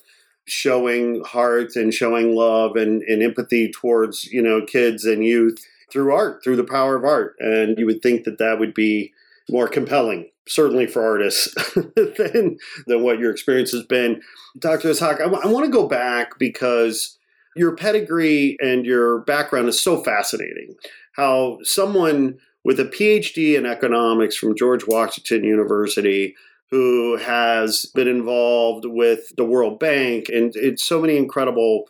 showing 0.46 1.22
heart 1.24 1.76
and 1.76 1.94
showing 1.94 2.34
love 2.34 2.74
and, 2.76 3.02
and 3.02 3.22
empathy 3.22 3.70
towards, 3.70 4.24
you 4.24 4.42
know, 4.42 4.64
kids 4.64 5.04
and 5.04 5.24
youth 5.24 5.58
through 5.92 6.12
art, 6.12 6.42
through 6.42 6.56
the 6.56 6.64
power 6.64 6.96
of 6.96 7.04
art. 7.04 7.36
And 7.38 7.78
you 7.78 7.86
would 7.86 8.02
think 8.02 8.24
that 8.24 8.38
that 8.38 8.58
would 8.58 8.74
be 8.74 9.12
more 9.50 9.68
compelling, 9.68 10.30
certainly 10.46 10.86
for 10.86 11.02
artists, 11.02 11.54
than, 11.74 12.58
than 12.86 13.02
what 13.02 13.18
your 13.18 13.30
experience 13.30 13.72
has 13.72 13.84
been. 13.84 14.20
Dr. 14.58 14.90
Ishaq, 14.90 15.16
I, 15.20 15.24
w- 15.24 15.42
I 15.42 15.46
want 15.48 15.66
to 15.66 15.72
go 15.72 15.88
back 15.88 16.38
because 16.38 17.18
Your 17.56 17.74
pedigree 17.74 18.56
and 18.60 18.86
your 18.86 19.20
background 19.20 19.68
is 19.68 19.80
so 19.80 20.02
fascinating. 20.02 20.76
How 21.16 21.58
someone 21.62 22.38
with 22.64 22.78
a 22.78 22.84
PhD 22.84 23.56
in 23.56 23.66
economics 23.66 24.36
from 24.36 24.56
George 24.56 24.86
Washington 24.86 25.42
University 25.44 26.34
who 26.70 27.16
has 27.16 27.86
been 27.94 28.06
involved 28.06 28.84
with 28.86 29.34
the 29.36 29.44
World 29.44 29.80
Bank 29.80 30.28
and 30.28 30.54
it's 30.54 30.84
so 30.84 31.00
many 31.00 31.16
incredible 31.16 31.86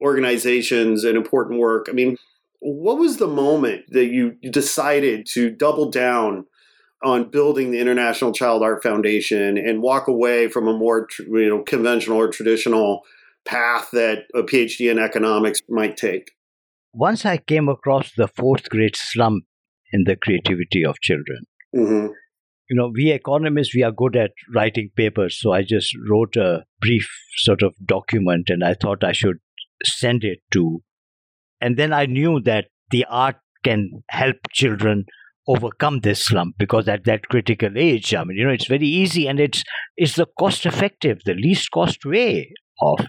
organizations 0.00 1.04
and 1.04 1.16
important 1.16 1.58
work. 1.60 1.88
I 1.88 1.92
mean, 1.92 2.16
what 2.60 2.98
was 2.98 3.16
the 3.16 3.26
moment 3.26 3.84
that 3.88 4.06
you 4.06 4.32
decided 4.50 5.26
to 5.32 5.50
double 5.50 5.90
down 5.90 6.46
on 7.04 7.30
building 7.30 7.70
the 7.70 7.80
International 7.80 8.32
Child 8.32 8.62
Art 8.62 8.82
Foundation 8.82 9.58
and 9.58 9.82
walk 9.82 10.08
away 10.08 10.48
from 10.48 10.68
a 10.68 10.72
more 10.72 11.08
you 11.18 11.48
know 11.48 11.62
conventional 11.62 12.18
or 12.18 12.28
traditional 12.28 13.02
path 13.44 13.88
that 13.92 14.24
a 14.34 14.42
PhD 14.42 14.90
in 14.90 14.98
economics 14.98 15.60
might 15.68 15.96
take? 15.96 16.32
Once 16.92 17.24
I 17.24 17.38
came 17.38 17.68
across 17.68 18.12
the 18.16 18.28
fourth 18.28 18.68
grade 18.68 18.96
slump 18.96 19.44
in 19.92 20.04
the 20.04 20.16
creativity 20.16 20.84
of 20.84 21.00
children. 21.00 21.44
Mm-hmm. 21.76 22.12
You 22.70 22.76
know, 22.76 22.90
we 22.92 23.10
economists, 23.10 23.74
we 23.74 23.82
are 23.82 23.92
good 23.92 24.16
at 24.16 24.30
writing 24.54 24.90
papers. 24.96 25.38
So 25.38 25.52
I 25.52 25.62
just 25.62 25.94
wrote 26.08 26.36
a 26.36 26.64
brief 26.80 27.08
sort 27.36 27.62
of 27.62 27.74
document 27.84 28.48
and 28.48 28.64
I 28.64 28.74
thought 28.74 29.04
I 29.04 29.12
should 29.12 29.38
send 29.84 30.24
it 30.24 30.38
to. 30.52 30.82
And 31.60 31.76
then 31.76 31.92
I 31.92 32.06
knew 32.06 32.40
that 32.40 32.66
the 32.90 33.04
art 33.08 33.36
can 33.62 34.02
help 34.08 34.36
children 34.52 35.04
overcome 35.48 36.00
this 36.00 36.24
slump 36.24 36.56
because 36.58 36.88
at 36.88 37.04
that 37.04 37.28
critical 37.28 37.70
age, 37.76 38.14
I 38.14 38.24
mean, 38.24 38.36
you 38.36 38.44
know, 38.46 38.52
it's 38.52 38.68
very 38.68 38.86
easy 38.86 39.26
and 39.26 39.40
it's 39.40 39.62
it's 39.96 40.16
the 40.16 40.26
cost 40.38 40.66
effective, 40.66 41.20
the 41.24 41.34
least 41.34 41.70
cost 41.70 42.04
way 42.04 42.52
of 42.80 43.06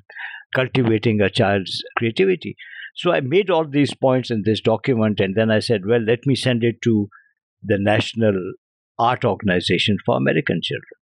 cultivating 0.55 1.21
a 1.21 1.29
child's 1.29 1.83
creativity. 1.97 2.55
So 2.95 3.11
I 3.11 3.21
made 3.21 3.49
all 3.49 3.67
these 3.67 3.95
points 3.95 4.29
in 4.29 4.43
this 4.45 4.61
document, 4.61 5.19
and 5.19 5.35
then 5.35 5.49
I 5.49 5.59
said, 5.59 5.81
well, 5.87 6.01
let 6.01 6.19
me 6.25 6.35
send 6.35 6.63
it 6.63 6.75
to 6.83 7.09
the 7.63 7.77
National 7.79 8.35
Art 8.99 9.25
Organization 9.25 9.97
for 10.05 10.15
American 10.15 10.59
Children. 10.61 10.99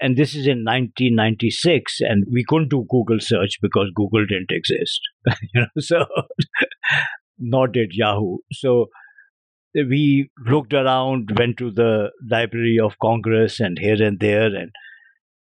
And 0.00 0.16
this 0.16 0.30
is 0.30 0.46
in 0.46 0.64
1996, 0.64 1.98
and 2.00 2.24
we 2.32 2.44
couldn't 2.48 2.70
do 2.70 2.86
Google 2.90 3.18
search 3.20 3.58
because 3.62 3.92
Google 3.94 4.24
didn't 4.26 4.50
exist. 4.50 5.00
you 5.54 5.60
know, 5.60 5.66
so 5.78 6.04
nor 7.38 7.68
did 7.68 7.90
Yahoo. 7.92 8.38
So 8.52 8.86
we 9.74 10.30
looked 10.46 10.72
around, 10.72 11.30
went 11.38 11.56
to 11.58 11.70
the 11.70 12.10
Library 12.28 12.78
of 12.82 12.98
Congress 12.98 13.60
and 13.60 13.78
here 13.78 14.02
and 14.02 14.18
there, 14.20 14.54
and 14.54 14.70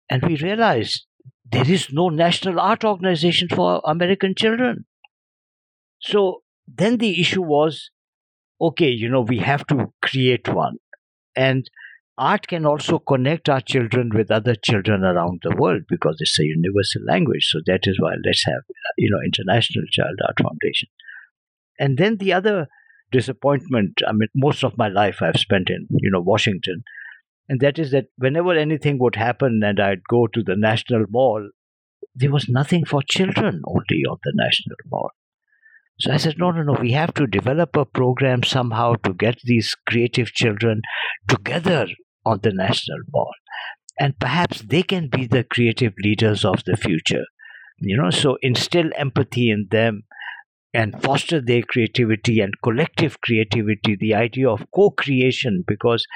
and 0.08 0.22
we 0.22 0.36
realized 0.36 1.04
there 1.50 1.68
is 1.70 1.92
no 1.92 2.08
national 2.08 2.60
art 2.60 2.84
organization 2.84 3.48
for 3.48 3.82
American 3.84 4.34
children. 4.34 4.84
So 6.00 6.42
then 6.66 6.98
the 6.98 7.20
issue 7.20 7.42
was 7.42 7.90
okay, 8.60 8.88
you 8.88 9.08
know, 9.08 9.20
we 9.20 9.38
have 9.38 9.66
to 9.66 9.92
create 10.02 10.48
one. 10.48 10.76
And 11.34 11.68
art 12.16 12.46
can 12.46 12.64
also 12.64 12.98
connect 12.98 13.48
our 13.48 13.60
children 13.60 14.10
with 14.14 14.30
other 14.30 14.54
children 14.54 15.04
around 15.04 15.40
the 15.42 15.54
world 15.54 15.82
because 15.88 16.16
it's 16.20 16.38
a 16.38 16.44
universal 16.44 17.02
language. 17.06 17.46
So 17.50 17.60
that 17.66 17.80
is 17.84 18.00
why 18.00 18.14
let's 18.24 18.44
have, 18.46 18.62
you 18.96 19.10
know, 19.10 19.20
International 19.24 19.84
Child 19.90 20.18
Art 20.26 20.38
Foundation. 20.40 20.88
And 21.78 21.98
then 21.98 22.16
the 22.16 22.32
other 22.32 22.68
disappointment, 23.10 24.00
I 24.06 24.12
mean, 24.12 24.28
most 24.34 24.64
of 24.64 24.78
my 24.78 24.88
life 24.88 25.18
I've 25.20 25.40
spent 25.40 25.70
in, 25.70 25.86
you 25.90 26.10
know, 26.10 26.20
Washington. 26.20 26.82
And 27.48 27.60
that 27.60 27.78
is 27.78 27.92
that 27.92 28.06
whenever 28.16 28.52
anything 28.52 28.98
would 28.98 29.16
happen 29.16 29.60
and 29.64 29.78
I'd 29.78 30.02
go 30.10 30.26
to 30.26 30.42
the 30.42 30.56
National 30.56 31.04
Mall, 31.08 31.50
there 32.14 32.32
was 32.32 32.48
nothing 32.48 32.84
for 32.84 33.02
children 33.08 33.62
only 33.66 34.02
on 34.08 34.18
the 34.24 34.32
National 34.34 34.76
Mall. 34.90 35.10
So 35.98 36.12
I 36.12 36.18
said, 36.18 36.36
no, 36.38 36.50
no, 36.50 36.62
no, 36.62 36.76
we 36.78 36.92
have 36.92 37.14
to 37.14 37.26
develop 37.26 37.74
a 37.74 37.86
program 37.86 38.42
somehow 38.42 38.96
to 39.04 39.14
get 39.14 39.38
these 39.44 39.74
creative 39.86 40.28
children 40.28 40.82
together 41.26 41.86
on 42.24 42.40
the 42.42 42.52
national 42.52 42.98
mall. 43.10 43.32
And 43.98 44.18
perhaps 44.18 44.60
they 44.60 44.82
can 44.82 45.08
be 45.08 45.26
the 45.26 45.44
creative 45.44 45.94
leaders 46.02 46.44
of 46.44 46.64
the 46.66 46.76
future. 46.76 47.24
You 47.78 47.96
know, 47.96 48.10
so 48.10 48.36
instill 48.42 48.90
empathy 48.96 49.50
in 49.50 49.68
them 49.70 50.02
and 50.76 51.02
foster 51.02 51.40
their 51.40 51.62
creativity 51.62 52.40
and 52.40 52.52
collective 52.62 53.20
creativity, 53.20 53.96
the 53.96 54.14
idea 54.14 54.48
of 54.48 54.66
co 54.74 54.90
creation, 54.90 55.64
because 55.66 56.06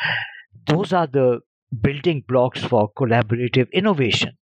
those 0.66 0.92
are 0.92 1.06
the 1.06 1.40
building 1.80 2.22
blocks 2.28 2.62
for 2.62 2.92
collaborative 2.98 3.72
innovation. 3.72 4.36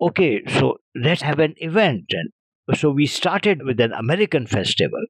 Okay, 0.00 0.42
so 0.58 0.78
let's 0.94 1.22
have 1.22 1.38
an 1.38 1.54
event 1.58 2.06
and 2.10 2.30
so 2.74 2.90
we 2.90 3.06
started 3.06 3.62
with 3.64 3.80
an 3.80 3.92
American 3.92 4.46
festival. 4.46 5.04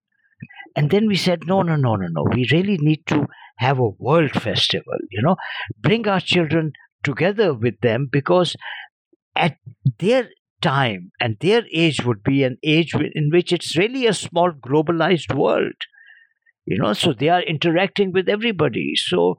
And 0.75 0.91
then 0.91 1.07
we 1.07 1.17
said, 1.17 1.47
no, 1.47 1.63
no, 1.63 1.77
no, 1.77 1.97
no, 1.97 2.07
no. 2.11 2.25
We 2.31 2.47
really 2.53 2.77
need 2.79 3.07
to 3.07 3.27
have 3.59 3.79
a 3.79 3.89
world 3.89 4.33
festival, 4.33 4.99
you 5.11 5.23
know, 5.23 5.37
bring 5.81 6.07
our 6.07 6.21
children 6.21 6.73
together 7.03 7.55
with 7.55 7.81
them 7.81 8.09
because 8.13 8.55
at 9.35 9.57
their 9.99 10.29
time 10.63 11.13
and 11.21 11.37
their 11.41 11.63
age 11.73 12.05
would 12.05 12.23
be 12.23 12.43
an 12.43 12.57
age 12.63 12.95
in 12.95 13.31
which 13.31 13.53
it's 13.53 13.77
really 13.77 14.07
a 14.07 14.15
small 14.15 14.51
globalized 14.53 15.35
world, 15.35 15.75
you 16.65 16.79
know, 16.79 16.93
so 16.93 17.13
they 17.13 17.29
are 17.29 17.43
interacting 17.43 18.13
with 18.13 18.29
everybody. 18.29 18.93
So 18.97 19.37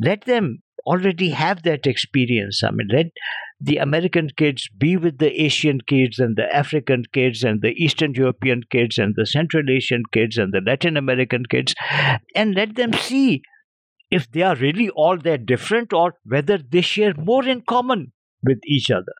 let 0.00 0.24
them 0.24 0.62
already 0.86 1.30
have 1.30 1.62
that 1.62 1.86
experience. 1.86 2.62
I 2.64 2.70
mean, 2.70 2.88
let 2.90 3.06
the 3.60 3.76
American 3.76 4.28
kids 4.36 4.68
be 4.76 4.96
with 4.96 5.18
the 5.18 5.40
Asian 5.40 5.80
kids 5.86 6.18
and 6.18 6.36
the 6.36 6.54
African 6.54 7.04
kids 7.12 7.44
and 7.44 7.62
the 7.62 7.74
Eastern 7.76 8.14
European 8.14 8.62
kids 8.70 8.98
and 8.98 9.14
the 9.16 9.26
Central 9.26 9.70
Asian 9.70 10.02
kids 10.12 10.38
and 10.38 10.52
the 10.52 10.60
Latin 10.60 10.96
American 10.96 11.44
kids 11.48 11.74
and 12.34 12.54
let 12.54 12.74
them 12.74 12.92
see 12.92 13.42
if 14.10 14.30
they 14.32 14.42
are 14.42 14.56
really 14.56 14.90
all 14.90 15.16
that 15.16 15.46
different 15.46 15.92
or 15.92 16.14
whether 16.24 16.58
they 16.58 16.80
share 16.80 17.14
more 17.14 17.44
in 17.44 17.62
common 17.62 18.12
with 18.42 18.58
each 18.66 18.90
other. 18.90 19.14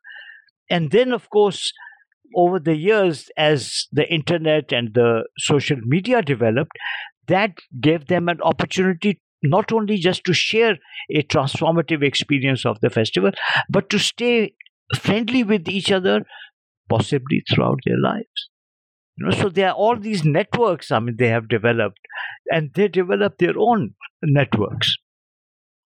And 0.71 0.91
then, 0.91 1.13
of 1.13 1.29
course, 1.31 1.73
over 2.35 2.59
the 2.59 2.77
years, 2.77 3.31
as 3.37 3.87
the 3.93 4.11
internet 4.11 4.73
and 4.73 4.95
the 4.95 5.25
social 5.39 5.77
media 5.85 6.23
developed, 6.23 6.73
that 7.29 7.59
gave 7.81 8.07
them 8.07 8.29
an 8.29 8.41
opportunity 8.43 9.21
not 9.43 9.73
only 9.73 9.97
just 9.97 10.25
to 10.25 10.33
share 10.33 10.79
a 11.11 11.23
transformative 11.23 12.03
experience 12.03 12.65
of 12.65 12.81
the 12.81 12.91
festival, 12.91 13.33
but 13.69 13.91
to 13.91 13.99
stay 13.99 14.55
friendly 14.97 15.43
with 15.43 15.69
each 15.69 15.91
other, 15.91 16.23
possibly 16.89 17.43
throughout 17.51 17.81
their 17.85 17.99
lives. 17.99 18.51
You 19.17 19.27
know, 19.27 19.33
so 19.33 19.49
there 19.49 19.69
are 19.69 19.75
all 19.75 19.99
these 19.99 20.25
networks. 20.25 20.91
I 20.91 21.01
mean, 21.01 21.17
they 21.19 21.29
have 21.29 21.49
developed, 21.49 21.99
and 22.51 22.71
they 22.75 22.89
develop 22.89 23.39
their 23.39 23.59
own 23.59 23.95
networks. 24.23 24.97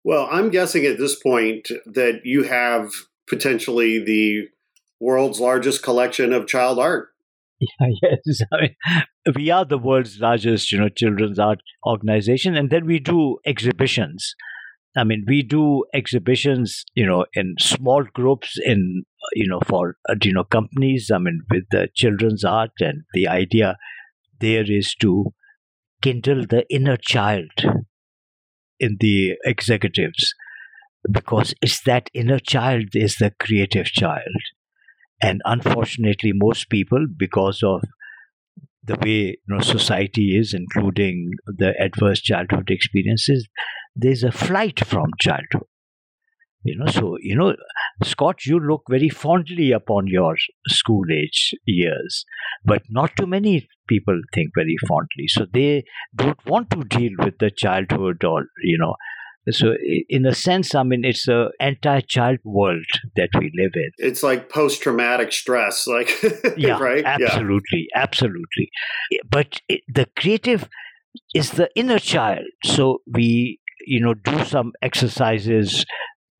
Well, 0.03 0.27
I'm 0.29 0.49
guessing 0.49 0.85
at 0.85 0.97
this 0.97 1.15
point 1.15 1.69
that 1.85 2.21
you 2.25 2.43
have 2.43 2.91
potentially 3.27 4.03
the 4.03 4.47
world's 5.03 5.39
largest 5.39 5.83
collection 5.83 6.31
of 6.33 6.47
child 6.47 6.79
art. 6.79 7.09
yes, 8.01 8.41
I 8.51 8.61
mean, 8.61 9.35
we 9.35 9.49
are 9.49 9.65
the 9.65 9.77
world's 9.77 10.19
largest, 10.19 10.71
you 10.71 10.79
know, 10.79 10.89
children's 10.89 11.39
art 11.39 11.59
organization, 11.85 12.55
and 12.55 12.69
then 12.69 12.85
we 12.85 12.99
do 12.99 13.37
exhibitions. 13.45 14.35
I 14.95 15.03
mean, 15.03 15.25
we 15.27 15.41
do 15.41 15.85
exhibitions, 15.93 16.85
you 16.93 17.05
know, 17.05 17.25
in 17.33 17.55
small 17.59 18.03
groups, 18.13 18.59
in 18.63 19.03
you 19.33 19.47
know, 19.47 19.59
for 19.65 19.95
uh, 20.09 20.15
you 20.21 20.33
know 20.33 20.43
companies. 20.43 21.11
I 21.13 21.17
mean, 21.17 21.41
with 21.49 21.63
the 21.71 21.89
children's 21.95 22.43
art, 22.43 22.71
and 22.79 23.03
the 23.13 23.27
idea 23.27 23.77
there 24.39 24.69
is 24.69 24.95
to 25.01 25.33
kindle 26.01 26.45
the 26.45 26.65
inner 26.69 26.97
child 26.97 27.51
in 28.79 28.97
the 28.99 29.33
executives, 29.45 30.33
because 31.09 31.53
it's 31.61 31.81
that 31.83 32.09
inner 32.13 32.39
child 32.39 32.89
is 32.93 33.15
the 33.15 33.31
creative 33.39 33.85
child 33.85 34.41
and 35.23 35.41
unfortunately 35.45 36.31
most 36.35 36.69
people 36.69 37.05
because 37.17 37.63
of 37.63 37.81
the 38.83 38.97
way 39.01 39.17
you 39.37 39.37
know 39.47 39.61
society 39.61 40.37
is 40.37 40.53
including 40.53 41.31
the 41.47 41.73
adverse 41.79 42.21
childhood 42.21 42.69
experiences 42.69 43.47
there's 43.95 44.23
a 44.23 44.31
flight 44.31 44.83
from 44.85 45.11
childhood. 45.19 45.69
You 46.65 46.77
know 46.77 46.91
so 46.91 47.17
you 47.21 47.35
know 47.35 47.55
scott 48.03 48.45
you 48.45 48.59
look 48.59 48.83
very 48.89 49.09
fondly 49.09 49.71
upon 49.71 50.07
your 50.07 50.35
school 50.67 51.03
age 51.11 51.53
years 51.65 52.25
but 52.65 52.83
not 52.89 53.11
too 53.17 53.27
many 53.27 53.67
people 53.87 54.19
think 54.33 54.51
very 54.55 54.77
fondly. 54.87 55.27
So 55.27 55.45
they 55.53 55.83
don't 56.15 56.45
want 56.45 56.69
to 56.71 56.83
deal 56.83 57.11
with 57.19 57.37
the 57.39 57.51
childhood 57.51 58.23
or 58.23 58.45
you 58.63 58.77
know 58.77 58.95
so, 59.51 59.73
in 60.09 60.25
a 60.25 60.33
sense, 60.33 60.73
I 60.73 60.83
mean, 60.83 61.03
it's 61.03 61.27
a 61.27 61.49
anti-child 61.59 62.39
world 62.43 62.85
that 63.15 63.29
we 63.37 63.51
live 63.55 63.71
in. 63.75 63.91
It's 63.97 64.23
like 64.23 64.49
post-traumatic 64.49 65.31
stress, 65.33 65.85
like 65.87 66.11
yeah, 66.57 66.79
right? 66.79 67.03
Absolutely, 67.03 67.87
yeah. 67.93 68.01
absolutely. 68.01 68.69
But 69.29 69.59
it, 69.67 69.81
the 69.87 70.07
creative 70.17 70.69
is 71.35 71.51
the 71.51 71.69
inner 71.75 71.99
child. 71.99 72.45
So 72.63 72.99
we, 73.11 73.59
you 73.85 73.99
know, 73.99 74.13
do 74.13 74.45
some 74.45 74.71
exercises 74.81 75.85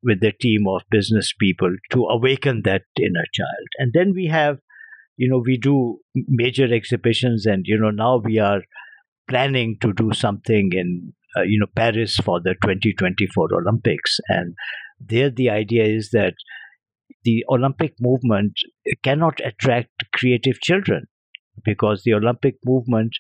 with 0.02 0.22
the 0.22 0.32
team 0.32 0.66
of 0.68 0.84
business 0.90 1.34
people 1.38 1.76
to 1.92 2.04
awaken 2.06 2.62
that 2.64 2.84
inner 2.98 3.26
child, 3.34 3.68
and 3.80 3.92
then 3.94 4.14
we 4.14 4.28
have 4.28 4.60
you 5.18 5.30
know, 5.30 5.44
we 5.46 5.58
do 5.58 6.00
major 6.16 6.74
exhibitions, 6.74 7.46
and 7.46 7.66
you 7.68 7.78
know, 7.78 7.92
now 7.92 8.18
we 8.18 8.40
are 8.40 8.62
planning 9.30 9.78
to 9.82 9.94
do 9.94 10.12
something 10.14 10.72
in 10.74 11.14
uh, 11.38 11.42
you 11.44 11.60
know 11.60 11.68
Paris 11.76 12.16
for 12.18 12.40
the 12.42 12.56
2024 12.62 13.50
Olympics, 13.54 14.20
and 14.28 14.56
there 15.00 15.30
the 15.30 15.50
idea 15.50 15.84
is 15.84 16.10
that 16.12 16.34
the 17.24 17.44
Olympic 17.50 17.94
movement 18.00 18.54
cannot 19.04 19.40
attract 19.44 19.92
creative 20.14 20.60
children 20.62 21.06
because 21.64 22.04
the 22.04 22.14
Olympic 22.14 22.56
movement 22.66 23.14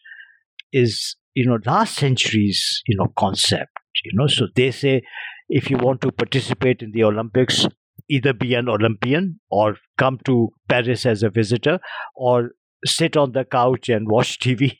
is 0.71 1.15
you 1.33 1.45
know 1.45 1.59
last 1.65 1.95
century's 1.95 2.81
you 2.87 2.97
know 2.97 3.11
concept 3.17 3.71
you 4.03 4.11
know. 4.15 4.27
So 4.27 4.47
they 4.55 4.71
say 4.71 5.03
if 5.49 5.69
you 5.69 5.77
want 5.77 6.01
to 6.01 6.11
participate 6.11 6.81
in 6.81 6.91
the 6.91 7.03
olympics 7.03 7.67
either 8.09 8.33
be 8.33 8.53
an 8.53 8.69
olympian 8.69 9.39
or 9.49 9.75
come 9.97 10.17
to 10.25 10.49
paris 10.69 11.05
as 11.05 11.23
a 11.23 11.29
visitor 11.29 11.79
or 12.15 12.51
sit 12.85 13.15
on 13.17 13.31
the 13.33 13.45
couch 13.45 13.89
and 13.89 14.09
watch 14.09 14.39
tv 14.39 14.79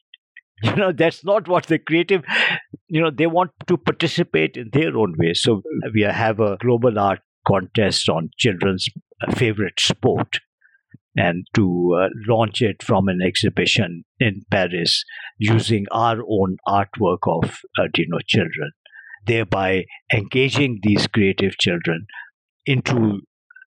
you 0.68 0.76
know 0.76 0.92
that's 0.92 1.24
not 1.26 1.48
what 1.48 1.66
the 1.68 1.78
creative 1.78 2.24
you 2.88 3.02
know 3.02 3.12
they 3.12 3.28
want 3.28 3.52
to 3.68 3.78
participate 3.78 4.56
in 4.56 4.70
their 4.72 4.98
own 4.98 5.16
way. 5.18 5.34
So 5.34 5.62
we 5.94 6.02
have 6.02 6.40
a 6.40 6.58
global 6.58 6.98
art 6.98 7.20
contest 7.46 8.08
on 8.08 8.30
children's 8.38 8.88
favorite 9.36 9.80
sport 9.80 10.40
and 11.16 11.46
to 11.54 11.98
uh, 12.00 12.08
launch 12.28 12.62
it 12.62 12.82
from 12.82 13.08
an 13.08 13.20
exhibition 13.22 14.04
in 14.20 14.42
Paris 14.50 15.04
using 15.38 15.86
our 15.92 16.20
own 16.28 16.58
artwork 16.68 17.20
of 17.28 17.58
uh, 17.78 17.88
you 17.98 18.08
know 18.08 18.20
children, 18.26 18.72
thereby 19.26 19.84
engaging 20.14 20.80
these 20.82 21.08
creative 21.08 21.58
children 21.60 22.06
into 22.66 23.22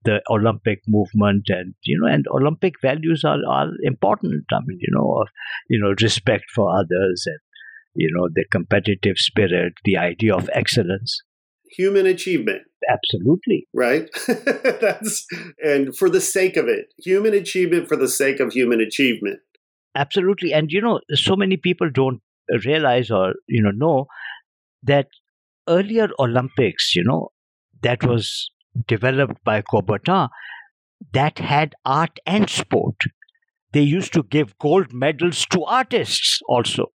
the 0.04 0.20
Olympic 0.30 0.80
movement 0.88 1.44
and 1.48 1.74
you 1.84 1.98
know 1.98 2.12
and 2.12 2.26
Olympic 2.28 2.74
values 2.80 3.24
are, 3.24 3.38
are 3.48 3.70
important. 3.82 4.44
I 4.52 4.58
mean 4.66 4.78
you 4.80 4.94
know 4.94 5.20
of 5.20 5.28
you 5.68 5.78
know 5.78 5.94
respect 6.00 6.44
for 6.54 6.70
others 6.76 7.24
and 7.26 7.38
you 7.94 8.10
know 8.12 8.28
the 8.32 8.44
competitive 8.50 9.18
spirit, 9.18 9.74
the 9.84 9.96
idea 9.96 10.34
of 10.34 10.48
excellence 10.52 11.22
human 11.76 12.06
achievement. 12.06 12.62
Absolutely. 12.90 13.66
Right? 13.74 14.08
That's 14.26 15.26
and 15.64 15.96
for 15.96 16.08
the 16.08 16.20
sake 16.20 16.56
of 16.56 16.68
it. 16.68 16.92
Human 16.98 17.34
achievement 17.34 17.88
for 17.88 17.96
the 17.96 18.08
sake 18.08 18.40
of 18.40 18.52
human 18.52 18.80
achievement. 18.80 19.40
Absolutely. 19.94 20.52
And 20.52 20.70
you 20.70 20.80
know, 20.80 21.00
so 21.14 21.36
many 21.36 21.56
people 21.56 21.90
don't 21.92 22.20
realize 22.64 23.10
or 23.10 23.34
you 23.48 23.62
know 23.62 23.70
know 23.70 24.06
that 24.82 25.06
earlier 25.68 26.08
Olympics, 26.18 26.94
you 26.94 27.04
know, 27.04 27.28
that 27.82 28.02
was 28.04 28.50
developed 28.86 29.42
by 29.44 29.62
Coubertin 29.62 30.28
that 31.12 31.38
had 31.38 31.74
art 31.84 32.18
and 32.26 32.48
sport. 32.48 32.96
They 33.72 33.82
used 33.82 34.12
to 34.12 34.22
give 34.22 34.58
gold 34.58 34.92
medals 34.92 35.46
to 35.46 35.64
artists 35.64 36.40
also. 36.48 36.92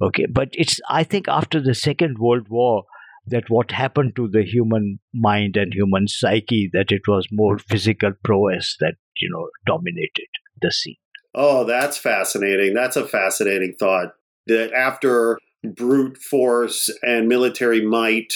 Okay, 0.00 0.26
but 0.30 0.48
it's 0.52 0.80
I 0.88 1.04
think 1.04 1.28
after 1.28 1.60
the 1.60 1.74
Second 1.74 2.18
World 2.18 2.48
War, 2.48 2.84
that 3.26 3.48
what 3.48 3.70
happened 3.70 4.14
to 4.16 4.28
the 4.28 4.42
human 4.42 4.98
mind 5.12 5.56
and 5.56 5.72
human 5.72 6.08
psyche 6.08 6.68
that 6.72 6.90
it 6.90 7.02
was 7.08 7.26
more 7.30 7.58
physical 7.58 8.12
prowess 8.22 8.76
that 8.80 8.94
you 9.20 9.30
know 9.30 9.48
dominated 9.66 10.28
the 10.60 10.70
scene 10.70 10.96
oh 11.34 11.64
that's 11.64 11.96
fascinating 11.96 12.74
that's 12.74 12.96
a 12.96 13.06
fascinating 13.06 13.74
thought 13.78 14.14
that 14.46 14.72
after 14.72 15.38
brute 15.64 16.18
force 16.18 16.90
and 17.02 17.28
military 17.28 17.84
might 17.84 18.34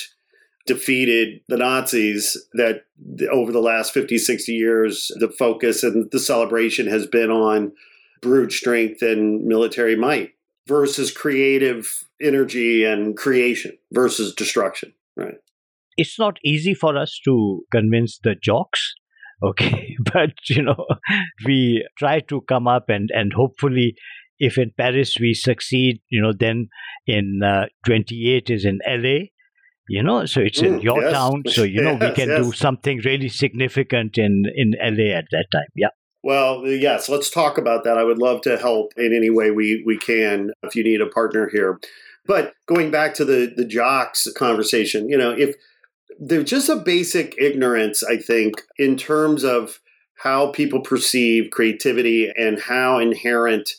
defeated 0.68 1.40
the 1.48 1.56
nazis 1.56 2.36
that 2.52 2.84
over 3.32 3.50
the 3.50 3.60
last 3.60 3.92
50 3.92 4.18
60 4.18 4.52
years 4.52 5.10
the 5.18 5.28
focus 5.28 5.82
and 5.82 6.08
the 6.12 6.20
celebration 6.20 6.86
has 6.86 7.06
been 7.06 7.30
on 7.30 7.72
brute 8.20 8.52
strength 8.52 9.02
and 9.02 9.44
military 9.44 9.96
might 9.96 10.34
versus 10.68 11.10
creative 11.10 12.04
energy 12.20 12.84
and 12.84 13.16
creation 13.16 13.76
versus 13.92 14.34
destruction, 14.34 14.92
right? 15.16 15.36
It's 15.96 16.18
not 16.18 16.38
easy 16.44 16.74
for 16.74 16.96
us 16.96 17.18
to 17.24 17.62
convince 17.72 18.20
the 18.22 18.36
jocks, 18.40 18.94
okay, 19.42 19.96
but 20.12 20.32
you 20.48 20.62
know, 20.62 20.86
we 21.46 21.86
try 21.98 22.20
to 22.20 22.42
come 22.42 22.68
up 22.68 22.88
and 22.88 23.10
and 23.12 23.32
hopefully 23.32 23.94
if 24.38 24.56
in 24.56 24.70
Paris 24.76 25.16
we 25.18 25.34
succeed, 25.34 26.00
you 26.10 26.22
know, 26.22 26.32
then 26.32 26.68
in 27.08 27.40
uh, 27.44 27.66
28 27.86 28.50
is 28.50 28.64
in 28.64 28.78
LA, 28.86 29.26
you 29.88 30.02
know, 30.02 30.26
so 30.26 30.40
it's 30.40 30.60
in 30.60 30.78
mm, 30.78 30.82
your 30.82 31.02
yes. 31.02 31.12
town, 31.12 31.42
so 31.46 31.62
you 31.62 31.82
know 31.82 31.92
yes, 32.00 32.10
we 32.10 32.14
can 32.14 32.28
yes. 32.28 32.44
do 32.44 32.52
something 32.52 33.00
really 33.04 33.28
significant 33.28 34.18
in 34.18 34.44
in 34.54 34.72
LA 34.80 35.16
at 35.16 35.26
that 35.30 35.46
time. 35.52 35.68
Yeah. 35.74 35.88
Well, 36.22 36.66
yes, 36.66 37.08
let's 37.08 37.30
talk 37.30 37.58
about 37.58 37.84
that. 37.84 37.96
I 37.96 38.04
would 38.04 38.18
love 38.18 38.42
to 38.42 38.58
help 38.58 38.92
in 38.96 39.14
any 39.16 39.30
way 39.30 39.50
we, 39.50 39.82
we 39.86 39.96
can 39.96 40.50
if 40.64 40.74
you 40.74 40.82
need 40.82 41.00
a 41.00 41.06
partner 41.06 41.48
here. 41.48 41.78
But 42.26 42.54
going 42.66 42.90
back 42.90 43.14
to 43.14 43.24
the, 43.24 43.52
the 43.56 43.64
jocks 43.64 44.28
conversation, 44.36 45.08
you 45.08 45.16
know, 45.16 45.30
if 45.30 45.54
there's 46.18 46.50
just 46.50 46.68
a 46.68 46.76
basic 46.76 47.34
ignorance, 47.38 48.02
I 48.02 48.16
think, 48.16 48.62
in 48.76 48.96
terms 48.96 49.44
of 49.44 49.80
how 50.18 50.50
people 50.50 50.80
perceive 50.80 51.50
creativity 51.50 52.30
and 52.36 52.60
how 52.60 52.98
inherent 52.98 53.70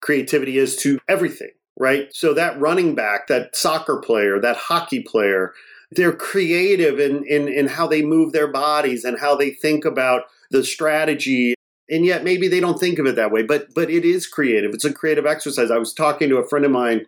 creativity 0.00 0.58
is 0.58 0.74
to 0.76 0.98
everything, 1.08 1.50
right? 1.78 2.14
So 2.14 2.34
that 2.34 2.58
running 2.60 2.94
back, 2.94 3.28
that 3.28 3.56
soccer 3.56 3.98
player, 3.98 4.40
that 4.40 4.56
hockey 4.56 5.02
player, 5.02 5.52
they're 5.90 6.12
creative 6.12 6.98
in, 6.98 7.24
in, 7.26 7.48
in 7.48 7.68
how 7.68 7.86
they 7.86 8.02
move 8.02 8.32
their 8.32 8.48
bodies 8.48 9.04
and 9.04 9.18
how 9.18 9.36
they 9.36 9.50
think 9.50 9.84
about 9.84 10.22
the 10.50 10.64
strategy. 10.64 11.54
And 11.90 12.06
yet 12.06 12.24
maybe 12.24 12.48
they 12.48 12.60
don't 12.60 12.78
think 12.78 12.98
of 12.98 13.06
it 13.06 13.16
that 13.16 13.32
way 13.32 13.42
but 13.42 13.74
but 13.74 13.90
it 13.90 14.04
is 14.04 14.26
creative. 14.26 14.72
It's 14.72 14.84
a 14.84 14.92
creative 14.92 15.26
exercise. 15.26 15.70
I 15.70 15.78
was 15.78 15.92
talking 15.92 16.28
to 16.30 16.38
a 16.38 16.48
friend 16.48 16.64
of 16.64 16.70
mine 16.70 17.06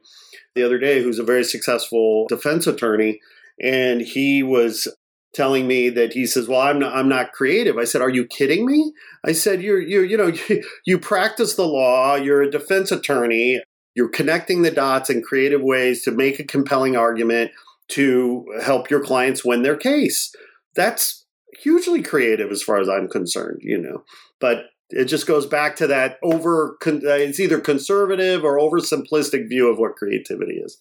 the 0.54 0.62
other 0.62 0.78
day 0.78 1.02
who's 1.02 1.18
a 1.18 1.24
very 1.24 1.44
successful 1.44 2.26
defense 2.28 2.66
attorney 2.66 3.20
and 3.60 4.00
he 4.00 4.42
was 4.42 4.88
telling 5.32 5.66
me 5.66 5.88
that 5.90 6.12
he 6.12 6.26
says 6.26 6.46
well 6.46 6.60
i'm 6.60 6.78
not 6.78 6.94
i'm 6.94 7.08
not 7.08 7.32
creative. 7.32 7.78
I 7.78 7.84
said 7.84 8.02
are 8.02 8.10
you 8.10 8.26
kidding 8.26 8.66
me? 8.66 8.92
I 9.24 9.32
said 9.32 9.62
you're 9.62 9.80
you 9.80 10.02
you 10.02 10.16
know 10.16 10.26
you, 10.26 10.64
you 10.84 10.98
practice 10.98 11.54
the 11.54 11.66
law 11.66 12.16
you're 12.16 12.42
a 12.42 12.50
defense 12.50 12.92
attorney 12.92 13.62
you're 13.94 14.08
connecting 14.08 14.62
the 14.62 14.70
dots 14.70 15.10
in 15.10 15.22
creative 15.22 15.62
ways 15.62 16.02
to 16.02 16.10
make 16.10 16.38
a 16.38 16.44
compelling 16.44 16.96
argument 16.96 17.50
to 17.88 18.44
help 18.62 18.90
your 18.90 19.02
clients 19.02 19.44
win 19.44 19.62
their 19.62 19.76
case. 19.76 20.34
That's 20.74 21.24
hugely 21.60 22.02
creative 22.02 22.50
as 22.50 22.62
far 22.62 22.80
as 22.80 22.88
i'm 22.88 23.08
concerned 23.08 23.60
you 23.62 23.78
know. 23.78 24.04
But 24.40 24.66
it 24.90 25.06
just 25.06 25.26
goes 25.26 25.46
back 25.46 25.76
to 25.76 25.86
that 25.86 26.18
over 26.22 26.76
uh, 26.86 27.00
it's 27.02 27.40
either 27.40 27.60
conservative 27.60 28.44
or 28.44 28.58
over 28.58 28.80
simplistic 28.80 29.48
view 29.48 29.70
of 29.70 29.78
what 29.78 29.96
creativity 29.96 30.54
is. 30.54 30.78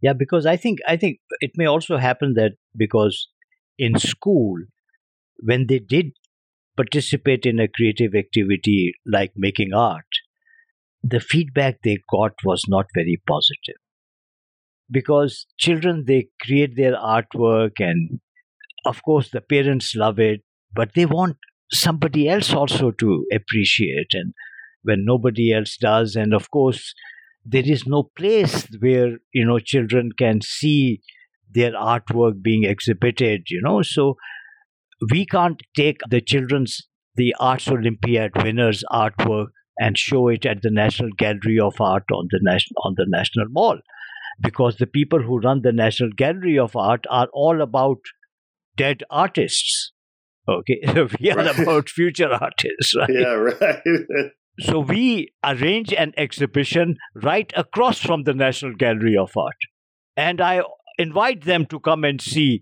Yeah 0.00 0.12
because 0.12 0.46
i 0.46 0.56
think 0.56 0.78
i 0.86 0.96
think 0.96 1.18
it 1.40 1.52
may 1.56 1.66
also 1.66 1.96
happen 1.96 2.34
that 2.34 2.52
because 2.76 3.28
in 3.78 3.98
school 3.98 4.58
when 5.42 5.66
they 5.66 5.78
did 5.78 6.12
participate 6.76 7.44
in 7.44 7.58
a 7.58 7.68
creative 7.68 8.14
activity 8.14 8.94
like 9.06 9.32
making 9.36 9.74
art 9.74 10.09
the 11.02 11.20
feedback 11.20 11.78
they 11.82 11.98
got 12.10 12.32
was 12.44 12.64
not 12.68 12.86
very 12.94 13.20
positive. 13.26 13.80
Because 14.90 15.46
children 15.58 16.04
they 16.06 16.28
create 16.42 16.76
their 16.76 16.94
artwork 16.94 17.72
and 17.78 18.20
of 18.84 19.02
course 19.02 19.30
the 19.30 19.40
parents 19.40 19.94
love 19.94 20.18
it 20.18 20.40
but 20.74 20.90
they 20.94 21.06
want 21.06 21.36
somebody 21.72 22.28
else 22.28 22.52
also 22.52 22.90
to 22.90 23.24
appreciate 23.32 24.08
and 24.12 24.34
when 24.82 25.04
nobody 25.04 25.52
else 25.52 25.76
does. 25.76 26.16
And 26.16 26.34
of 26.34 26.50
course 26.50 26.94
there 27.44 27.64
is 27.64 27.86
no 27.86 28.10
place 28.16 28.66
where 28.80 29.18
you 29.32 29.44
know 29.44 29.58
children 29.58 30.10
can 30.18 30.40
see 30.42 31.00
their 31.52 31.72
artwork 31.72 32.42
being 32.42 32.64
exhibited 32.64 33.44
you 33.48 33.60
know. 33.62 33.82
So 33.82 34.16
we 35.10 35.24
can't 35.26 35.60
take 35.76 36.00
the 36.08 36.20
children's 36.20 36.82
the 37.16 37.34
arts 37.40 37.68
olympiad 37.68 38.30
winners 38.42 38.84
artwork 38.92 39.48
and 39.80 39.98
show 39.98 40.28
it 40.28 40.46
at 40.46 40.62
the 40.62 40.70
national 40.70 41.10
gallery 41.18 41.58
of 41.58 41.80
art 41.80 42.04
on 42.12 42.28
the 42.30 42.40
national 42.42 42.82
on 42.84 42.94
the 42.96 43.06
national 43.08 43.46
mall 43.48 43.78
because 44.40 44.76
the 44.76 44.86
people 44.86 45.22
who 45.22 45.40
run 45.40 45.62
the 45.62 45.72
national 45.72 46.10
gallery 46.16 46.58
of 46.58 46.76
art 46.76 47.04
are 47.10 47.28
all 47.32 47.60
about 47.60 47.98
dead 48.76 49.02
artists 49.10 49.92
Okay, 50.50 50.80
we 51.20 51.30
are 51.30 51.36
right. 51.36 51.58
about 51.58 51.88
future 51.88 52.32
artists, 52.32 52.94
right? 52.96 53.08
Yeah, 53.10 53.34
right. 53.34 53.82
so 54.60 54.80
we 54.80 55.32
arrange 55.44 55.92
an 55.92 56.12
exhibition 56.16 56.96
right 57.14 57.52
across 57.56 58.00
from 58.00 58.24
the 58.24 58.34
National 58.34 58.74
Gallery 58.74 59.16
of 59.16 59.36
Art, 59.36 59.56
and 60.16 60.40
I 60.40 60.62
invite 60.98 61.44
them 61.44 61.66
to 61.66 61.78
come 61.78 62.04
and 62.04 62.20
see. 62.20 62.60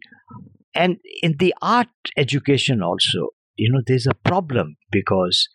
And 0.74 0.98
in 1.22 1.36
the 1.38 1.54
art 1.62 1.88
education 2.16 2.82
also, 2.82 3.28
you 3.56 3.72
know, 3.72 3.80
there's 3.86 4.06
a 4.06 4.14
problem 4.14 4.76
because 4.92 5.48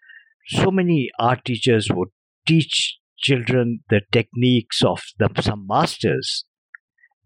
so 0.48 0.72
many 0.72 1.10
art 1.20 1.46
teachers 1.46 1.88
would 1.92 2.10
teach 2.48 2.98
children 3.18 3.80
the 3.90 4.02
techniques 4.12 4.84
of 4.84 5.02
the, 5.20 5.30
some 5.42 5.66
masters, 5.68 6.46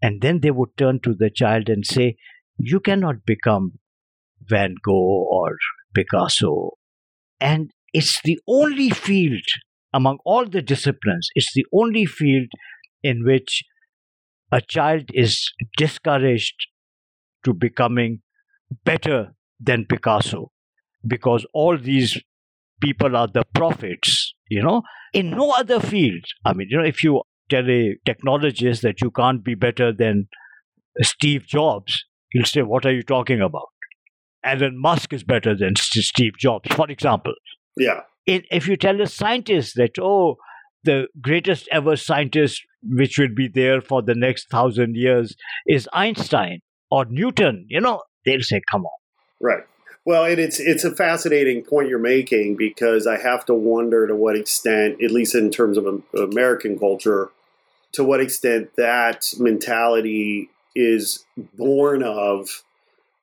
and 0.02 0.20
then 0.22 0.40
they 0.40 0.50
would 0.50 0.76
turn 0.76 1.00
to 1.00 1.14
the 1.14 1.30
child 1.30 1.68
and 1.68 1.84
say, 1.86 2.16
"You 2.58 2.80
cannot 2.80 3.24
become 3.26 3.78
Van 4.40 4.74
Gogh 4.82 5.26
or 5.30 5.56
Picasso. 5.94 6.72
And 7.40 7.70
it's 7.92 8.20
the 8.22 8.38
only 8.48 8.90
field 8.90 9.42
among 9.92 10.18
all 10.24 10.46
the 10.46 10.62
disciplines, 10.62 11.28
it's 11.34 11.52
the 11.54 11.64
only 11.72 12.04
field 12.04 12.48
in 13.02 13.24
which 13.24 13.64
a 14.52 14.60
child 14.60 15.10
is 15.14 15.50
discouraged 15.76 16.66
to 17.44 17.54
becoming 17.54 18.20
better 18.84 19.34
than 19.60 19.86
Picasso 19.86 20.50
because 21.06 21.46
all 21.54 21.78
these 21.78 22.20
people 22.80 23.16
are 23.16 23.28
the 23.28 23.44
prophets, 23.54 24.34
you 24.48 24.62
know. 24.62 24.82
In 25.12 25.30
no 25.30 25.52
other 25.52 25.80
field, 25.80 26.24
I 26.44 26.52
mean, 26.52 26.68
you 26.70 26.78
know, 26.78 26.84
if 26.84 27.02
you 27.02 27.22
tell 27.48 27.68
a 27.68 27.96
technologist 28.06 28.82
that 28.82 29.00
you 29.00 29.10
can't 29.10 29.42
be 29.42 29.54
better 29.54 29.92
than 29.92 30.28
Steve 31.00 31.46
Jobs, 31.46 32.04
he'll 32.30 32.44
say, 32.44 32.62
What 32.62 32.84
are 32.86 32.92
you 32.92 33.02
talking 33.02 33.40
about? 33.40 33.68
Elon 34.44 34.80
Musk 34.80 35.12
is 35.12 35.24
better 35.24 35.56
than 35.56 35.74
Steve 35.76 36.32
Jobs, 36.38 36.72
for 36.74 36.90
example. 36.90 37.34
Yeah. 37.76 38.02
If 38.26 38.68
you 38.68 38.76
tell 38.76 39.00
a 39.00 39.06
scientist 39.06 39.74
that, 39.76 39.98
oh, 40.00 40.36
the 40.84 41.08
greatest 41.20 41.68
ever 41.72 41.96
scientist 41.96 42.62
which 42.82 43.18
will 43.18 43.34
be 43.34 43.48
there 43.48 43.80
for 43.80 44.02
the 44.02 44.14
next 44.14 44.48
thousand 44.50 44.94
years 44.94 45.34
is 45.66 45.88
Einstein 45.92 46.60
or 46.90 47.04
Newton, 47.08 47.66
you 47.68 47.80
know, 47.80 48.02
they'll 48.24 48.42
say, 48.42 48.60
come 48.70 48.84
on. 48.84 48.98
Right. 49.40 49.64
Well, 50.04 50.24
and 50.24 50.38
it's 50.38 50.58
it's 50.58 50.84
a 50.84 50.94
fascinating 50.94 51.62
point 51.62 51.88
you're 51.88 51.98
making 51.98 52.56
because 52.56 53.06
I 53.06 53.18
have 53.18 53.44
to 53.46 53.54
wonder 53.54 54.06
to 54.06 54.14
what 54.14 54.36
extent, 54.36 55.02
at 55.02 55.10
least 55.10 55.34
in 55.34 55.50
terms 55.50 55.76
of 55.76 56.02
American 56.14 56.78
culture, 56.78 57.30
to 57.92 58.04
what 58.04 58.20
extent 58.20 58.70
that 58.76 59.32
mentality 59.38 60.50
is 60.74 61.24
born 61.56 62.02
of 62.02 62.62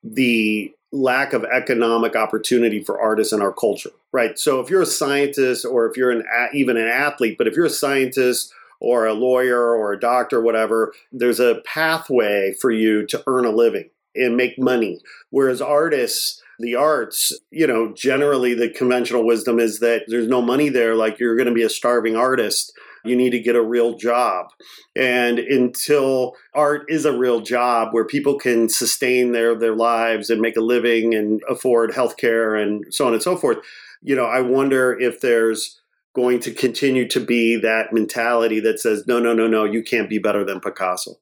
the 0.04 0.72
lack 0.92 1.34
of 1.34 1.44
economic 1.46 2.16
opportunity 2.16 2.84
for 2.84 3.00
artists 3.02 3.34
in 3.34 3.42
our 3.42 3.52
culture, 3.52 3.90
right? 4.12 4.38
So 4.38 4.60
if 4.60 4.70
you're 4.70 4.82
a 4.82 4.86
scientist 4.86 5.66
or 5.66 5.88
if 5.88 5.98
you're 5.98 6.12
an 6.12 6.24
even 6.54 6.78
an 6.78 6.88
athlete, 6.88 7.38
but 7.38 7.48
if 7.48 7.56
you're 7.56 7.66
a 7.66 7.70
scientist 7.70 8.54
or 8.80 9.06
a 9.06 9.14
lawyer 9.14 9.76
or 9.76 9.92
a 9.94 10.00
doctor, 10.00 10.42
whatever, 10.42 10.94
there's 11.12 11.40
a 11.40 11.62
pathway 11.66 12.54
for 12.60 12.72
you 12.72 13.06
to 13.08 13.24
earn 13.28 13.46
a 13.46 13.50
living 13.50 13.90
and 14.16 14.38
make 14.38 14.58
money. 14.60 15.02
Whereas 15.30 15.62
artists, 15.62 16.42
the 16.60 16.76
arts, 16.76 17.38
you 17.52 17.68
know, 17.68 17.94
generally 17.94 18.54
the 18.54 18.70
conventional 18.70 19.26
wisdom 19.26 19.60
is 19.60 19.80
that 19.80 20.04
there's 20.08 20.28
no 20.28 20.42
money 20.42 20.70
there, 20.70 20.96
like 20.96 21.20
you're 21.20 21.36
going 21.36 21.48
to 21.48 21.54
be 21.54 21.64
a 21.64 21.70
starving 21.70 22.16
artist 22.16 22.72
you 23.06 23.16
need 23.16 23.30
to 23.32 23.40
get 23.40 23.56
a 23.56 23.64
real 23.64 23.96
job. 23.96 24.48
And 24.96 25.40
until 25.40 26.34
art 26.54 26.86
is 26.90 27.06
a 27.06 27.18
real 27.18 27.40
job 27.40 27.90
where 27.92 28.06
people 28.06 28.38
can 28.38 28.68
sustain 28.68 29.32
their, 29.32 29.56
their 29.56 29.76
lives 29.76 30.30
and 30.30 30.42
make 30.42 30.58
a 30.58 30.62
living 30.62 31.14
and 31.14 31.42
afford 31.48 31.94
health 31.94 32.18
care 32.18 32.56
and 32.56 32.84
so 32.90 33.08
on 33.08 33.14
and 33.14 33.24
so 33.24 33.38
forth, 33.38 33.58
you 34.02 34.16
know, 34.16 34.26
I 34.26 34.42
wonder 34.42 34.98
if 35.00 35.22
there's 35.22 35.80
going 36.16 36.40
to 36.42 36.52
continue 36.52 37.08
to 37.10 37.20
be 37.20 37.58
that 37.58 37.94
mentality 37.94 38.60
that 38.62 38.80
says, 38.80 39.06
no, 39.08 39.20
no, 39.20 39.34
no, 39.34 39.48
no, 39.48 39.66
you 39.66 39.84
can't 39.84 40.10
be 40.10 40.18
better 40.18 40.44
than 40.44 40.60
Picasso. 40.60 41.16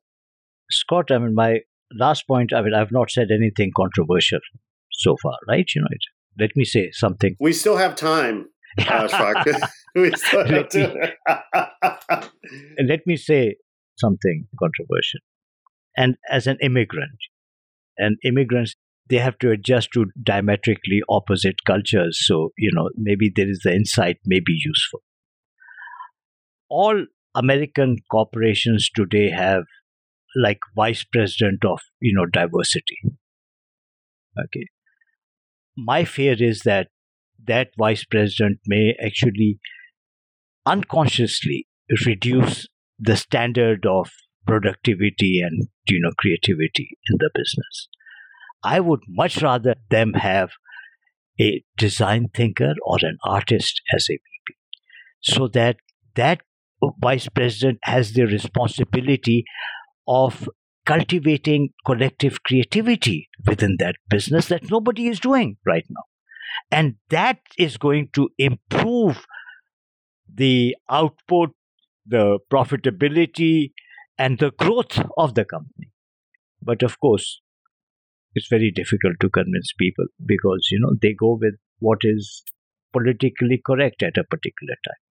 Scott, 0.69 1.11
I 1.11 1.17
mean, 1.17 1.35
my 1.35 1.59
last 1.91 2.27
point, 2.27 2.53
I 2.53 2.61
mean, 2.61 2.73
I've 2.73 2.91
not 2.91 3.09
said 3.09 3.27
anything 3.31 3.71
controversial 3.75 4.39
so 4.93 5.15
far, 5.21 5.37
right? 5.47 5.65
You 5.75 5.81
know, 5.81 5.87
it, 5.91 6.01
let 6.39 6.51
me 6.55 6.65
say 6.65 6.89
something. 6.91 7.35
We 7.39 7.53
still 7.53 7.77
have 7.77 7.95
time. 7.95 8.47
Uh, 8.87 9.07
let, 9.95 10.73
me, 10.73 10.87
let 12.87 13.01
me 13.05 13.15
say 13.15 13.55
something 13.97 14.47
controversial. 14.59 15.19
And 15.95 16.15
as 16.31 16.47
an 16.47 16.57
immigrant, 16.61 17.19
and 17.97 18.17
immigrants, 18.23 18.75
they 19.09 19.17
have 19.17 19.37
to 19.39 19.51
adjust 19.51 19.89
to 19.93 20.05
diametrically 20.21 21.01
opposite 21.09 21.63
cultures. 21.65 22.19
So, 22.25 22.49
you 22.57 22.71
know, 22.73 22.89
maybe 22.97 23.31
there 23.33 23.49
is 23.49 23.61
the 23.63 23.73
insight 23.73 24.17
may 24.25 24.39
be 24.39 24.53
useful. 24.53 25.01
All 26.69 27.05
American 27.35 27.97
corporations 28.11 28.89
today 28.95 29.29
have 29.29 29.63
like 30.35 30.59
vice 30.75 31.03
president 31.03 31.63
of, 31.65 31.79
you 31.99 32.13
know, 32.15 32.25
diversity. 32.25 32.97
Okay. 34.39 34.65
My 35.77 36.05
fear 36.05 36.35
is 36.37 36.61
that 36.61 36.87
that 37.45 37.69
vice 37.77 38.05
president 38.05 38.59
may 38.67 38.95
actually 39.03 39.59
unconsciously 40.65 41.67
reduce 42.05 42.67
the 42.99 43.17
standard 43.17 43.85
of 43.85 44.09
productivity 44.47 45.41
and 45.41 45.67
you 45.87 45.99
know 45.99 46.11
creativity 46.17 46.97
in 47.09 47.17
the 47.19 47.29
business. 47.33 47.87
I 48.63 48.79
would 48.79 49.01
much 49.07 49.41
rather 49.41 49.75
them 49.89 50.13
have 50.13 50.51
a 51.39 51.63
design 51.77 52.27
thinker 52.33 52.73
or 52.85 52.97
an 53.01 53.17
artist 53.25 53.81
as 53.93 54.07
a 54.09 54.13
vp 54.13 54.55
so 55.21 55.47
that 55.47 55.77
that 56.15 56.41
vice 56.99 57.27
president 57.29 57.79
has 57.83 58.13
the 58.13 58.25
responsibility 58.25 59.43
of 60.07 60.47
cultivating 60.85 61.69
collective 61.85 62.43
creativity 62.43 63.29
within 63.47 63.77
that 63.79 63.95
business 64.09 64.47
that 64.47 64.69
nobody 64.69 65.07
is 65.07 65.19
doing 65.19 65.57
right 65.65 65.85
now 65.89 66.03
and 66.71 66.95
that 67.09 67.39
is 67.57 67.77
going 67.77 68.09
to 68.13 68.29
improve 68.37 69.25
the 70.33 70.75
output, 70.89 71.51
the 72.05 72.39
profitability, 72.51 73.71
and 74.17 74.39
the 74.39 74.51
growth 74.51 74.99
of 75.17 75.35
the 75.35 75.45
company. 75.45 75.91
But 76.61 76.83
of 76.83 76.99
course, 76.99 77.41
it's 78.33 78.47
very 78.49 78.71
difficult 78.71 79.15
to 79.21 79.29
convince 79.29 79.73
people 79.77 80.05
because 80.25 80.67
you 80.71 80.79
know 80.79 80.95
they 81.01 81.13
go 81.13 81.37
with 81.39 81.55
what 81.79 81.99
is 82.01 82.43
politically 82.91 83.61
correct 83.65 84.01
at 84.01 84.17
a 84.17 84.23
particular 84.23 84.75
time. 84.85 85.01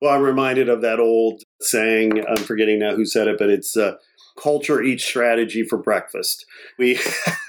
Well, 0.00 0.14
I'm 0.14 0.22
reminded 0.22 0.68
of 0.68 0.80
that 0.82 1.00
old 1.00 1.42
saying. 1.60 2.24
I'm 2.26 2.44
forgetting 2.44 2.78
now 2.78 2.94
who 2.94 3.04
said 3.04 3.26
it, 3.28 3.38
but 3.38 3.50
it's 3.50 3.76
uh, 3.76 3.96
culture 4.40 4.82
eats 4.82 5.04
strategy 5.04 5.62
for 5.62 5.78
breakfast. 5.78 6.46
We 6.78 6.98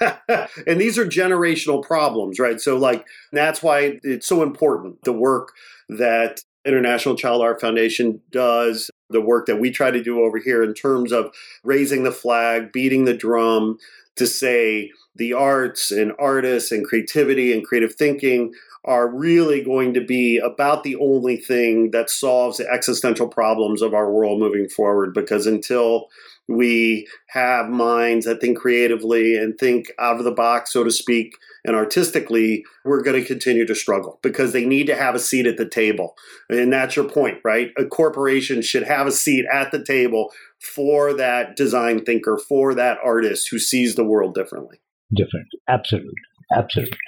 and 0.66 0.80
these 0.80 0.98
are 0.98 1.06
generational 1.06 1.82
problems, 1.82 2.38
right? 2.38 2.60
So 2.60 2.76
like 2.76 3.06
that's 3.32 3.62
why 3.62 4.00
it's 4.02 4.26
so 4.26 4.42
important 4.42 5.02
the 5.02 5.12
work 5.12 5.52
that 5.88 6.40
International 6.64 7.16
Child 7.16 7.42
Art 7.42 7.60
Foundation 7.60 8.20
does, 8.30 8.90
the 9.08 9.20
work 9.20 9.46
that 9.46 9.60
we 9.60 9.70
try 9.70 9.90
to 9.90 10.02
do 10.02 10.20
over 10.20 10.38
here 10.38 10.62
in 10.62 10.74
terms 10.74 11.10
of 11.10 11.34
raising 11.64 12.02
the 12.02 12.12
flag, 12.12 12.72
beating 12.72 13.06
the 13.06 13.16
drum 13.16 13.78
to 14.16 14.26
say 14.26 14.90
the 15.16 15.32
arts 15.32 15.90
and 15.90 16.12
artists 16.18 16.70
and 16.70 16.84
creativity 16.84 17.52
and 17.52 17.64
creative 17.64 17.94
thinking 17.94 18.52
are 18.84 19.08
really 19.08 19.62
going 19.62 19.92
to 19.94 20.00
be 20.00 20.38
about 20.38 20.84
the 20.84 20.96
only 20.96 21.36
thing 21.36 21.90
that 21.90 22.08
solves 22.08 22.56
the 22.56 22.68
existential 22.70 23.28
problems 23.28 23.82
of 23.82 23.92
our 23.92 24.10
world 24.10 24.40
moving 24.40 24.68
forward 24.68 25.12
because 25.12 25.46
until 25.46 26.08
we 26.50 27.06
have 27.28 27.68
minds 27.68 28.26
that 28.26 28.40
think 28.40 28.58
creatively 28.58 29.36
and 29.36 29.56
think 29.56 29.92
out 29.98 30.18
of 30.18 30.24
the 30.24 30.32
box, 30.32 30.72
so 30.72 30.82
to 30.82 30.90
speak, 30.90 31.36
and 31.64 31.76
artistically, 31.76 32.64
we're 32.84 33.02
going 33.02 33.20
to 33.20 33.26
continue 33.26 33.66
to 33.66 33.74
struggle 33.74 34.18
because 34.22 34.52
they 34.52 34.64
need 34.64 34.86
to 34.86 34.96
have 34.96 35.14
a 35.14 35.20
seat 35.20 35.46
at 35.46 35.56
the 35.56 35.68
table. 35.68 36.16
And 36.48 36.72
that's 36.72 36.96
your 36.96 37.08
point, 37.08 37.38
right? 37.44 37.70
A 37.78 37.84
corporation 37.84 38.62
should 38.62 38.82
have 38.82 39.06
a 39.06 39.12
seat 39.12 39.46
at 39.52 39.70
the 39.70 39.84
table 39.84 40.32
for 40.58 41.14
that 41.14 41.56
design 41.56 42.04
thinker, 42.04 42.36
for 42.36 42.74
that 42.74 42.98
artist 43.04 43.48
who 43.50 43.58
sees 43.58 43.94
the 43.94 44.04
world 44.04 44.34
differently. 44.34 44.80
Different. 45.14 45.46
Absolutely. 45.68 46.14
Absolutely. 46.52 46.98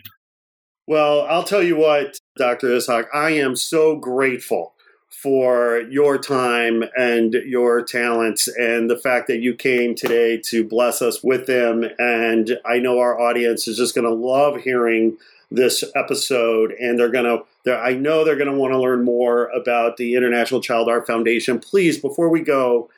Well, 0.86 1.22
I'll 1.22 1.44
tell 1.44 1.62
you 1.62 1.76
what, 1.76 2.18
Dr. 2.36 2.68
Ishaq, 2.68 3.06
I 3.14 3.30
am 3.30 3.56
so 3.56 3.96
grateful 3.96 4.74
for 5.12 5.82
your 5.90 6.18
time 6.18 6.82
and 6.96 7.34
your 7.34 7.82
talents 7.82 8.48
and 8.48 8.90
the 8.90 8.96
fact 8.96 9.28
that 9.28 9.40
you 9.40 9.54
came 9.54 9.94
today 9.94 10.36
to 10.36 10.64
bless 10.64 11.02
us 11.02 11.22
with 11.22 11.46
them. 11.46 11.84
And 11.98 12.58
I 12.64 12.78
know 12.78 12.98
our 12.98 13.20
audience 13.20 13.68
is 13.68 13.76
just 13.76 13.94
going 13.94 14.06
to 14.06 14.14
love 14.14 14.56
hearing 14.62 15.16
this 15.50 15.84
episode 15.94 16.72
and 16.72 16.98
they're 16.98 17.10
going 17.10 17.24
to 17.24 17.44
I 17.70 17.92
know 17.92 18.24
they're 18.24 18.36
going 18.36 18.50
to 18.50 18.58
want 18.58 18.72
to 18.72 18.78
learn 18.78 19.04
more 19.04 19.48
about 19.48 19.96
the 19.96 20.14
International 20.14 20.60
Child 20.60 20.88
Art 20.88 21.06
Foundation. 21.06 21.60
Please 21.60 21.98
before 21.98 22.28
we 22.28 22.40
go, 22.40 22.90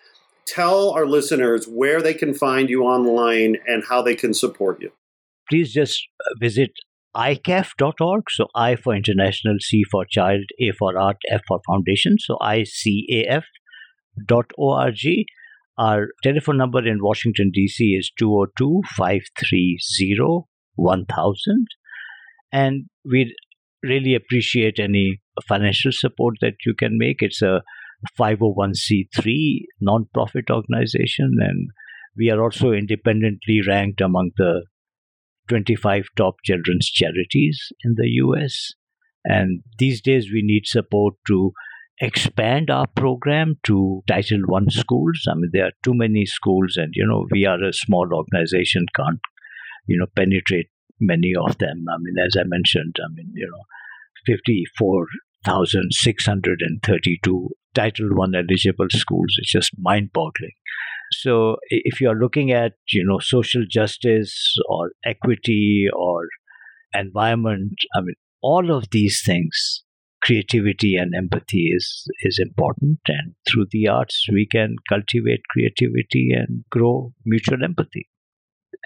tell 0.47 0.91
our 0.91 1.05
listeners 1.05 1.67
where 1.67 2.01
they 2.01 2.15
can 2.15 2.33
find 2.33 2.71
you 2.71 2.85
online 2.85 3.57
and 3.67 3.85
how 3.89 4.01
they 4.01 4.15
can 4.15 4.33
support 4.33 4.81
you. 4.81 4.93
Please 5.51 5.73
just 5.73 6.09
visit 6.39 6.71
icaf.org. 7.17 8.25
So 8.31 8.49
I 8.55 8.77
for 8.77 8.95
international, 8.95 9.57
C 9.61 9.83
for 9.91 10.05
child, 10.05 10.45
A 10.61 10.73
for 10.79 10.99
art, 10.99 11.17
F 11.31 11.43
for 11.47 11.61
foundation. 11.67 12.17
So 12.19 12.37
ICAF.org. 12.41 13.43
Our 15.77 16.07
telephone 16.23 16.57
number 16.57 16.87
in 16.87 17.03
Washington, 17.03 17.51
D.C. 17.53 17.85
is 17.99 18.12
202 18.17 18.83
530 18.97 20.47
1000. 20.77 21.67
And 22.53 22.85
we 23.05 23.35
really 23.83 24.15
appreciate 24.15 24.79
any 24.79 25.21
financial 25.49 25.91
support 25.93 26.37
that 26.41 26.55
you 26.65 26.75
can 26.75 26.97
make. 26.97 27.17
It's 27.21 27.43
a 27.43 27.62
501c3 28.19 29.62
non-profit 29.81 30.51
organization 30.51 31.37
and 31.41 31.69
we 32.17 32.31
are 32.31 32.43
also 32.43 32.73
independently 32.73 33.61
ranked 33.67 34.01
among 34.01 34.31
the 34.37 34.65
25 35.49 36.07
top 36.16 36.36
children's 36.45 36.88
charities 36.88 37.72
in 37.84 37.95
the 37.97 38.09
US. 38.24 38.72
And 39.24 39.62
these 39.78 40.01
days 40.01 40.30
we 40.32 40.42
need 40.42 40.66
support 40.66 41.14
to 41.28 41.53
expand 42.01 42.70
our 42.70 42.86
program 42.86 43.55
to 43.64 44.03
Title 44.07 44.40
One 44.47 44.70
schools. 44.70 45.26
I 45.28 45.34
mean, 45.34 45.51
there 45.53 45.66
are 45.66 45.72
too 45.84 45.95
many 45.95 46.26
schools, 46.26 46.76
and 46.76 46.92
you 46.95 47.07
know, 47.07 47.26
we 47.30 47.47
are 47.47 47.62
a 47.62 47.72
small 47.72 48.09
organization, 48.12 48.86
can't 48.95 49.20
you 49.86 49.99
know 49.99 50.07
penetrate 50.14 50.68
many 51.01 51.32
of 51.34 51.59
them. 51.59 51.84
I 51.88 51.97
mean, 52.01 52.14
as 52.24 52.36
I 52.38 52.45
mentioned, 52.45 52.97
I 53.01 53.12
mean, 53.14 53.32
you 53.34 53.47
know, 53.47 53.64
fifty-four 54.26 55.07
thousand 55.45 55.92
six 55.92 56.26
hundred 56.26 56.61
and 56.61 56.82
thirty-two 56.82 57.51
Title 57.74 58.09
One 58.11 58.34
eligible 58.34 58.88
schools. 58.90 59.36
It's 59.38 59.53
just 59.53 59.72
mind-boggling. 59.78 60.53
So, 61.23 61.57
if 61.69 62.01
you 62.01 62.09
are 62.11 62.19
looking 62.19 62.53
at 62.53 62.73
you 62.89 63.05
know 63.05 63.19
social 63.21 63.65
justice 63.71 64.57
or 64.69 64.93
equity 65.05 65.87
or 65.95 66.29
environment, 66.95 67.75
I 67.95 68.01
mean, 68.01 68.15
all 68.43 68.71
of 68.71 68.91
these 68.91 69.23
things 69.25 69.85
creativity 70.23 70.97
and 70.97 71.15
empathy 71.15 71.71
is 71.77 72.09
is 72.23 72.39
important. 72.39 72.99
And 73.09 73.35
through 73.49 73.67
the 73.71 73.89
arts 73.89 74.27
we 74.33 74.47
can 74.47 74.77
cultivate 74.89 75.43
creativity 75.51 76.31
and 76.33 76.65
grow 76.71 77.12
mutual 77.25 77.62
empathy. 77.62 78.09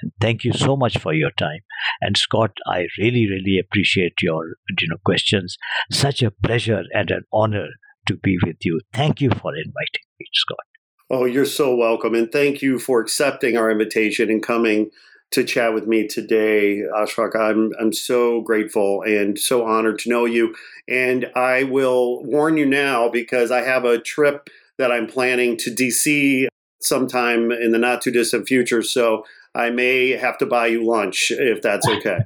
And 0.03 0.13
thank 0.21 0.45
you 0.45 0.53
so 0.53 0.77
much 0.77 0.99
for 0.99 1.13
your 1.15 1.31
time. 1.33 1.61
And 2.01 2.17
scott 2.17 2.53
i 2.67 2.87
really 2.99 3.27
really 3.31 3.59
appreciate 3.59 4.23
your 4.23 4.57
you 4.81 4.89
know 4.89 4.99
questions. 5.05 5.57
Such 5.91 6.23
a 6.23 6.31
pleasure 6.31 6.83
and 6.93 7.11
an 7.11 7.25
honor 7.33 7.69
to 8.07 8.17
be 8.17 8.39
with 8.45 8.57
you. 8.65 8.81
Thank 8.93 9.21
you 9.21 9.31
for 9.31 9.55
inviting 9.57 10.07
me 10.19 10.27
scott 10.33 10.68
oh 11.11 11.25
you're 11.25 11.45
so 11.45 11.75
welcome 11.75 12.15
and 12.15 12.31
thank 12.31 12.63
you 12.63 12.79
for 12.79 13.01
accepting 13.01 13.57
our 13.57 13.71
invitation 13.71 14.31
and 14.31 14.43
coming 14.43 14.91
to 15.31 15.45
chat 15.45 15.75
with 15.75 15.87
me 15.87 16.07
today, 16.07 16.83
Ashfaq. 16.95 17.37
I'm 17.37 17.73
I'm 17.79 17.93
so 17.93 18.41
grateful 18.41 19.03
and 19.03 19.39
so 19.39 19.67
honored 19.67 19.99
to 20.01 20.09
know 20.09 20.25
you. 20.25 20.55
And 20.89 21.31
I 21.35 21.65
will 21.65 22.25
warn 22.25 22.57
you 22.57 22.67
now 22.67 23.09
because 23.09 23.51
I 23.51 23.61
have 23.61 23.85
a 23.85 23.99
trip 23.99 24.49
that 24.79 24.91
I'm 24.91 25.07
planning 25.07 25.57
to 25.59 25.71
DC 25.71 26.47
sometime 26.81 27.51
in 27.51 27.73
the 27.73 27.79
not 27.79 28.03
too 28.03 28.11
distant 28.11 28.49
future. 28.49 28.83
So 28.83 29.25
I 29.55 29.71
may 29.71 30.11
have 30.11 30.39
to 30.39 30.47
buy 30.47 30.69
you 30.69 30.87
lunch 30.87 31.31
if 31.31 31.61
that's 31.61 31.87
okay. 31.99 32.21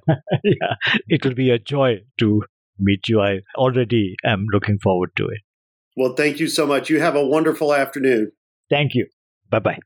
yeah, 0.44 0.74
it 1.08 1.24
will 1.24 1.34
be 1.34 1.50
a 1.50 1.58
joy 1.58 2.02
to 2.18 2.42
meet 2.78 3.08
you. 3.08 3.20
I 3.20 3.40
already 3.56 4.16
am 4.24 4.46
looking 4.52 4.78
forward 4.78 5.10
to 5.16 5.26
it. 5.26 5.40
Well, 5.96 6.14
thank 6.14 6.40
you 6.40 6.48
so 6.48 6.66
much. 6.66 6.88
You 6.88 7.00
have 7.00 7.16
a 7.16 7.26
wonderful 7.26 7.74
afternoon. 7.74 8.32
Thank 8.70 8.94
you. 8.94 9.06
Bye 9.50 9.58
bye. 9.58 9.78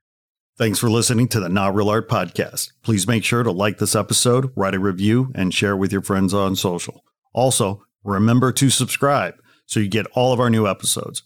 Thanks 0.59 0.79
for 0.79 0.89
listening 0.89 1.29
to 1.29 1.41
the 1.41 1.51
Not 1.51 1.75
Real 1.75 1.91
Art 1.91 2.09
Podcast. 2.09 2.71
Please 2.83 3.07
make 3.07 3.25
sure 3.25 3.43
to 3.43 3.51
like 3.51 3.77
this 3.77 3.95
episode, 3.95 4.53
write 4.57 4.75
a 4.75 4.79
review, 4.79 5.31
and 5.35 5.53
share 5.53 5.77
with 5.77 5.93
your 5.93 6.01
friends 6.01 6.33
on 6.33 6.57
social. 6.57 7.05
Also, 7.35 7.83
remember 8.03 8.53
to 8.53 8.71
subscribe 8.71 9.35
so 9.67 9.81
you 9.81 9.89
get 9.89 10.07
all 10.15 10.33
of 10.33 10.41
our 10.41 10.49
new 10.49 10.67
episodes. 10.67 11.23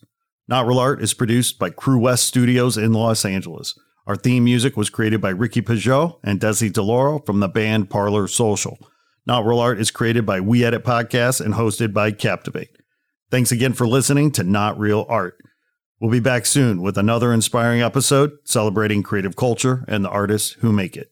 Not 0.48 0.66
Real 0.66 0.80
Art 0.80 1.00
is 1.00 1.14
produced 1.14 1.60
by 1.60 1.70
Crewest 1.70 2.26
Studios 2.26 2.76
in 2.76 2.92
Los 2.92 3.24
Angeles. 3.24 3.78
Our 4.04 4.16
theme 4.16 4.42
music 4.42 4.76
was 4.76 4.90
created 4.90 5.20
by 5.20 5.30
Ricky 5.30 5.62
Peugeot 5.62 6.18
and 6.24 6.40
Desi 6.40 6.68
DeLauro 6.72 7.24
from 7.24 7.38
the 7.38 7.48
band 7.48 7.88
Parlor 7.88 8.26
Social. 8.26 8.78
Not 9.26 9.46
Real 9.46 9.60
Art 9.60 9.78
is 9.78 9.92
created 9.92 10.26
by 10.26 10.40
We 10.40 10.64
Edit 10.64 10.82
Podcasts 10.82 11.40
and 11.40 11.54
hosted 11.54 11.92
by 11.92 12.10
Captivate. 12.10 12.70
Thanks 13.30 13.52
again 13.52 13.74
for 13.74 13.86
listening 13.86 14.32
to 14.32 14.42
Not 14.42 14.76
Real 14.76 15.06
Art. 15.08 15.36
We'll 16.00 16.10
be 16.10 16.18
back 16.18 16.46
soon 16.46 16.80
with 16.80 16.96
another 16.96 17.30
inspiring 17.30 17.82
episode 17.82 18.38
celebrating 18.44 19.02
creative 19.02 19.36
culture 19.36 19.84
and 19.86 20.02
the 20.02 20.08
artists 20.08 20.52
who 20.60 20.72
make 20.72 20.96
it. 20.96 21.09